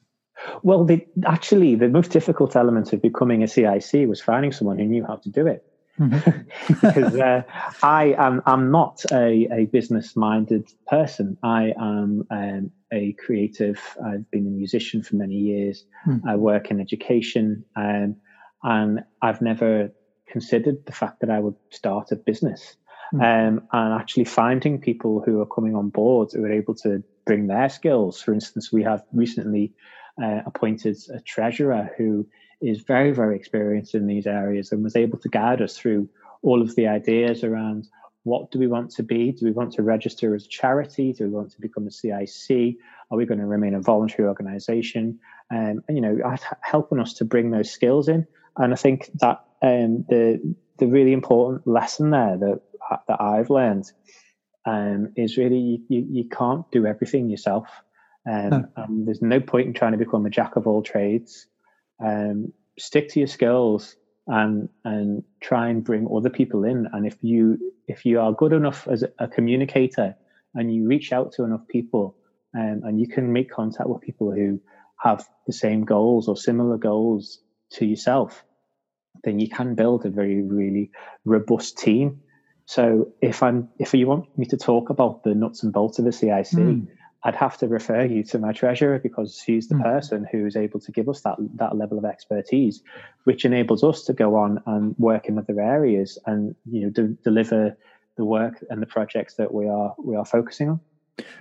Well, 0.61 0.85
the, 0.85 1.05
actually, 1.25 1.75
the 1.75 1.89
most 1.89 2.11
difficult 2.11 2.55
element 2.55 2.93
of 2.93 3.01
becoming 3.01 3.43
a 3.43 3.47
CIC 3.47 4.07
was 4.07 4.21
finding 4.21 4.51
someone 4.51 4.77
who 4.77 4.85
knew 4.85 5.05
how 5.05 5.15
to 5.17 5.29
do 5.29 5.47
it. 5.47 5.65
Mm-hmm. 5.99 6.31
because 6.81 7.15
uh, 7.15 7.43
I 7.83 8.15
am 8.17 8.41
I'm 8.45 8.71
not 8.71 9.03
a, 9.11 9.47
a 9.51 9.65
business 9.65 10.15
minded 10.15 10.67
person. 10.87 11.37
I 11.43 11.73
am 11.79 12.25
um, 12.31 12.71
a 12.91 13.13
creative. 13.13 13.79
I've 14.03 14.29
been 14.31 14.47
a 14.47 14.49
musician 14.49 15.03
for 15.03 15.15
many 15.17 15.35
years. 15.35 15.85
Mm. 16.07 16.21
I 16.27 16.35
work 16.35 16.71
in 16.71 16.79
education, 16.79 17.63
um, 17.75 18.15
and 18.63 19.03
I've 19.21 19.41
never 19.41 19.91
considered 20.27 20.85
the 20.85 20.93
fact 20.93 21.19
that 21.19 21.29
I 21.29 21.39
would 21.39 21.55
start 21.69 22.11
a 22.11 22.15
business. 22.15 22.75
Hmm. 23.11 23.21
um, 23.21 23.67
and 23.71 23.93
actually 23.93 24.23
finding 24.23 24.81
people 24.81 25.21
who 25.23 25.39
are 25.39 25.45
coming 25.45 25.75
on 25.75 25.89
board 25.89 26.29
who 26.33 26.43
are 26.45 26.51
able 26.51 26.73
to 26.75 27.03
bring 27.27 27.45
their 27.45 27.69
skills. 27.69 28.19
For 28.21 28.33
instance, 28.33 28.71
we 28.71 28.81
have 28.83 29.03
recently 29.11 29.73
uh, 30.21 30.41
appointed 30.45 30.97
a 31.13 31.19
treasurer 31.21 31.91
who 31.97 32.25
is 32.61 32.81
very, 32.81 33.11
very 33.11 33.35
experienced 33.35 33.95
in 33.95 34.07
these 34.07 34.27
areas 34.27 34.71
and 34.71 34.83
was 34.83 34.95
able 34.95 35.17
to 35.19 35.29
guide 35.29 35.61
us 35.61 35.77
through 35.77 36.09
all 36.41 36.61
of 36.61 36.75
the 36.75 36.87
ideas 36.87 37.43
around 37.43 37.87
what 38.23 38.51
do 38.51 38.59
we 38.59 38.67
want 38.67 38.89
to 38.91 39.03
be? 39.03 39.31
Do 39.31 39.45
we 39.45 39.51
want 39.51 39.73
to 39.73 39.83
register 39.83 40.33
as 40.33 40.45
a 40.45 40.47
charity? 40.47 41.11
Do 41.11 41.25
we 41.25 41.29
want 41.31 41.51
to 41.51 41.61
become 41.61 41.87
a 41.87 41.91
CIC? 41.91 42.77
Are 43.11 43.17
we 43.17 43.25
going 43.25 43.39
to 43.39 43.45
remain 43.45 43.75
a 43.75 43.81
voluntary 43.81 44.27
organization? 44.27 45.19
Um, 45.51 45.83
and, 45.87 45.97
you 45.97 46.01
know, 46.01 46.35
helping 46.61 46.99
us 46.99 47.13
to 47.15 47.25
bring 47.25 47.51
those 47.51 47.69
skills 47.69 48.07
in. 48.07 48.25
And 48.57 48.71
I 48.71 48.77
think 48.77 49.09
that 49.15 49.43
um, 49.61 50.05
the 50.09 50.55
the 50.77 50.87
really 50.87 51.13
important 51.13 51.67
lesson 51.67 52.11
there 52.11 52.37
that 52.37 52.61
that 53.07 53.21
I've 53.21 53.49
learned 53.49 53.91
um, 54.65 55.13
is 55.15 55.37
really 55.37 55.81
you, 55.89 56.05
you, 56.09 56.29
can't 56.29 56.69
do 56.71 56.85
everything 56.85 57.29
yourself. 57.29 57.67
Um, 58.29 58.49
no. 58.49 58.67
and 58.77 59.07
there's 59.07 59.21
no 59.21 59.39
point 59.39 59.67
in 59.67 59.73
trying 59.73 59.91
to 59.91 59.97
become 59.97 60.25
a 60.25 60.29
jack 60.29 60.55
of 60.55 60.67
all 60.67 60.81
trades. 60.81 61.47
Um, 62.03 62.53
stick 62.79 63.09
to 63.09 63.19
your 63.19 63.27
skills 63.27 63.95
and 64.27 64.69
and 64.85 65.23
try 65.41 65.69
and 65.69 65.83
bring 65.83 66.07
other 66.13 66.29
people 66.29 66.63
in. 66.63 66.87
And 66.93 67.05
if 67.05 67.17
you 67.21 67.73
if 67.87 68.05
you 68.05 68.19
are 68.19 68.31
good 68.31 68.53
enough 68.53 68.87
as 68.87 69.03
a, 69.19 69.27
communicator 69.27 70.15
and 70.55 70.73
you 70.73 70.87
reach 70.87 71.11
out 71.11 71.33
to 71.33 71.43
enough 71.43 71.67
people 71.67 72.15
um, 72.55 72.81
and 72.83 72.99
you 72.99 73.07
can 73.07 73.33
make 73.33 73.51
contact 73.51 73.89
with 73.89 74.01
people 74.01 74.31
who 74.31 74.59
have 74.99 75.27
the 75.47 75.53
same 75.53 75.83
goals 75.83 76.27
or 76.27 76.37
similar 76.37 76.77
goals 76.77 77.39
to 77.71 77.85
yourself, 77.85 78.45
then 79.23 79.39
you 79.39 79.49
can 79.49 79.75
build 79.75 80.05
a 80.05 80.09
very, 80.09 80.41
really 80.41 80.91
robust 81.25 81.77
team. 81.77 82.21
So 82.65 83.11
if 83.21 83.43
I'm, 83.43 83.67
if 83.79 83.93
you 83.93 84.07
want 84.07 84.37
me 84.37 84.45
to 84.45 84.57
talk 84.57 84.89
about 84.89 85.23
the 85.23 85.35
nuts 85.35 85.63
and 85.63 85.73
bolts 85.73 85.99
of 85.99 86.05
the 86.05 86.13
CIC, 86.13 86.47
mm. 86.51 86.87
I'd 87.25 87.35
have 87.35 87.57
to 87.59 87.67
refer 87.67 88.03
you 88.03 88.23
to 88.23 88.39
my 88.39 88.51
treasurer 88.51 88.99
because 88.99 89.41
she's 89.43 89.69
the 89.69 89.75
mm. 89.75 89.83
person 89.83 90.27
who 90.31 90.45
is 90.45 90.55
able 90.55 90.79
to 90.81 90.91
give 90.91 91.07
us 91.07 91.21
that 91.21 91.37
that 91.55 91.77
level 91.77 91.97
of 91.97 92.05
expertise, 92.05 92.81
which 93.23 93.45
enables 93.45 93.83
us 93.83 94.03
to 94.05 94.13
go 94.13 94.35
on 94.35 94.61
and 94.65 94.95
work 94.97 95.27
in 95.27 95.37
other 95.37 95.61
areas 95.61 96.17
and 96.25 96.55
you 96.69 96.81
know 96.81 96.89
de- 96.89 97.15
deliver 97.23 97.77
the 98.17 98.25
work 98.25 98.63
and 98.69 98.81
the 98.81 98.85
projects 98.85 99.35
that 99.35 99.53
we 99.53 99.67
are 99.67 99.95
we 99.97 100.15
are 100.15 100.25
focusing 100.25 100.69
on. 100.69 100.79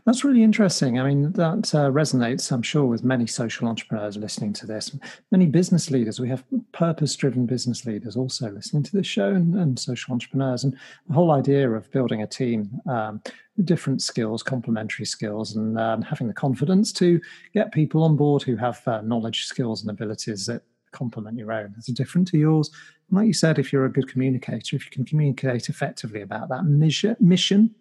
That's 0.04 0.24
really 0.24 0.42
interesting. 0.42 0.98
I 0.98 1.08
mean, 1.08 1.32
that 1.32 1.74
uh, 1.74 1.90
resonates, 1.90 2.50
I'm 2.52 2.62
sure, 2.62 2.84
with 2.84 3.04
many 3.04 3.26
social 3.26 3.68
entrepreneurs 3.68 4.16
listening 4.16 4.52
to 4.54 4.66
this, 4.66 4.94
many 5.30 5.46
business 5.46 5.90
leaders. 5.90 6.20
We 6.20 6.28
have 6.28 6.44
purpose 6.72 7.14
driven 7.16 7.46
business 7.46 7.86
leaders 7.86 8.16
also 8.16 8.50
listening 8.50 8.82
to 8.82 8.96
this 8.96 9.06
show 9.06 9.28
and, 9.28 9.54
and, 9.54 9.78
social 9.78 10.12
entrepreneurs. 10.12 10.64
And 10.64 10.76
the 11.06 11.14
whole 11.14 11.30
idea 11.30 11.70
of 11.70 11.90
building 11.90 12.22
a 12.22 12.26
team, 12.26 12.70
um, 12.86 13.22
different 13.64 14.02
skills, 14.02 14.42
complementary 14.42 15.06
skills, 15.06 15.56
and 15.56 15.78
um, 15.78 16.02
having 16.02 16.26
the 16.26 16.34
confidence 16.34 16.92
to 16.94 17.20
get 17.54 17.72
people 17.72 18.02
on 18.02 18.16
board 18.16 18.42
who 18.42 18.56
have 18.56 18.86
uh, 18.86 19.00
knowledge, 19.00 19.44
skills, 19.44 19.82
and 19.82 19.90
abilities 19.90 20.46
that 20.46 20.62
complement 20.90 21.38
your 21.38 21.52
own, 21.52 21.72
that's 21.74 21.86
different 21.86 22.28
to 22.28 22.38
yours. 22.38 22.70
And 23.08 23.18
like 23.18 23.26
you 23.26 23.32
said, 23.32 23.58
if 23.58 23.72
you're 23.72 23.86
a 23.86 23.92
good 23.92 24.08
communicator, 24.08 24.76
if 24.76 24.84
you 24.84 24.90
can 24.90 25.04
communicate 25.04 25.68
effectively 25.68 26.20
about 26.20 26.48
that 26.50 26.64
mission, 26.64 27.74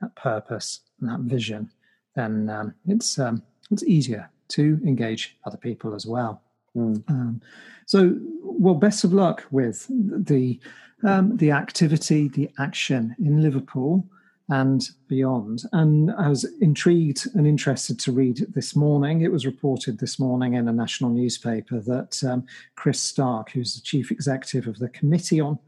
that 0.00 0.14
purpose, 0.16 0.80
and 1.00 1.08
that 1.08 1.20
vision, 1.20 1.70
then 2.14 2.48
um, 2.50 2.74
it's 2.86 3.18
um, 3.18 3.42
it's 3.70 3.84
easier 3.84 4.28
to 4.48 4.80
engage 4.84 5.36
other 5.44 5.58
people 5.58 5.94
as 5.94 6.06
well. 6.06 6.42
Mm. 6.76 7.02
Um, 7.08 7.42
so, 7.86 8.16
well, 8.42 8.74
best 8.74 9.04
of 9.04 9.12
luck 9.12 9.44
with 9.50 9.86
the 9.88 10.58
um, 11.04 11.36
the 11.36 11.50
activity, 11.52 12.28
the 12.28 12.50
action 12.58 13.14
in 13.18 13.42
Liverpool 13.42 14.04
and 14.50 14.88
beyond. 15.08 15.62
And 15.72 16.10
I 16.12 16.28
was 16.28 16.44
intrigued 16.60 17.28
and 17.34 17.46
interested 17.46 17.98
to 18.00 18.12
read 18.12 18.46
this 18.54 18.74
morning. 18.74 19.20
It 19.20 19.30
was 19.30 19.44
reported 19.44 19.98
this 19.98 20.18
morning 20.18 20.54
in 20.54 20.68
a 20.68 20.72
national 20.72 21.10
newspaper 21.10 21.80
that 21.80 22.22
um, 22.24 22.46
Chris 22.74 23.00
Stark, 23.00 23.50
who's 23.50 23.74
the 23.74 23.82
chief 23.82 24.10
executive 24.10 24.66
of 24.66 24.78
the 24.78 24.88
Committee 24.88 25.40
on 25.40 25.58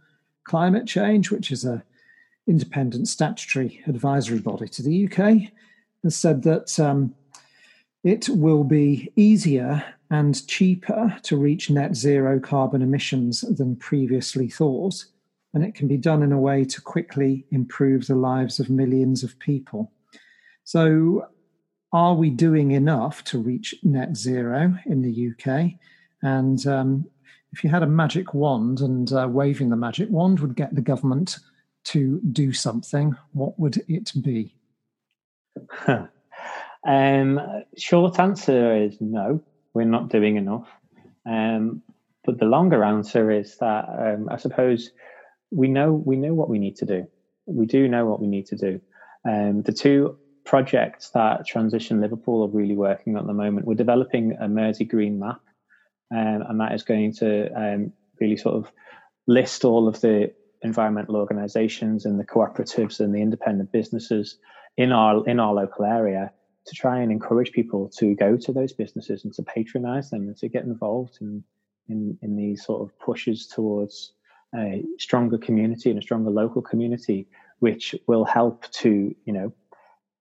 Climate 0.44 0.86
Change, 0.86 1.30
which 1.30 1.52
is 1.52 1.64
a 1.64 1.82
independent 2.50 3.06
statutory 3.06 3.80
advisory 3.86 4.40
body 4.40 4.66
to 4.66 4.82
the 4.82 5.06
UK, 5.06 5.52
has 6.02 6.16
said 6.16 6.42
that 6.42 6.78
um, 6.80 7.14
it 8.02 8.28
will 8.28 8.64
be 8.64 9.12
easier 9.14 9.84
and 10.10 10.46
cheaper 10.48 11.16
to 11.22 11.36
reach 11.36 11.70
net 11.70 11.94
zero 11.94 12.40
carbon 12.40 12.82
emissions 12.82 13.42
than 13.42 13.76
previously 13.76 14.48
thought, 14.48 15.04
and 15.54 15.64
it 15.64 15.76
can 15.76 15.86
be 15.86 15.96
done 15.96 16.22
in 16.24 16.32
a 16.32 16.40
way 16.40 16.64
to 16.64 16.80
quickly 16.80 17.46
improve 17.52 18.06
the 18.06 18.16
lives 18.16 18.58
of 18.58 18.68
millions 18.68 19.22
of 19.22 19.38
people. 19.38 19.92
So, 20.64 21.26
are 21.92 22.14
we 22.14 22.30
doing 22.30 22.72
enough 22.72 23.24
to 23.24 23.38
reach 23.38 23.74
net 23.82 24.16
zero 24.16 24.76
in 24.86 25.02
the 25.02 25.30
UK? 25.30 25.72
And 26.22 26.64
um, 26.66 27.06
if 27.52 27.62
you 27.64 27.70
had 27.70 27.82
a 27.82 27.86
magic 27.86 28.34
wand 28.34 28.80
and 28.80 29.12
uh, 29.12 29.28
waving 29.28 29.70
the 29.70 29.76
magic 29.76 30.08
wand 30.10 30.40
would 30.40 30.56
get 30.56 30.74
the 30.74 30.80
government 30.80 31.38
to 31.84 32.20
do 32.20 32.52
something, 32.52 33.16
what 33.32 33.58
would 33.58 33.82
it 33.88 34.12
be? 34.22 34.54
um, 36.86 37.40
short 37.76 38.18
answer 38.18 38.76
is 38.76 38.96
no, 39.00 39.42
we're 39.74 39.84
not 39.84 40.08
doing 40.08 40.36
enough. 40.36 40.68
Um, 41.26 41.82
but 42.24 42.38
the 42.38 42.46
longer 42.46 42.84
answer 42.84 43.30
is 43.30 43.56
that 43.58 43.86
um, 43.88 44.28
I 44.30 44.36
suppose 44.36 44.90
we 45.50 45.68
know 45.68 45.92
we 45.92 46.16
know 46.16 46.34
what 46.34 46.48
we 46.48 46.58
need 46.58 46.76
to 46.76 46.86
do. 46.86 47.06
We 47.46 47.66
do 47.66 47.88
know 47.88 48.06
what 48.06 48.20
we 48.20 48.26
need 48.26 48.46
to 48.46 48.56
do. 48.56 48.80
Um, 49.28 49.62
the 49.62 49.72
two 49.72 50.16
projects 50.44 51.10
that 51.10 51.46
Transition 51.46 52.00
Liverpool 52.00 52.42
are 52.44 52.48
really 52.48 52.76
working 52.76 53.16
on 53.16 53.22
at 53.22 53.26
the 53.26 53.34
moment, 53.34 53.66
we're 53.66 53.74
developing 53.74 54.36
a 54.40 54.48
Mersey 54.48 54.84
Green 54.84 55.18
map, 55.18 55.40
um, 56.10 56.44
and 56.48 56.60
that 56.60 56.72
is 56.72 56.82
going 56.82 57.12
to 57.14 57.48
um, 57.54 57.92
really 58.20 58.36
sort 58.36 58.56
of 58.56 58.70
list 59.26 59.64
all 59.64 59.88
of 59.88 60.00
the 60.00 60.32
environmental 60.62 61.16
organizations 61.16 62.04
and 62.04 62.18
the 62.18 62.24
cooperatives 62.24 63.00
and 63.00 63.14
the 63.14 63.22
independent 63.22 63.72
businesses 63.72 64.38
in 64.76 64.92
our 64.92 65.26
in 65.28 65.40
our 65.40 65.54
local 65.54 65.84
area 65.84 66.32
to 66.66 66.74
try 66.74 67.00
and 67.00 67.10
encourage 67.10 67.52
people 67.52 67.88
to 67.88 68.14
go 68.14 68.36
to 68.36 68.52
those 68.52 68.72
businesses 68.72 69.24
and 69.24 69.32
to 69.34 69.42
patronize 69.42 70.10
them 70.10 70.22
and 70.22 70.36
to 70.36 70.48
get 70.48 70.64
involved 70.64 71.18
in 71.20 71.42
in, 71.88 72.18
in 72.22 72.36
these 72.36 72.64
sort 72.64 72.82
of 72.82 72.96
pushes 72.98 73.46
towards 73.46 74.12
a 74.54 74.84
stronger 74.98 75.38
community 75.38 75.90
and 75.90 75.98
a 75.98 76.02
stronger 76.02 76.30
local 76.30 76.62
community, 76.62 77.26
which 77.60 77.94
will 78.06 78.24
help 78.24 78.70
to 78.70 79.14
you 79.24 79.32
know 79.32 79.52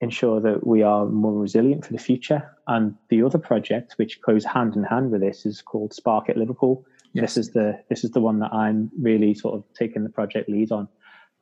ensure 0.01 0.39
that 0.39 0.65
we 0.65 0.81
are 0.81 1.05
more 1.05 1.33
resilient 1.33 1.85
for 1.85 1.91
the 1.91 1.99
future. 1.99 2.49
And 2.67 2.95
the 3.09 3.23
other 3.23 3.37
project, 3.37 3.93
which 3.97 4.21
goes 4.21 4.45
hand 4.45 4.75
in 4.75 4.83
hand 4.83 5.11
with 5.11 5.21
this, 5.21 5.45
is 5.45 5.61
called 5.61 5.93
Sparkit 5.93 6.37
Liverpool, 6.37 6.85
Yes. 7.13 7.35
This 7.35 7.47
is 7.47 7.53
the 7.53 7.79
this 7.89 8.03
is 8.03 8.11
the 8.11 8.19
one 8.19 8.39
that 8.39 8.53
I'm 8.53 8.91
really 8.99 9.33
sort 9.33 9.55
of 9.55 9.63
taking 9.73 10.03
the 10.03 10.09
project 10.09 10.47
lead 10.47 10.71
on, 10.71 10.87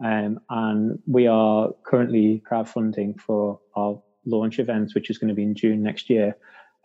um, 0.04 0.40
and 0.50 1.00
we 1.06 1.28
are 1.28 1.72
currently 1.86 2.42
crowdfunding 2.50 3.20
for 3.20 3.60
our 3.76 4.02
launch 4.26 4.60
event, 4.60 4.92
which 4.94 5.10
is 5.10 5.18
going 5.18 5.30
to 5.30 5.34
be 5.34 5.44
in 5.44 5.56
June 5.56 5.82
next 5.82 6.10
year. 6.10 6.36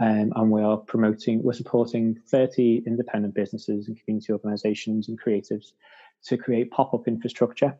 Um, 0.00 0.32
and 0.34 0.50
we 0.50 0.62
are 0.62 0.78
promoting, 0.78 1.42
we're 1.42 1.52
supporting 1.52 2.18
30 2.26 2.82
independent 2.86 3.34
businesses 3.34 3.86
and 3.86 4.00
community 4.02 4.32
organizations 4.32 5.08
and 5.08 5.20
creatives 5.20 5.72
to 6.24 6.36
create 6.36 6.70
pop 6.70 6.94
up 6.94 7.06
infrastructure. 7.06 7.76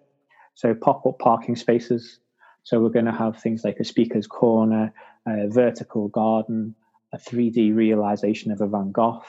So, 0.55 0.75
pop 0.75 1.07
up 1.07 1.19
parking 1.19 1.57
spaces. 1.57 2.21
So, 2.65 2.81
we're 2.81 2.91
going 2.91 3.07
to 3.07 3.13
have 3.13 3.39
things 3.39 3.65
like 3.65 3.79
a 3.81 3.85
speaker's 3.85 4.27
corner, 4.27 4.93
a 5.27 5.49
vertical 5.49 6.09
garden, 6.09 6.75
a 7.13 7.19
3D 7.19 7.75
realization 7.75 8.53
of 8.53 8.61
a 8.61 8.67
Van 8.67 8.93
Gogh, 8.93 9.25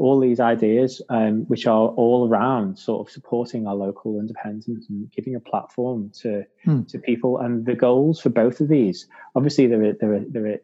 all 0.00 0.18
these 0.18 0.40
ideas, 0.40 1.02
um, 1.10 1.42
which 1.48 1.66
are 1.66 1.88
all 1.88 2.26
around 2.26 2.78
sort 2.78 3.06
of 3.06 3.12
supporting 3.12 3.66
our 3.66 3.74
local 3.74 4.18
independence 4.18 4.86
and 4.88 5.12
giving 5.12 5.34
a 5.34 5.40
platform 5.40 6.10
to 6.22 6.44
hmm. 6.64 6.82
to 6.84 6.98
people. 6.98 7.38
And 7.38 7.66
the 7.66 7.74
goals 7.74 8.18
for 8.18 8.30
both 8.30 8.60
of 8.60 8.68
these, 8.68 9.06
obviously, 9.36 9.66
there 9.66 9.84
are 9.84 9.92
there 9.92 10.14
are 10.14 10.24
there 10.26 10.46
are 10.46 10.60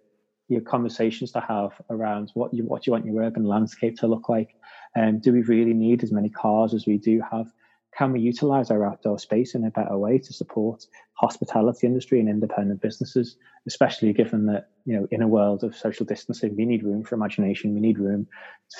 your 0.48 0.62
conversations 0.62 1.32
to 1.32 1.40
have 1.40 1.72
around 1.90 2.30
what 2.32 2.54
you 2.54 2.64
what 2.64 2.86
you 2.86 2.92
want 2.92 3.04
your 3.04 3.22
urban 3.22 3.44
landscape 3.44 3.98
to 3.98 4.06
look 4.06 4.30
like. 4.30 4.54
And 4.94 5.16
um, 5.16 5.18
do 5.18 5.32
we 5.32 5.42
really 5.42 5.74
need 5.74 6.02
as 6.02 6.12
many 6.12 6.30
cars 6.30 6.72
as 6.72 6.86
we 6.86 6.96
do 6.96 7.22
have? 7.30 7.52
Can 7.96 8.12
we 8.12 8.20
utilize 8.20 8.70
our 8.70 8.84
outdoor 8.86 9.18
space 9.18 9.54
in 9.54 9.64
a 9.64 9.70
better 9.70 9.96
way 9.96 10.18
to 10.18 10.32
support 10.32 10.84
hospitality 11.14 11.86
industry 11.86 12.20
and 12.20 12.28
independent 12.28 12.80
businesses 12.80 13.36
especially 13.66 14.12
given 14.12 14.46
that 14.46 14.68
you 14.84 14.94
know 14.96 15.06
in 15.10 15.22
a 15.22 15.28
world 15.28 15.64
of 15.64 15.76
social 15.76 16.06
distancing 16.06 16.54
we 16.56 16.64
need 16.64 16.82
room 16.82 17.02
for 17.02 17.14
imagination 17.14 17.74
we 17.74 17.80
need 17.80 17.98
room 17.98 18.26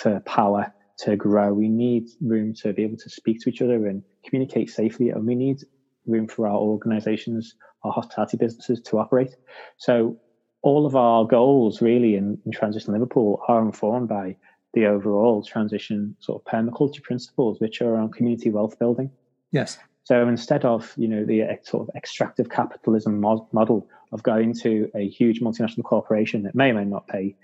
for 0.00 0.20
power 0.20 0.72
to 0.98 1.16
grow 1.16 1.52
we 1.52 1.68
need 1.68 2.08
room 2.20 2.54
to 2.54 2.72
be 2.72 2.82
able 2.82 2.96
to 2.96 3.10
speak 3.10 3.38
to 3.40 3.50
each 3.50 3.62
other 3.62 3.86
and 3.86 4.02
communicate 4.24 4.70
safely 4.70 5.10
and 5.10 5.26
we 5.26 5.34
need 5.34 5.58
room 6.06 6.28
for 6.28 6.46
our 6.46 6.56
organizations 6.56 7.54
our 7.86 7.92
hospitality 7.92 8.36
businesses 8.36 8.80
to 8.82 8.98
operate. 8.98 9.34
So 9.76 10.16
all 10.62 10.86
of 10.86 10.96
our 10.96 11.24
goals 11.24 11.80
really 11.80 12.16
in, 12.16 12.38
in 12.44 12.52
transition 12.52 12.92
liverpool 12.92 13.40
are 13.48 13.62
informed 13.62 14.08
by 14.08 14.36
the 14.76 14.86
overall 14.86 15.42
transition 15.42 16.14
sort 16.20 16.42
of 16.42 16.52
permaculture 16.52 17.02
principles, 17.02 17.58
which 17.60 17.80
are 17.80 17.94
around 17.94 18.12
community 18.12 18.50
wealth 18.50 18.78
building. 18.78 19.10
Yes. 19.50 19.78
So 20.04 20.28
instead 20.28 20.66
of 20.66 20.92
you 20.96 21.08
know 21.08 21.24
the 21.24 21.58
sort 21.64 21.88
of 21.88 21.96
extractive 21.96 22.50
capitalism 22.50 23.18
model 23.20 23.88
of 24.12 24.22
going 24.22 24.52
to 24.60 24.88
a 24.94 25.08
huge 25.08 25.40
multinational 25.40 25.82
corporation 25.82 26.42
that 26.42 26.54
may 26.54 26.70
or 26.70 26.74
may 26.74 26.84
not 26.84 27.08
pay 27.08 27.36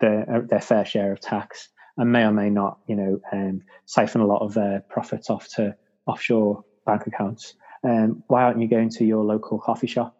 their 0.00 0.28
uh, 0.30 0.40
their 0.40 0.60
fair 0.60 0.84
share 0.84 1.12
of 1.12 1.20
tax 1.20 1.68
and 1.96 2.10
may 2.10 2.24
or 2.24 2.32
may 2.32 2.50
not 2.50 2.78
you 2.88 2.96
know 2.96 3.20
um, 3.32 3.62
siphon 3.86 4.20
a 4.20 4.26
lot 4.26 4.42
of 4.42 4.52
their 4.52 4.80
profits 4.90 5.30
off 5.30 5.48
to 5.54 5.74
offshore 6.06 6.64
bank 6.84 7.06
accounts, 7.06 7.54
um, 7.84 8.22
why 8.26 8.42
aren't 8.42 8.60
you 8.60 8.68
going 8.68 8.90
to 8.90 9.04
your 9.06 9.24
local 9.24 9.58
coffee 9.58 9.86
shop 9.86 10.14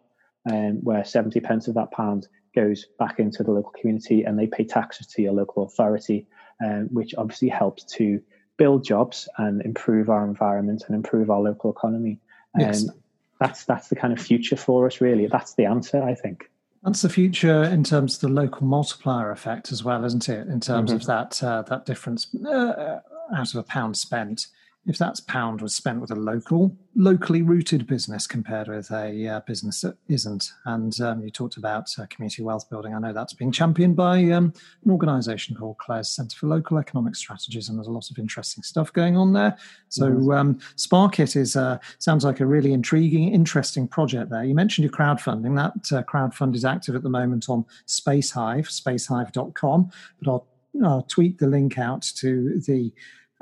um, 0.49 0.79
where 0.83 1.03
seventy 1.03 1.41
pence 1.41 1.67
of 1.67 1.75
that 1.75 1.91
pound 1.91 2.27
goes 2.55 2.85
back 2.97 3.19
into 3.19 3.43
the 3.43 3.51
local 3.51 3.73
community 3.79 4.23
and 4.23 4.39
they 4.39 4.47
pay 4.47 4.63
taxes 4.63 5.05
to 5.05 5.21
your 5.21 5.33
local 5.33 5.65
authority 5.65 6.25
um, 6.63 6.87
which 6.91 7.13
obviously 7.17 7.49
helps 7.49 7.83
to 7.95 8.21
build 8.57 8.83
jobs 8.83 9.27
and 9.37 9.61
improve 9.63 10.09
our 10.09 10.25
environment 10.25 10.83
and 10.87 10.95
improve 10.95 11.29
our 11.29 11.41
local 11.41 11.71
economy. 11.71 12.19
Yes. 12.57 12.87
Um, 12.87 12.95
that's 13.39 13.65
that's 13.65 13.89
the 13.89 13.95
kind 13.95 14.13
of 14.13 14.19
future 14.19 14.55
for 14.55 14.85
us, 14.85 15.01
really. 15.01 15.27
That's 15.27 15.55
the 15.55 15.65
answer, 15.65 16.01
I 16.01 16.15
think. 16.15 16.49
That's 16.83 17.01
the 17.01 17.09
future 17.09 17.63
in 17.63 17.83
terms 17.83 18.15
of 18.15 18.21
the 18.21 18.41
local 18.41 18.65
multiplier 18.65 19.31
effect 19.31 19.71
as 19.71 19.83
well, 19.83 20.05
isn't 20.05 20.29
it? 20.29 20.47
In 20.47 20.59
terms 20.59 20.91
mm-hmm. 20.91 20.97
of 20.97 21.05
that 21.07 21.43
uh, 21.43 21.63
that 21.63 21.85
difference 21.85 22.27
uh, 22.45 22.99
out 23.35 23.53
of 23.53 23.55
a 23.55 23.63
pound 23.63 23.97
spent 23.97 24.47
if 24.87 24.99
that 24.99 25.19
pound 25.27 25.61
was 25.61 25.73
spent 25.73 25.99
with 25.99 26.11
a 26.11 26.15
local, 26.15 26.75
locally 26.95 27.41
rooted 27.41 27.87
business 27.87 28.27
compared 28.27 28.67
with 28.67 28.91
a 28.91 29.27
uh, 29.27 29.39
business 29.41 29.81
that 29.81 29.97
isn't. 30.09 30.51
And 30.65 30.99
um, 31.01 31.23
you 31.23 31.31
talked 31.31 31.57
about 31.57 31.89
uh, 31.97 32.05
community 32.07 32.43
wealth 32.43 32.69
building. 32.69 32.93
I 32.93 32.99
know 32.99 33.11
that's 33.11 33.33
being 33.33 33.51
championed 33.51 33.95
by 33.95 34.23
um, 34.25 34.53
an 34.83 34.91
organisation 34.91 35.55
called 35.55 35.79
CLES 35.79 36.15
Centre 36.15 36.37
for 36.37 36.45
Local 36.45 36.77
Economic 36.77 37.15
Strategies, 37.15 37.67
and 37.67 37.79
there's 37.79 37.87
a 37.87 37.91
lot 37.91 38.11
of 38.11 38.19
interesting 38.19 38.61
stuff 38.61 38.93
going 38.93 39.17
on 39.17 39.33
there. 39.33 39.57
So 39.89 40.11
mm-hmm. 40.11 40.31
um, 40.31 40.59
Sparkit 40.75 41.35
is 41.35 41.55
uh, 41.55 41.79
sounds 41.97 42.23
like 42.23 42.39
a 42.39 42.45
really 42.45 42.71
intriguing, 42.71 43.33
interesting 43.33 43.87
project 43.87 44.29
there. 44.29 44.43
You 44.43 44.53
mentioned 44.53 44.83
your 44.83 44.93
crowdfunding. 44.93 45.55
That 45.55 45.97
uh, 45.97 46.03
crowdfund 46.03 46.55
is 46.55 46.63
active 46.63 46.93
at 46.93 47.01
the 47.01 47.09
moment 47.09 47.49
on 47.49 47.65
Spacehive, 47.87 48.67
spacehive.com, 48.67 49.89
but 50.21 50.29
I'll, 50.29 50.47
I'll 50.83 51.03
tweet 51.03 51.39
the 51.39 51.47
link 51.47 51.79
out 51.79 52.03
to 52.17 52.59
the 52.67 52.93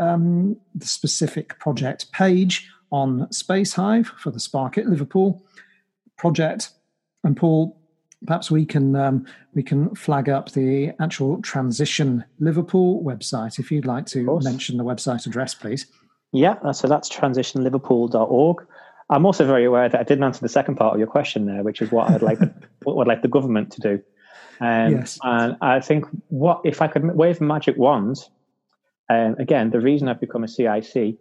um, 0.03 0.57
the 0.75 0.85
specific 0.85 1.59
project 1.59 2.11
page 2.11 2.69
on 2.91 3.27
Spacehive 3.31 4.07
for 4.19 4.31
the 4.31 4.39
Spark 4.39 4.75
Sparkit 4.75 4.89
Liverpool 4.89 5.43
project. 6.17 6.69
And 7.23 7.35
Paul, 7.35 7.79
perhaps 8.25 8.51
we 8.51 8.65
can 8.65 8.95
um, 8.95 9.25
we 9.53 9.63
can 9.63 9.93
flag 9.95 10.29
up 10.29 10.51
the 10.51 10.91
actual 10.99 11.41
Transition 11.41 12.23
Liverpool 12.39 13.03
website 13.03 13.59
if 13.59 13.71
you'd 13.71 13.85
like 13.85 14.05
to 14.07 14.39
mention 14.43 14.77
the 14.77 14.83
website 14.83 15.25
address, 15.25 15.53
please. 15.53 15.87
Yeah, 16.31 16.71
so 16.71 16.87
that's 16.87 17.09
transitionliverpool.org. 17.09 18.67
I'm 19.09 19.25
also 19.25 19.45
very 19.45 19.65
aware 19.65 19.89
that 19.89 19.99
I 19.99 20.03
didn't 20.03 20.23
answer 20.23 20.41
the 20.41 20.49
second 20.49 20.75
part 20.75 20.93
of 20.93 20.99
your 20.99 21.07
question 21.07 21.45
there, 21.45 21.61
which 21.61 21.81
is 21.81 21.91
what 21.91 22.09
I'd 22.09 22.21
like 22.21 22.39
what 22.83 23.01
I'd 23.01 23.07
like 23.07 23.21
the 23.21 23.27
government 23.27 23.71
to 23.73 23.81
do. 23.81 24.03
Um, 24.59 24.91
yes. 24.91 25.19
And 25.23 25.57
I 25.61 25.79
think 25.79 26.05
what 26.29 26.61
if 26.63 26.81
I 26.81 26.87
could 26.87 27.03
wave 27.15 27.41
a 27.41 27.43
magic 27.43 27.77
wand 27.77 28.27
um, 29.09 29.35
again, 29.39 29.69
the 29.69 29.79
reason 29.79 30.07
I've 30.07 30.19
become 30.19 30.43
a 30.43 30.47
CIC 30.47 31.17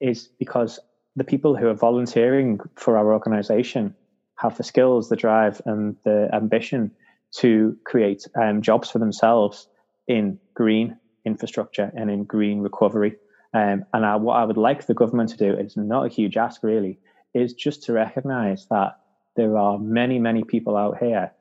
is 0.00 0.28
because 0.38 0.78
the 1.16 1.24
people 1.24 1.56
who 1.56 1.68
are 1.68 1.74
volunteering 1.74 2.60
for 2.76 2.96
our 2.96 3.12
organization 3.12 3.94
have 4.36 4.56
the 4.56 4.64
skills, 4.64 5.08
the 5.08 5.16
drive, 5.16 5.62
and 5.64 5.96
the 6.04 6.28
ambition 6.32 6.90
to 7.36 7.76
create 7.84 8.26
um, 8.40 8.62
jobs 8.62 8.90
for 8.90 8.98
themselves 8.98 9.68
in 10.06 10.38
green 10.54 10.98
infrastructure 11.24 11.90
and 11.96 12.10
in 12.10 12.24
green 12.24 12.60
recovery. 12.60 13.16
Um, 13.54 13.84
and 13.92 14.04
I, 14.04 14.16
what 14.16 14.34
I 14.34 14.44
would 14.44 14.56
like 14.56 14.86
the 14.86 14.94
government 14.94 15.30
to 15.30 15.36
do, 15.36 15.52
it's 15.52 15.76
not 15.76 16.06
a 16.06 16.08
huge 16.08 16.36
ask 16.36 16.62
really, 16.62 16.98
is 17.32 17.54
just 17.54 17.84
to 17.84 17.92
recognize 17.92 18.66
that 18.70 18.98
there 19.36 19.56
are 19.56 19.78
many, 19.78 20.18
many 20.18 20.44
people 20.44 20.76
out 20.76 20.98
here 20.98 21.32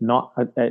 not 0.00 0.32
uh, 0.36 0.44
uh 0.60 0.70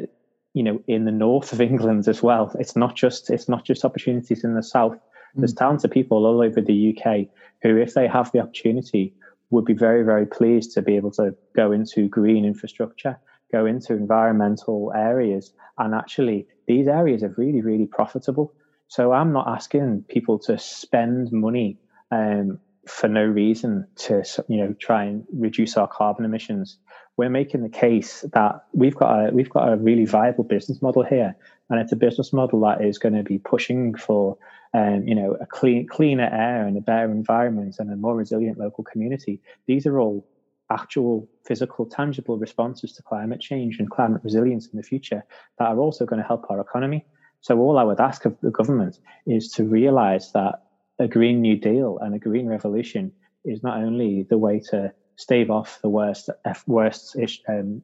you 0.54 0.64
know 0.64 0.82
in 0.88 1.06
the 1.06 1.12
north 1.12 1.54
of 1.54 1.62
England 1.62 2.08
as 2.08 2.24
well. 2.24 2.56
It's 2.60 2.76
not 2.76 2.96
just 2.96 3.30
it's 3.30 3.50
not 3.50 3.66
just 3.66 3.86
opportunities 3.86 4.44
in 4.44 4.56
the 4.56 4.64
south. 4.64 4.98
There's 5.36 5.54
mm. 5.54 5.58
talented 5.58 5.92
people 5.92 6.26
all 6.26 6.42
over 6.42 6.62
the 6.62 6.98
UK 6.98 7.28
who, 7.62 7.78
if 7.78 7.94
they 7.94 8.08
have 8.08 8.32
the 8.32 8.40
opportunity, 8.40 9.14
would 9.52 9.66
be 9.66 9.74
very 9.74 10.04
very 10.04 10.26
pleased 10.26 10.74
to 10.74 10.82
be 10.82 10.96
able 10.96 11.12
to 11.12 11.36
go 11.56 11.72
into 11.72 12.08
green 12.08 12.46
infrastructure, 12.46 13.18
go 13.52 13.66
into 13.66 13.94
environmental 13.94 14.92
areas, 14.96 15.54
and 15.78 15.94
actually 15.94 16.48
these 16.68 16.88
areas 16.88 17.24
are 17.24 17.34
really 17.38 17.62
really 17.62 17.86
profitable. 17.86 18.54
So 18.88 19.12
I'm 19.14 19.34
not 19.34 19.48
asking 19.48 20.06
people 20.08 20.40
to 20.40 20.58
spend 20.58 21.32
money 21.32 21.78
um, 22.12 22.60
for 22.90 23.08
no 23.08 23.24
reason 23.24 23.88
to 23.96 24.24
you 24.48 24.58
know 24.58 24.76
try 24.80 25.04
and 25.04 25.26
reduce 25.32 25.78
our 25.78 25.88
carbon 25.88 26.26
emissions 26.26 26.78
we're 27.20 27.30
making 27.30 27.64
the 27.64 27.70
case 27.70 28.22
that 28.32 28.64
we've 28.72 28.96
got 28.96 29.28
a 29.28 29.32
we've 29.34 29.50
got 29.50 29.74
a 29.74 29.76
really 29.76 30.06
viable 30.06 30.46
business 30.46 30.82
model 30.82 31.04
here, 31.04 31.36
and 31.70 31.82
it's 31.82 31.92
a 31.92 31.98
business 31.98 32.32
model 32.32 32.62
that 32.62 32.82
is 32.82 32.98
going 32.98 33.14
to 33.14 33.24
be 33.24 33.38
pushing 33.38 33.94
for 33.94 34.38
um, 34.74 35.06
you 35.06 35.14
know 35.14 35.36
a 35.42 35.46
clean 35.46 35.86
cleaner 35.86 36.30
air 36.32 36.66
and 36.66 36.78
a 36.78 36.82
better 36.82 37.12
environment 37.12 37.76
and 37.78 37.92
a 37.92 37.98
more 37.98 38.16
resilient 38.16 38.58
local 38.58 38.86
community. 38.86 39.42
These 39.68 39.86
are 39.86 40.00
all 40.00 40.26
actual 40.72 41.28
physical 41.46 41.86
tangible 41.86 42.38
responses 42.38 42.94
to 42.94 43.04
climate 43.04 43.42
change 43.42 43.80
and 43.80 43.92
climate 43.92 44.22
resilience 44.24 44.68
in 44.68 44.78
the 44.78 44.84
future 44.84 45.26
that 45.58 45.68
are 45.68 45.78
also 45.78 46.06
going 46.06 46.22
to 46.22 46.28
help 46.28 46.46
our 46.50 46.62
economy 46.62 47.04
so 47.42 47.58
all 47.58 47.80
i 47.80 47.84
would 47.84 48.00
ask 48.00 48.26
of 48.26 48.38
the 48.42 48.52
government 48.52 49.00
is 49.26 49.52
to 49.52 49.64
realize 49.64 50.32
that 50.32 50.62
a 51.00 51.08
green 51.08 51.42
new 51.42 51.58
deal 51.58 51.98
and 52.02 52.14
a 52.14 52.20
green 52.20 52.48
revolution 52.48 53.12
is 53.46 53.64
not 53.64 53.78
only 53.78 54.24
the 54.24 54.38
way 54.38 54.60
to 54.60 54.94
stave 55.16 55.50
off 55.50 55.80
the 55.82 55.90
worst 55.90 56.30
worst 56.68 57.16
um, 57.48 57.82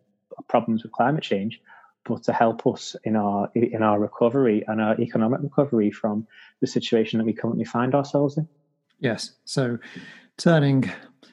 problems 0.48 0.84
with 0.84 0.92
climate 0.92 1.24
change, 1.24 1.62
but 2.06 2.24
to 2.24 2.34
help 2.34 2.66
us 2.68 2.96
in 3.04 3.16
our 3.16 3.50
in 3.56 3.82
our 3.82 4.00
recovery 4.00 4.64
and 4.68 4.82
our 4.82 5.00
economic 5.00 5.42
recovery 5.42 5.92
from 5.92 6.28
the 6.62 6.68
situation 6.68 7.18
that 7.18 7.26
we 7.26 7.34
currently 7.34 7.66
find 7.66 7.96
ourselves 7.96 8.38
in. 8.38 8.48
Yes, 9.00 9.32
so 9.44 9.78
turning 10.38 10.92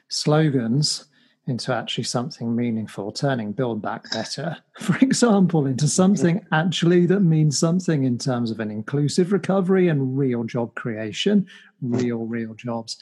slogans 0.09 1.05
into 1.47 1.73
actually 1.73 2.05
something 2.05 2.55
meaningful, 2.55 3.11
turning 3.11 3.51
Build 3.51 3.81
Back 3.81 4.09
Better, 4.11 4.57
for 4.79 4.97
example, 4.99 5.65
into 5.65 5.87
something 5.87 6.45
actually 6.51 7.05
that 7.07 7.19
means 7.19 7.57
something 7.57 8.03
in 8.03 8.17
terms 8.17 8.49
of 8.49 8.59
an 8.59 8.71
inclusive 8.71 9.33
recovery 9.33 9.89
and 9.89 10.17
real 10.17 10.43
job 10.43 10.73
creation, 10.75 11.45
real, 11.81 12.25
real 12.25 12.53
jobs. 12.53 13.01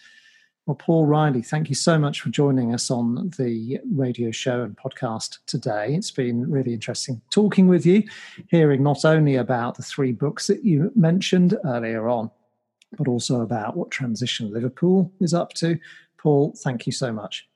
Well, 0.66 0.76
Paul 0.76 1.06
Riley, 1.06 1.42
thank 1.42 1.70
you 1.70 1.76
so 1.76 1.98
much 1.98 2.22
for 2.22 2.30
joining 2.30 2.74
us 2.74 2.92
on 2.92 3.32
the 3.38 3.80
radio 3.92 4.32
show 4.32 4.64
and 4.64 4.78
podcast 4.78 5.40
today. 5.46 5.94
It's 5.96 6.12
been 6.12 6.50
really 6.50 6.74
interesting 6.74 7.22
talking 7.32 7.68
with 7.68 7.86
you, 7.86 8.04
hearing 8.48 8.84
not 8.84 9.04
only 9.04 9.36
about 9.36 9.76
the 9.76 9.84
three 9.84 10.12
books 10.12 10.48
that 10.48 10.64
you 10.64 10.92
mentioned 10.96 11.58
earlier 11.66 12.10
on, 12.10 12.30
but 12.98 13.08
also 13.08 13.42
about 13.42 13.76
what 13.76 13.92
Transition 13.92 14.52
Liverpool 14.52 15.12
is 15.20 15.34
up 15.34 15.54
to. 15.54 15.80
Paul, 16.18 16.54
thank 16.64 16.86
you 16.86 16.92
so 16.92 17.12
much. 17.12 17.48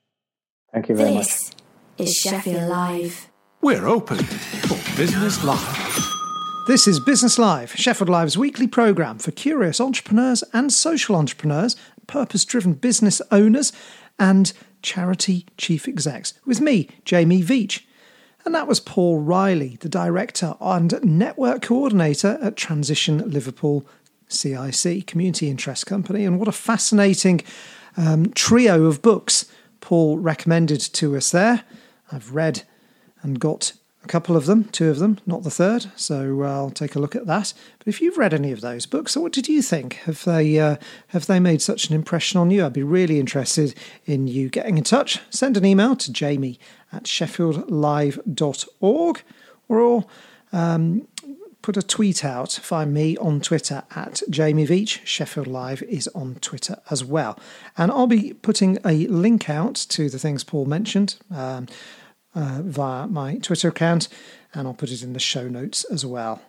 Thank 0.76 0.90
you 0.90 0.94
very 0.94 1.14
this 1.14 1.46
much. 1.46 1.56
This 1.96 2.10
is 2.10 2.16
Sheffield 2.16 2.68
Live. 2.68 3.30
We're 3.62 3.86
open 3.86 4.18
for 4.18 4.74
Business 4.94 5.42
Live. 5.42 6.06
This 6.66 6.86
is 6.86 7.00
Business 7.00 7.38
Live, 7.38 7.74
Sheffield 7.74 8.10
Live's 8.10 8.36
weekly 8.36 8.66
programme 8.66 9.16
for 9.16 9.30
curious 9.30 9.80
entrepreneurs 9.80 10.44
and 10.52 10.70
social 10.70 11.16
entrepreneurs 11.16 11.76
purpose 12.06 12.44
driven 12.44 12.74
business 12.74 13.22
owners, 13.30 13.72
and 14.18 14.52
charity 14.82 15.46
chief 15.56 15.88
execs, 15.88 16.34
with 16.44 16.60
me, 16.60 16.90
Jamie 17.06 17.42
Veitch. 17.42 17.84
And 18.44 18.54
that 18.54 18.68
was 18.68 18.78
Paul 18.78 19.20
Riley, 19.20 19.78
the 19.80 19.88
director 19.88 20.56
and 20.60 21.02
network 21.02 21.62
coordinator 21.62 22.38
at 22.42 22.56
Transition 22.56 23.30
Liverpool 23.30 23.86
CIC, 24.28 25.06
Community 25.06 25.48
Interest 25.48 25.86
Company. 25.86 26.26
And 26.26 26.38
what 26.38 26.48
a 26.48 26.52
fascinating 26.52 27.40
um, 27.96 28.30
trio 28.34 28.84
of 28.84 29.00
books 29.00 29.46
Paul 29.86 30.18
recommended 30.18 30.80
to 30.80 31.16
us 31.16 31.30
there. 31.30 31.62
I've 32.10 32.34
read 32.34 32.64
and 33.22 33.38
got 33.38 33.72
a 34.02 34.08
couple 34.08 34.36
of 34.36 34.46
them, 34.46 34.64
two 34.64 34.90
of 34.90 34.98
them, 34.98 35.20
not 35.26 35.44
the 35.44 35.50
third. 35.50 35.92
So 35.94 36.42
I'll 36.42 36.70
take 36.70 36.96
a 36.96 36.98
look 36.98 37.14
at 37.14 37.26
that. 37.26 37.54
But 37.78 37.86
if 37.86 38.00
you've 38.00 38.18
read 38.18 38.34
any 38.34 38.50
of 38.50 38.62
those 38.62 38.84
books, 38.84 39.16
what 39.16 39.32
did 39.32 39.46
you 39.46 39.62
think? 39.62 39.94
Have 40.06 40.24
they 40.24 40.58
uh, 40.58 40.78
have 41.08 41.26
they 41.26 41.38
made 41.38 41.62
such 41.62 41.88
an 41.88 41.94
impression 41.94 42.40
on 42.40 42.50
you? 42.50 42.66
I'd 42.66 42.72
be 42.72 42.82
really 42.82 43.20
interested 43.20 43.76
in 44.06 44.26
you 44.26 44.48
getting 44.48 44.76
in 44.76 44.82
touch. 44.82 45.20
Send 45.30 45.56
an 45.56 45.64
email 45.64 45.94
to 45.94 46.10
jamie 46.10 46.58
at 46.92 47.04
sheffieldlive.org 47.04 49.22
or 49.68 50.04
um, 50.52 51.06
put 51.62 51.76
a 51.76 51.82
tweet 51.82 52.24
out. 52.24 52.52
Find 52.52 52.92
me 52.94 53.16
on 53.16 53.40
Twitter 53.40 53.82
at 53.94 54.22
Jamie 54.30 54.66
Veitch. 54.66 55.04
Sheffield 55.04 55.46
Live 55.46 55.82
is 55.82 56.08
on 56.08 56.36
Twitter 56.36 56.78
as 56.90 57.04
well. 57.04 57.38
And 57.76 57.90
I'll 57.90 58.06
be 58.06 58.34
putting 58.34 58.78
a 58.84 59.06
link 59.08 59.50
out 59.50 59.74
to 59.90 60.08
the 60.08 60.18
things 60.18 60.44
Paul 60.44 60.66
mentioned. 60.66 61.16
Um, 61.30 61.66
uh, 62.36 62.60
via 62.62 63.06
my 63.06 63.38
Twitter 63.38 63.68
account, 63.68 64.08
and 64.52 64.68
I'll 64.68 64.74
put 64.74 64.90
it 64.90 65.02
in 65.02 65.14
the 65.14 65.18
show 65.18 65.48
notes 65.48 65.84
as 65.84 66.04
well. 66.04 66.42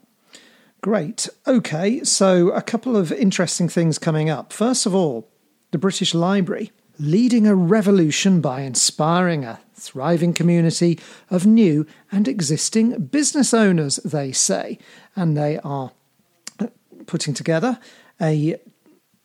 Great. 0.82 1.28
Okay, 1.48 2.04
so 2.04 2.50
a 2.50 2.62
couple 2.62 2.96
of 2.96 3.12
interesting 3.12 3.70
things 3.70 3.98
coming 3.98 4.30
up. 4.30 4.54
First 4.54 4.86
of 4.86 4.94
all, 4.94 5.30
the 5.72 5.78
British 5.78 6.14
Library 6.14 6.72
leading 7.00 7.48
a 7.48 7.56
revolution 7.56 8.42
by 8.42 8.62
inspiring 8.62 9.46
a 9.46 9.60
thriving 9.88 10.34
community 10.34 11.00
of 11.30 11.46
new 11.46 11.86
and 12.12 12.28
existing 12.28 13.06
business 13.06 13.54
owners, 13.54 13.98
they 13.98 14.32
say. 14.32 14.78
And 15.16 15.38
they 15.38 15.60
are 15.60 15.92
putting 17.06 17.34
together 17.34 17.80
a 18.22 18.58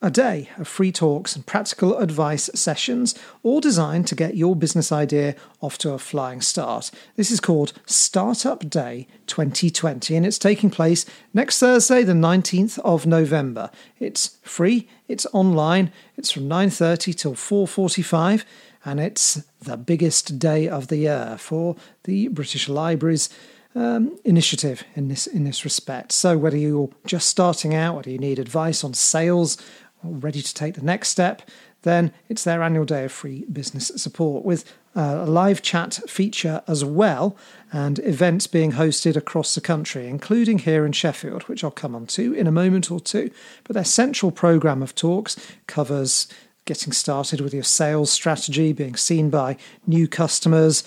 a 0.05 0.11
day 0.11 0.51
of 0.59 0.67
free 0.67 0.91
talks 0.91 1.37
and 1.37 1.47
practical 1.47 1.97
advice 1.99 2.51
sessions, 2.55 3.15
all 3.45 3.61
designed 3.61 4.09
to 4.09 4.17
get 4.17 4.37
your 4.37 4.57
business 4.57 4.91
idea 4.91 5.37
off 5.61 5.79
to 5.79 5.93
a 5.93 5.99
flying 5.99 6.41
start. 6.41 6.91
This 7.15 7.31
is 7.31 7.39
called 7.39 7.73
Startup 7.87 8.69
Day 8.69 9.07
2020 9.29 10.17
and 10.17 10.27
it's 10.27 10.39
taking 10.39 10.71
place 10.71 11.07
next 11.33 11.61
Thursday 11.61 12.03
the 12.03 12.15
19th 12.15 12.81
of 12.81 13.07
November. 13.07 13.71
It's 14.01 14.39
free, 14.43 14.89
it's 15.07 15.27
online, 15.33 15.93
it's 16.17 16.33
from 16.33 16.49
9:30 16.49 17.17
till 17.17 17.35
4:45 17.35 18.45
and 18.85 19.01
it's 19.01 19.43
the 19.61 19.77
biggest 19.77 20.39
day 20.39 20.69
of 20.69 20.89
the 20.89 20.97
year 20.97 21.37
for 21.39 21.77
the 22.05 22.29
British 22.29 22.69
Libraries 22.69 23.29
um, 23.75 24.19
initiative 24.25 24.85
in 24.95 25.09
this 25.09 25.27
in 25.27 25.45
this 25.45 25.65
respect. 25.65 26.13
So 26.13 26.37
whether 26.37 26.57
you're 26.57 26.91
just 27.07 27.29
starting 27.29 27.75
out, 27.75 27.97
whether 27.97 28.11
you 28.11 28.19
need 28.19 28.39
advice 28.39 28.85
on 28.85 28.95
sales, 28.95 29.57
ready 30.03 30.43
to 30.43 30.55
take 30.55 30.75
the 30.75 30.83
next 30.83 31.09
step, 31.09 31.43
then 31.83 32.13
it's 32.29 32.45
their 32.45 32.63
annual 32.63 32.85
day 32.85 33.05
of 33.05 33.13
free 33.13 33.45
business 33.53 33.91
support 33.97 34.45
with 34.45 34.65
a 34.95 35.25
live 35.25 35.63
chat 35.63 36.01
feature 36.07 36.63
as 36.67 36.85
well 36.85 37.37
and 37.73 37.99
events 38.01 38.47
being 38.47 38.73
hosted 38.73 39.17
across 39.17 39.55
the 39.55 39.61
country, 39.61 40.07
including 40.07 40.59
here 40.59 40.85
in 40.85 40.93
Sheffield, 40.93 41.45
which 41.45 41.65
I'll 41.65 41.71
come 41.71 41.95
on 41.95 42.07
to 42.09 42.35
in 42.35 42.47
a 42.47 42.53
moment 42.53 42.91
or 42.91 43.01
two. 43.01 43.31
But 43.65 43.75
their 43.75 43.85
central 43.85 44.31
programme 44.31 44.83
of 44.83 44.95
talks 44.95 45.37
covers 45.67 46.29
getting 46.73 46.91
started 46.91 47.39
with 47.39 47.53
your 47.53 47.63
sales 47.63 48.11
strategy, 48.11 48.73
being 48.73 48.97
seen 48.97 49.29
by 49.29 49.59
new 49.87 50.09
customers, 50.09 50.83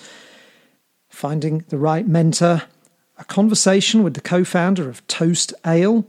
finding 1.08 1.64
the 1.68 1.78
right 1.78 2.08
mentor, 2.08 2.62
a 3.18 3.24
conversation 3.24 4.02
with 4.02 4.14
the 4.14 4.20
co 4.20 4.42
founder 4.42 4.88
of 4.88 5.06
Toast 5.06 5.54
Ale, 5.64 6.04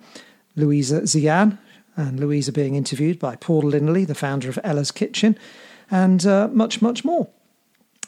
Louisa 0.56 1.02
Ziane, 1.02 1.60
and 1.96 2.20
Louisa 2.20 2.52
being 2.52 2.74
interviewed 2.74 3.20
by 3.20 3.36
Paul 3.36 3.62
Lindley, 3.62 4.04
the 4.04 4.16
founder 4.16 4.50
of 4.50 4.58
Ella's 4.64 4.90
Kitchen, 4.90 5.38
and 5.92 6.26
uh, 6.26 6.48
much, 6.52 6.82
much 6.82 7.06
more. 7.06 7.28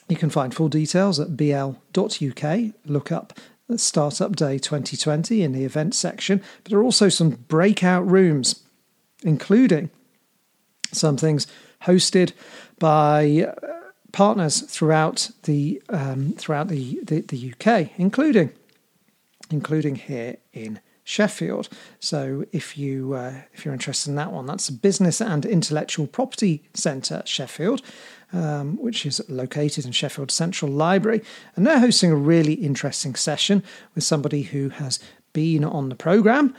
You 0.07 0.15
can 0.15 0.31
find 0.31 0.51
full 0.51 0.69
details 0.69 1.19
at 1.19 1.37
bl.uk. 1.37 2.59
Look 2.85 3.11
up 3.11 3.39
Startup 3.75 4.35
Day 4.35 4.57
2020 4.57 5.43
in 5.43 5.51
the 5.51 5.65
events 5.65 5.99
section, 5.99 6.41
but 6.63 6.71
there 6.71 6.79
are 6.79 6.83
also 6.83 7.09
some 7.09 7.29
breakout 7.29 8.09
rooms, 8.09 8.63
including 9.21 9.91
some 10.91 11.17
things 11.17 11.47
hosted 11.83 12.33
by 12.79 13.47
uh, 13.47 13.69
partners 14.11 14.61
throughout 14.61 15.31
the 15.43 15.81
um, 15.89 16.33
throughout 16.33 16.67
the, 16.67 16.99
the, 17.03 17.21
the 17.21 17.53
UK, 17.53 17.91
including 17.97 18.51
including 19.51 19.95
here 19.95 20.37
in 20.53 20.79
Sheffield. 21.03 21.69
So 21.99 22.45
if 22.51 22.77
you 22.77 23.13
uh, 23.13 23.41
if 23.53 23.65
you're 23.65 23.73
interested 23.73 24.09
in 24.09 24.15
that 24.15 24.31
one, 24.31 24.45
that's 24.45 24.67
the 24.67 24.73
Business 24.73 25.21
and 25.21 25.45
Intellectual 25.45 26.07
Property 26.07 26.63
Centre 26.73 27.23
Sheffield, 27.25 27.81
um, 28.33 28.77
which 28.77 29.05
is 29.05 29.21
located 29.29 29.85
in 29.85 29.91
Sheffield 29.91 30.31
Central 30.31 30.71
Library, 30.71 31.23
and 31.55 31.65
they're 31.65 31.79
hosting 31.79 32.11
a 32.11 32.15
really 32.15 32.53
interesting 32.53 33.15
session 33.15 33.63
with 33.95 34.03
somebody 34.03 34.43
who 34.43 34.69
has 34.69 34.99
been 35.33 35.63
on 35.63 35.89
the 35.89 35.95
programme 35.95 36.55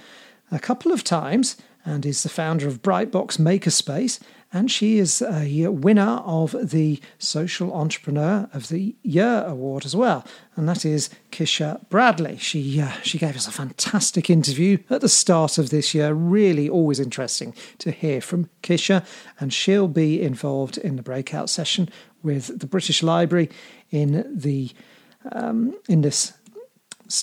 a 0.51 0.59
couple 0.59 0.93
of 0.93 1.05
times 1.05 1.57
and 1.85 2.05
is 2.05 2.23
the 2.23 2.29
founder 2.29 2.69
of 2.69 2.83
Brightbox 2.83 3.39
Makerspace. 3.39 4.21
And 4.53 4.69
she 4.69 4.99
is 4.99 5.23
a 5.23 5.69
winner 5.69 6.21
of 6.25 6.57
the 6.61 7.01
Social 7.19 7.73
Entrepreneur 7.73 8.49
of 8.53 8.67
the 8.67 8.97
Year 9.03 9.45
award 9.47 9.85
as 9.85 9.95
well, 9.95 10.27
and 10.57 10.69
that 10.69 10.85
is 10.85 11.09
Kisha 11.31 11.89
Bradley. 11.89 12.37
She 12.37 12.81
uh, 12.81 12.91
she 13.05 13.17
gave 13.17 13.37
us 13.37 13.47
a 13.47 13.53
fantastic 13.53 14.29
interview 14.29 14.79
at 14.91 15.03
the 15.03 15.09
start 15.09 15.57
of 15.57 15.71
this 15.71 15.95
year. 15.95 16.13
Really, 16.15 16.69
always 16.69 16.99
interesting 16.99 17.55
to 17.79 17.93
hear 17.93 18.21
from 18.21 18.51
Kisha, 18.65 19.07
and 19.39 19.53
she'll 19.53 19.87
be 19.87 20.21
involved 20.21 20.79
in 20.79 20.97
the 20.97 21.03
breakout 21.03 21.49
session 21.49 21.89
with 22.25 22.59
the 22.59 22.67
British 22.67 23.05
Library 23.05 23.51
in 23.93 24.27
the 24.37 24.73
um, 25.31 25.79
in 25.89 26.01
this 26.01 26.33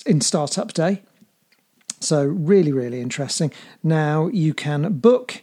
in 0.05 0.22
Startup 0.22 0.72
Day 0.72 1.01
so, 1.99 2.25
really, 2.25 2.71
really 2.71 3.01
interesting. 3.01 3.51
Now, 3.83 4.27
you 4.27 4.53
can 4.53 4.99
book 4.99 5.41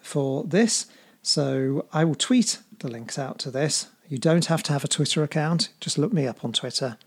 for 0.00 0.44
this. 0.44 0.86
So, 1.22 1.86
I 1.92 2.04
will 2.04 2.14
tweet 2.14 2.58
the 2.80 2.88
links 2.88 3.18
out 3.18 3.38
to 3.40 3.50
this. 3.50 3.88
You 4.08 4.18
don't 4.18 4.46
have 4.46 4.62
to 4.64 4.72
have 4.72 4.84
a 4.84 4.88
Twitter 4.88 5.22
account, 5.22 5.70
just 5.80 5.96
look 5.98 6.12
me 6.12 6.26
up 6.26 6.44
on 6.44 6.52
Twitter 6.52 6.98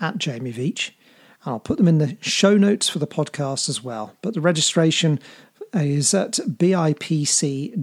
at 0.00 0.18
Jamie 0.18 0.52
Veitch. 0.52 0.90
And 1.44 1.52
I'll 1.52 1.60
put 1.60 1.78
them 1.78 1.88
in 1.88 1.98
the 1.98 2.16
show 2.20 2.56
notes 2.56 2.88
for 2.88 2.98
the 2.98 3.06
podcast 3.06 3.68
as 3.68 3.82
well. 3.82 4.14
But 4.20 4.34
the 4.34 4.40
registration 4.40 5.20
is 5.72 6.12
at 6.12 6.32
bipc.tv, 6.32 7.76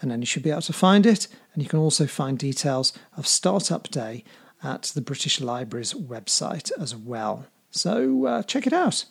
and 0.00 0.10
then 0.10 0.20
you 0.20 0.26
should 0.26 0.42
be 0.42 0.50
able 0.50 0.62
to 0.62 0.72
find 0.72 1.06
it. 1.06 1.28
And 1.54 1.62
you 1.62 1.68
can 1.68 1.78
also 1.78 2.06
find 2.06 2.38
details 2.38 2.92
of 3.16 3.26
Startup 3.26 3.88
Day 3.90 4.24
at 4.62 4.82
the 4.94 5.00
British 5.00 5.40
Library's 5.40 5.94
website 5.94 6.70
as 6.78 6.94
well. 6.94 7.46
So 7.70 8.26
uh, 8.26 8.42
check 8.42 8.66
it 8.66 8.72
out. 8.72 9.04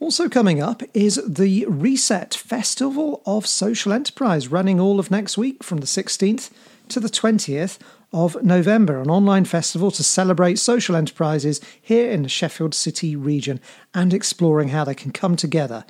Also, 0.00 0.28
coming 0.28 0.62
up 0.62 0.82
is 0.94 1.20
the 1.26 1.66
Reset 1.66 2.32
Festival 2.32 3.20
of 3.26 3.46
Social 3.46 3.92
Enterprise, 3.92 4.48
running 4.48 4.78
all 4.78 5.00
of 5.00 5.10
next 5.10 5.36
week 5.36 5.64
from 5.64 5.78
the 5.78 5.86
16th 5.86 6.50
to 6.88 7.00
the 7.00 7.08
20th 7.08 7.78
of 8.12 8.42
November, 8.42 9.00
an 9.00 9.10
online 9.10 9.44
festival 9.44 9.90
to 9.90 10.04
celebrate 10.04 10.58
social 10.58 10.94
enterprises 10.94 11.60
here 11.82 12.10
in 12.10 12.22
the 12.22 12.28
Sheffield 12.28 12.74
City 12.74 13.16
region 13.16 13.60
and 13.92 14.14
exploring 14.14 14.68
how 14.68 14.84
they 14.84 14.94
can 14.94 15.10
come 15.10 15.36
together 15.36 15.84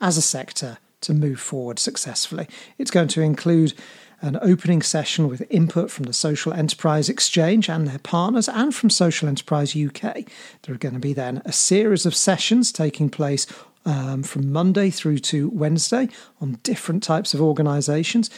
as 0.00 0.16
a 0.16 0.22
sector 0.22 0.78
to 1.02 1.14
move 1.14 1.38
forward 1.38 1.78
successfully. 1.78 2.48
It's 2.78 2.90
going 2.90 3.08
to 3.08 3.20
include 3.20 3.74
an 4.22 4.38
opening 4.42 4.82
session 4.82 5.28
with 5.28 5.42
input 5.50 5.90
from 5.90 6.04
the 6.04 6.12
Social 6.12 6.52
Enterprise 6.52 7.08
Exchange 7.08 7.68
and 7.68 7.86
their 7.86 7.98
partners, 7.98 8.48
and 8.48 8.74
from 8.74 8.90
Social 8.90 9.28
Enterprise 9.28 9.76
UK. 9.76 10.24
There 10.62 10.74
are 10.74 10.78
going 10.78 10.94
to 10.94 11.00
be 11.00 11.12
then 11.12 11.42
a 11.44 11.52
series 11.52 12.06
of 12.06 12.14
sessions 12.14 12.72
taking 12.72 13.08
place 13.08 13.46
um, 13.84 14.22
from 14.22 14.52
Monday 14.52 14.90
through 14.90 15.18
to 15.18 15.48
Wednesday 15.50 16.08
on 16.40 16.58
different 16.62 17.02
types 17.02 17.34
of 17.34 17.40
organisations 17.40 18.30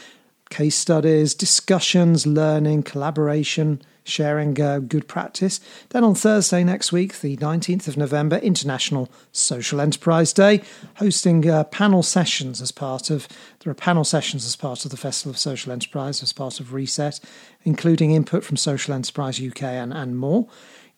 case 0.50 0.76
studies, 0.76 1.34
discussions, 1.34 2.26
learning, 2.26 2.82
collaboration, 2.82 3.80
sharing 4.04 4.60
uh, 4.60 4.78
good 4.80 5.08
practice. 5.08 5.60
Then 5.90 6.04
on 6.04 6.14
Thursday 6.14 6.64
next 6.64 6.92
week, 6.92 7.20
the 7.20 7.36
19th 7.36 7.88
of 7.88 7.96
November, 7.96 8.36
International 8.36 9.10
Social 9.32 9.80
Enterprise 9.80 10.32
Day, 10.32 10.62
hosting 10.96 11.48
uh, 11.48 11.64
panel 11.64 12.02
sessions 12.02 12.60
as 12.60 12.72
part 12.72 13.10
of, 13.10 13.28
there 13.60 13.70
are 13.70 13.74
panel 13.74 14.04
sessions 14.04 14.44
as 14.44 14.56
part 14.56 14.84
of 14.84 14.90
the 14.90 14.96
Festival 14.96 15.30
of 15.30 15.38
Social 15.38 15.72
Enterprise, 15.72 16.22
as 16.22 16.32
part 16.32 16.60
of 16.60 16.72
Reset, 16.72 17.20
including 17.64 18.10
input 18.12 18.44
from 18.44 18.56
Social 18.56 18.94
Enterprise 18.94 19.40
UK 19.40 19.62
and, 19.62 19.92
and 19.92 20.18
more. 20.18 20.48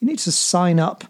You 0.00 0.08
need 0.08 0.18
to 0.20 0.32
sign 0.32 0.80
up 0.80 1.04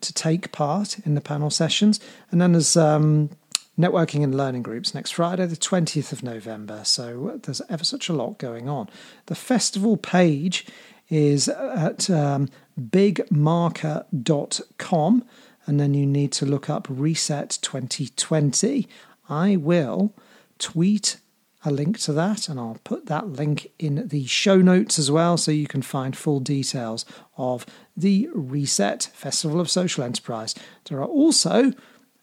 to 0.00 0.12
take 0.12 0.52
part 0.52 0.98
in 1.00 1.14
the 1.14 1.20
panel 1.20 1.50
sessions. 1.50 2.00
And 2.30 2.40
then 2.40 2.52
there's 2.52 2.76
um, 2.76 3.30
networking 3.78 4.22
and 4.22 4.34
learning 4.34 4.62
groups 4.62 4.94
next 4.94 5.12
Friday, 5.12 5.46
the 5.46 5.56
20th 5.56 6.12
of 6.12 6.22
November. 6.22 6.82
So 6.84 7.40
there's 7.42 7.62
ever 7.68 7.84
such 7.84 8.08
a 8.08 8.12
lot 8.12 8.38
going 8.38 8.68
on. 8.68 8.88
The 9.26 9.34
festival 9.34 9.96
page 9.96 10.66
is 11.08 11.48
at 11.48 12.10
um, 12.10 12.48
bigmarker.com, 12.80 15.24
and 15.66 15.80
then 15.80 15.94
you 15.94 16.06
need 16.06 16.32
to 16.32 16.46
look 16.46 16.70
up 16.70 16.86
Reset 16.88 17.58
2020. 17.62 18.88
I 19.28 19.56
will 19.56 20.14
tweet 20.58 21.18
a 21.64 21.70
link 21.70 21.98
to 22.00 22.12
that, 22.12 22.48
and 22.48 22.60
I'll 22.60 22.78
put 22.84 23.06
that 23.06 23.28
link 23.28 23.72
in 23.78 24.08
the 24.08 24.26
show 24.26 24.58
notes 24.58 24.98
as 24.98 25.10
well 25.10 25.36
so 25.36 25.50
you 25.50 25.66
can 25.66 25.82
find 25.82 26.16
full 26.16 26.38
details 26.38 27.04
of 27.36 27.66
the 27.96 28.28
Reset 28.32 29.10
Festival 29.14 29.60
of 29.60 29.68
Social 29.68 30.04
Enterprise. 30.04 30.54
There 30.84 30.98
are 30.98 31.06
also 31.06 31.72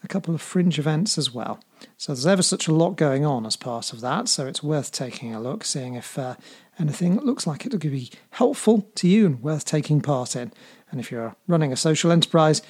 a 0.02 0.08
couple 0.08 0.34
of 0.34 0.42
fringe 0.42 0.80
events 0.80 1.18
as 1.18 1.34
well. 1.34 1.60
So 1.98 2.14
there's 2.14 2.28
ever 2.28 2.42
such 2.42 2.68
a 2.68 2.74
lot 2.74 2.96
going 2.96 3.26
on 3.26 3.46
as 3.46 3.56
part 3.56 3.92
of 3.92 4.02
that, 4.02 4.30
so 4.30 4.48
it's 4.48 4.64
worth 4.64 4.92
taking 4.92 5.36
a 5.36 5.42
look, 5.42 5.66
seeing 5.66 5.96
if 5.96 6.18
uh, 6.18 6.36
anything 6.80 7.16
that 7.16 7.26
looks 7.26 7.46
like 7.46 7.66
it 7.66 7.72
could 7.72 7.82
be 7.82 8.12
helpful 8.32 8.90
to 8.96 9.08
you 9.08 9.26
and 9.26 9.42
worth 9.42 9.66
taking 9.66 10.02
part 10.02 10.36
in. 10.36 10.52
And 10.92 11.00
if 11.00 11.12
you're 11.12 11.36
running 11.48 11.72
a 11.72 11.78
social 11.78 12.12
enterprise 12.12 12.62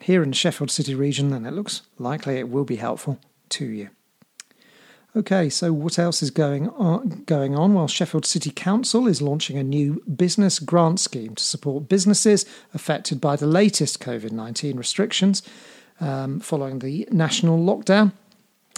here 0.00 0.22
in 0.22 0.30
the 0.30 0.36
Sheffield 0.36 0.70
City 0.70 0.94
region, 0.94 1.30
then 1.30 1.46
it 1.46 1.52
looks 1.52 1.82
likely 1.98 2.36
it 2.36 2.48
will 2.48 2.64
be 2.64 2.76
helpful 2.76 3.18
to 3.50 3.64
you. 3.64 3.90
Okay, 5.16 5.48
so 5.48 5.72
what 5.72 5.98
else 5.98 6.22
is 6.22 6.30
going 6.30 6.68
on? 6.70 7.22
Going 7.24 7.56
on? 7.56 7.72
Well, 7.72 7.88
Sheffield 7.88 8.26
City 8.26 8.50
Council 8.50 9.08
is 9.08 9.22
launching 9.22 9.56
a 9.56 9.64
new 9.64 10.02
business 10.14 10.58
grant 10.58 11.00
scheme 11.00 11.34
to 11.36 11.42
support 11.42 11.88
businesses 11.88 12.44
affected 12.74 13.18
by 13.18 13.34
the 13.36 13.46
latest 13.46 13.98
COVID 13.98 14.30
19 14.30 14.76
restrictions 14.76 15.42
um, 16.00 16.38
following 16.40 16.80
the 16.80 17.08
national 17.10 17.58
lockdown. 17.58 18.12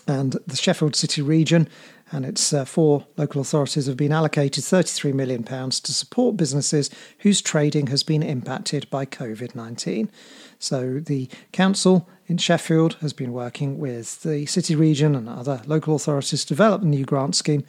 And 0.07 0.36
the 0.47 0.57
Sheffield 0.57 0.95
City 0.95 1.22
region 1.22 1.68
and 2.11 2.25
its 2.25 2.53
uh, 2.53 2.65
four 2.65 3.07
local 3.17 3.41
authorities 3.41 3.87
have 3.87 3.97
been 3.97 4.13
allocated 4.13 4.65
£33 4.65 5.15
million 5.15 5.43
to 5.43 5.93
support 5.93 6.37
businesses 6.37 6.91
whose 7.19 7.43
trading 7.43 7.89
has 7.89 8.03
been 8.03 8.23
impacted 8.23 8.89
by 8.91 9.05
COVID 9.05 9.55
19. 9.55 10.11
So 10.59 11.01
the 11.01 11.29
council 11.53 12.09
in 12.27 12.39
Sheffield 12.39 12.95
has 13.01 13.13
been 13.13 13.33
working 13.33 13.79
with 13.79 14.23
the 14.23 14.47
city 14.47 14.75
region 14.75 15.15
and 15.15 15.29
other 15.29 15.63
local 15.67 15.95
authorities 15.95 16.43
to 16.43 16.49
develop 16.49 16.83
a 16.83 16.87
new 16.87 17.05
grant 17.05 17.35
scheme, 17.37 17.65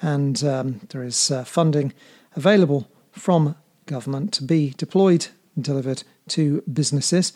and 0.00 0.42
um, 0.44 0.80
there 0.90 1.02
is 1.02 1.30
uh, 1.30 1.44
funding 1.44 1.92
available 2.36 2.88
from 3.12 3.56
government 3.86 4.32
to 4.34 4.44
be 4.44 4.74
deployed 4.76 5.28
and 5.56 5.64
delivered 5.64 6.04
to 6.28 6.62
businesses. 6.72 7.32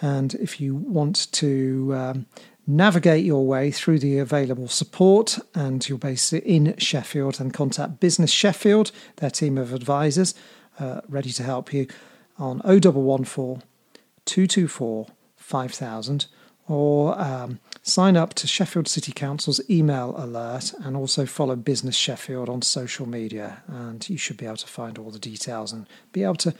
And 0.00 0.34
if 0.34 0.60
you 0.60 0.74
want 0.74 1.32
to 1.32 1.94
um, 1.94 2.26
navigate 2.66 3.24
your 3.24 3.46
way 3.46 3.70
through 3.70 3.98
the 3.98 4.18
available 4.18 4.68
support 4.68 5.38
and 5.54 5.88
you're 5.88 5.98
based 5.98 6.32
in 6.32 6.74
Sheffield, 6.78 7.40
and 7.40 7.54
contact 7.54 8.00
Business 8.00 8.30
Sheffield, 8.30 8.90
their 9.16 9.30
team 9.30 9.56
of 9.56 9.72
advisors, 9.72 10.34
uh, 10.78 11.00
ready 11.08 11.30
to 11.32 11.42
help 11.42 11.72
you 11.72 11.86
on 12.38 12.58
0114 12.58 13.62
224 14.24 15.06
5000 15.36 16.26
or 16.68 17.18
um, 17.20 17.60
sign 17.82 18.16
up 18.16 18.34
to 18.34 18.46
Sheffield 18.46 18.88
City 18.88 19.12
Council's 19.12 19.60
email 19.70 20.14
alert 20.18 20.74
and 20.80 20.96
also 20.96 21.24
follow 21.24 21.54
Business 21.54 21.94
Sheffield 21.94 22.48
on 22.48 22.62
social 22.62 23.06
media. 23.06 23.62
And 23.68 24.08
you 24.08 24.18
should 24.18 24.36
be 24.36 24.46
able 24.46 24.56
to 24.56 24.66
find 24.66 24.98
all 24.98 25.10
the 25.10 25.18
details 25.20 25.72
and 25.72 25.86
be 26.12 26.24
able 26.24 26.34
to 26.36 26.54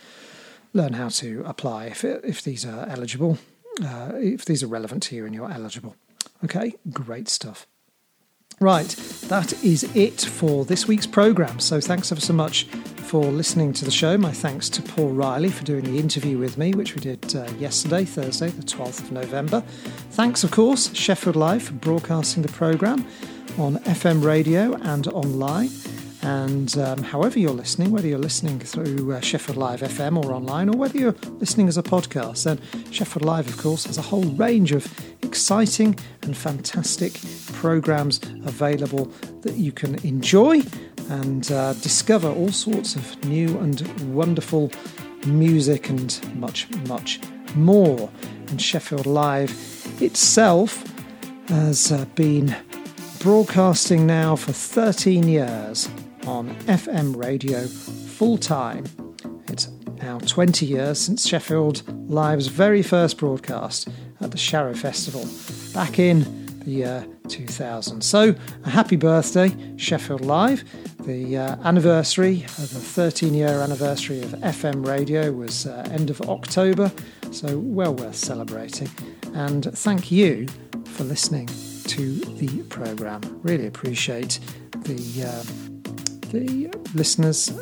learn 0.73 0.93
how 0.93 1.09
to 1.09 1.43
apply 1.45 1.87
if, 1.87 2.05
if 2.05 2.43
these 2.43 2.65
are 2.65 2.87
eligible, 2.89 3.39
uh, 3.83 4.13
if 4.15 4.45
these 4.45 4.63
are 4.63 4.67
relevant 4.67 5.03
to 5.05 5.17
you 5.17 5.27
and 5.27 5.35
you're 5.35 5.51
eligible. 5.51 5.97
Okay, 6.45 6.75
great 6.93 7.29
stuff. 7.29 7.67
Right, 8.59 8.89
that 9.29 9.53
is 9.63 9.85
it 9.95 10.21
for 10.21 10.65
this 10.65 10.89
week's 10.89 11.07
programme. 11.07 11.61
So, 11.61 11.79
thanks 11.79 12.11
ever 12.11 12.23
so 12.23 12.33
much 12.33 12.65
for 12.65 13.25
listening 13.25 13.75
to 13.75 13.85
the 13.85 13.91
show. 13.91 14.17
My 14.17 14.33
thanks 14.33 14.71
to 14.71 14.83
Paul 14.83 15.11
Riley 15.11 15.51
for 15.51 15.63
doing 15.65 15.85
the 15.85 15.99
interview 15.99 16.39
with 16.39 16.57
me, 16.57 16.73
which 16.73 16.95
we 16.95 17.03
did 17.03 17.37
uh, 17.37 17.45
yesterday, 17.59 18.07
Thursday, 18.07 18.49
the 18.49 18.63
12th 18.63 19.01
of 19.01 19.13
November. 19.13 19.61
Thanks, 20.13 20.43
of 20.43 20.53
course, 20.53 20.95
Sheffield 20.95 21.37
Live 21.37 21.65
for 21.65 21.75
broadcasting 21.75 22.43
the 22.43 22.49
programme 22.49 23.07
on 23.59 23.77
FM 23.81 24.25
radio 24.25 24.75
and 24.75 25.07
online. 25.09 25.69
And 26.23 26.77
um, 26.79 27.03
however 27.03 27.39
you're 27.39 27.51
listening, 27.51 27.91
whether 27.91 28.09
you're 28.09 28.19
listening 28.19 28.59
through 28.59 29.13
uh, 29.13 29.21
Sheffield 29.21 29.57
Live 29.57 29.81
FM 29.81 30.25
or 30.25 30.33
online, 30.33 30.69
or 30.69 30.77
whether 30.77 30.99
you're 30.99 31.15
listening 31.39 31.69
as 31.69 31.79
a 31.79 31.83
podcast, 31.83 32.45
then 32.45 32.61
Sheffield 32.91 33.25
Live, 33.25 33.47
of 33.49 33.57
course, 33.59 33.85
has 33.85 33.99
a 33.99 34.03
whole 34.03 34.25
range 34.25 34.73
of 34.73 34.87
exciting 35.23 35.99
and 36.23 36.37
fantastic 36.37 37.21
programs 37.53 38.21
available 38.45 39.07
that 39.43 39.55
you 39.55 39.73
can 39.73 39.95
enjoy 40.07 40.63
and 41.09 41.53
uh, 41.53 41.73
discover 41.75 42.29
all 42.29 42.51
sorts 42.51 42.97
of 42.97 43.25
new 43.27 43.57
and 43.59 43.83
wonderful 44.15 44.73
music 45.27 45.89
and 45.89 46.21
much, 46.37 46.69
much 46.89 47.21
more. 47.55 48.11
And 48.49 48.61
Sheffield 48.61 49.07
Live 49.07 49.53
itself 50.01 50.83
has 51.49 51.93
uh, 51.93 52.05
been 52.15 52.55
broadcasting 53.21 54.07
now 54.07 54.37
for 54.37 54.53
13 54.53 55.29
years 55.29 55.89
on 56.27 56.55
FM 56.67 57.17
radio 57.17 57.67
full 57.67 58.37
time. 58.39 58.85
It's 59.49 59.69
now 60.03 60.19
20 60.19 60.67
years 60.67 60.99
since 60.99 61.27
Sheffield 61.27 61.83
Live's 62.11 62.49
very 62.49 62.83
first 62.83 63.19
broadcast 63.19 63.89
at 64.21 64.31
the 64.31 64.37
Sharrow 64.37 64.77
Festival 64.77 65.25
back 65.73 65.99
in 65.99 66.25
the 66.65 66.71
year 66.71 67.07
2000. 67.29 68.03
So, 68.03 68.35
a 68.65 68.71
happy 68.71 68.97
birthday, 68.97 69.55
Sheffield 69.77 70.23
Live. 70.23 70.65
The 71.01 71.39
uh, 71.39 71.57
anniversary, 71.63 72.45
uh, 72.45 72.63
the 72.63 72.81
13 72.81 73.33
year 73.33 73.61
anniversary 73.61 74.21
of 74.23 74.31
FM 74.31 74.85
radio 74.85 75.31
was 75.31 75.67
uh, 75.67 75.89
end 75.93 76.11
of 76.11 76.21
October, 76.23 76.91
so 77.31 77.59
well 77.59 77.95
worth 77.95 78.17
celebrating. 78.17 78.89
And 79.35 79.65
thank 79.79 80.11
you 80.11 80.49
for 80.87 81.05
listening 81.05 81.47
to 81.85 82.15
the 82.39 82.65
programme. 82.69 83.23
Really 83.43 83.67
appreciate 83.67 84.41
the 84.73 85.25
um, 85.25 85.76
the 86.31 86.73
listeners' 86.95 87.53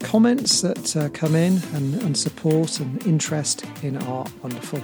comments 0.00 0.60
that 0.60 0.96
uh, 0.96 1.08
come 1.10 1.34
in 1.34 1.60
and, 1.74 1.94
and, 2.02 2.16
support 2.16 2.78
and 2.78 3.04
interest 3.06 3.64
in 3.82 3.96
our 4.04 4.26
wonderful 4.42 4.78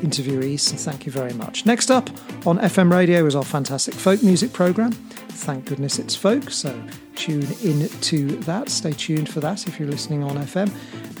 interviewees. 0.00 0.60
So 0.60 0.76
thank 0.76 1.06
you 1.06 1.12
very 1.12 1.32
much. 1.34 1.66
Next 1.66 1.90
up 1.90 2.08
on 2.46 2.58
FM 2.58 2.92
radio 2.92 3.26
is 3.26 3.34
our 3.34 3.44
fantastic 3.44 3.94
folk 3.94 4.22
music 4.22 4.52
programme. 4.52 4.92
Thank 4.92 5.66
goodness 5.66 5.98
it's 5.98 6.14
folk, 6.14 6.50
so 6.50 6.80
tune 7.16 7.46
in 7.62 7.88
to 7.88 8.26
that. 8.42 8.68
Stay 8.68 8.92
tuned 8.92 9.28
for 9.28 9.40
that 9.40 9.66
if 9.66 9.78
you're 9.78 9.88
listening 9.88 10.22
on 10.22 10.36
FM. 10.36 10.70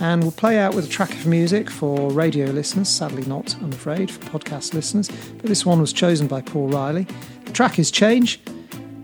And 0.00 0.22
we'll 0.22 0.32
play 0.32 0.58
out 0.58 0.74
with 0.74 0.86
a 0.86 0.88
track 0.88 1.10
of 1.10 1.26
music 1.26 1.70
for 1.70 2.10
radio 2.10 2.46
listeners, 2.46 2.88
sadly 2.88 3.24
not, 3.26 3.54
I'm 3.56 3.72
afraid, 3.72 4.10
for 4.10 4.20
podcast 4.38 4.74
listeners. 4.74 5.08
But 5.08 5.46
this 5.46 5.66
one 5.66 5.80
was 5.80 5.92
chosen 5.92 6.26
by 6.26 6.40
Paul 6.42 6.68
Riley. 6.68 7.06
The 7.44 7.52
track 7.52 7.78
is 7.78 7.90
Change 7.90 8.40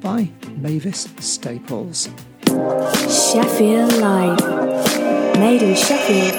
by 0.00 0.30
Mavis 0.56 1.08
Staples. 1.18 2.08
Sheffield 2.46 3.92
Live. 3.94 4.40
Made 5.38 5.62
in 5.62 5.74
Sheffield, 5.74 6.34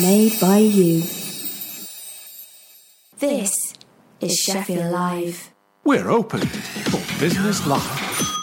made 0.00 0.38
by 0.40 0.58
you. 0.58 1.02
This 3.18 3.74
is 4.20 4.36
Sheffield 4.38 4.92
Live. 4.92 5.50
We're 5.84 6.10
open 6.10 6.40
for 6.40 7.20
business 7.20 7.66
live. 7.66 8.33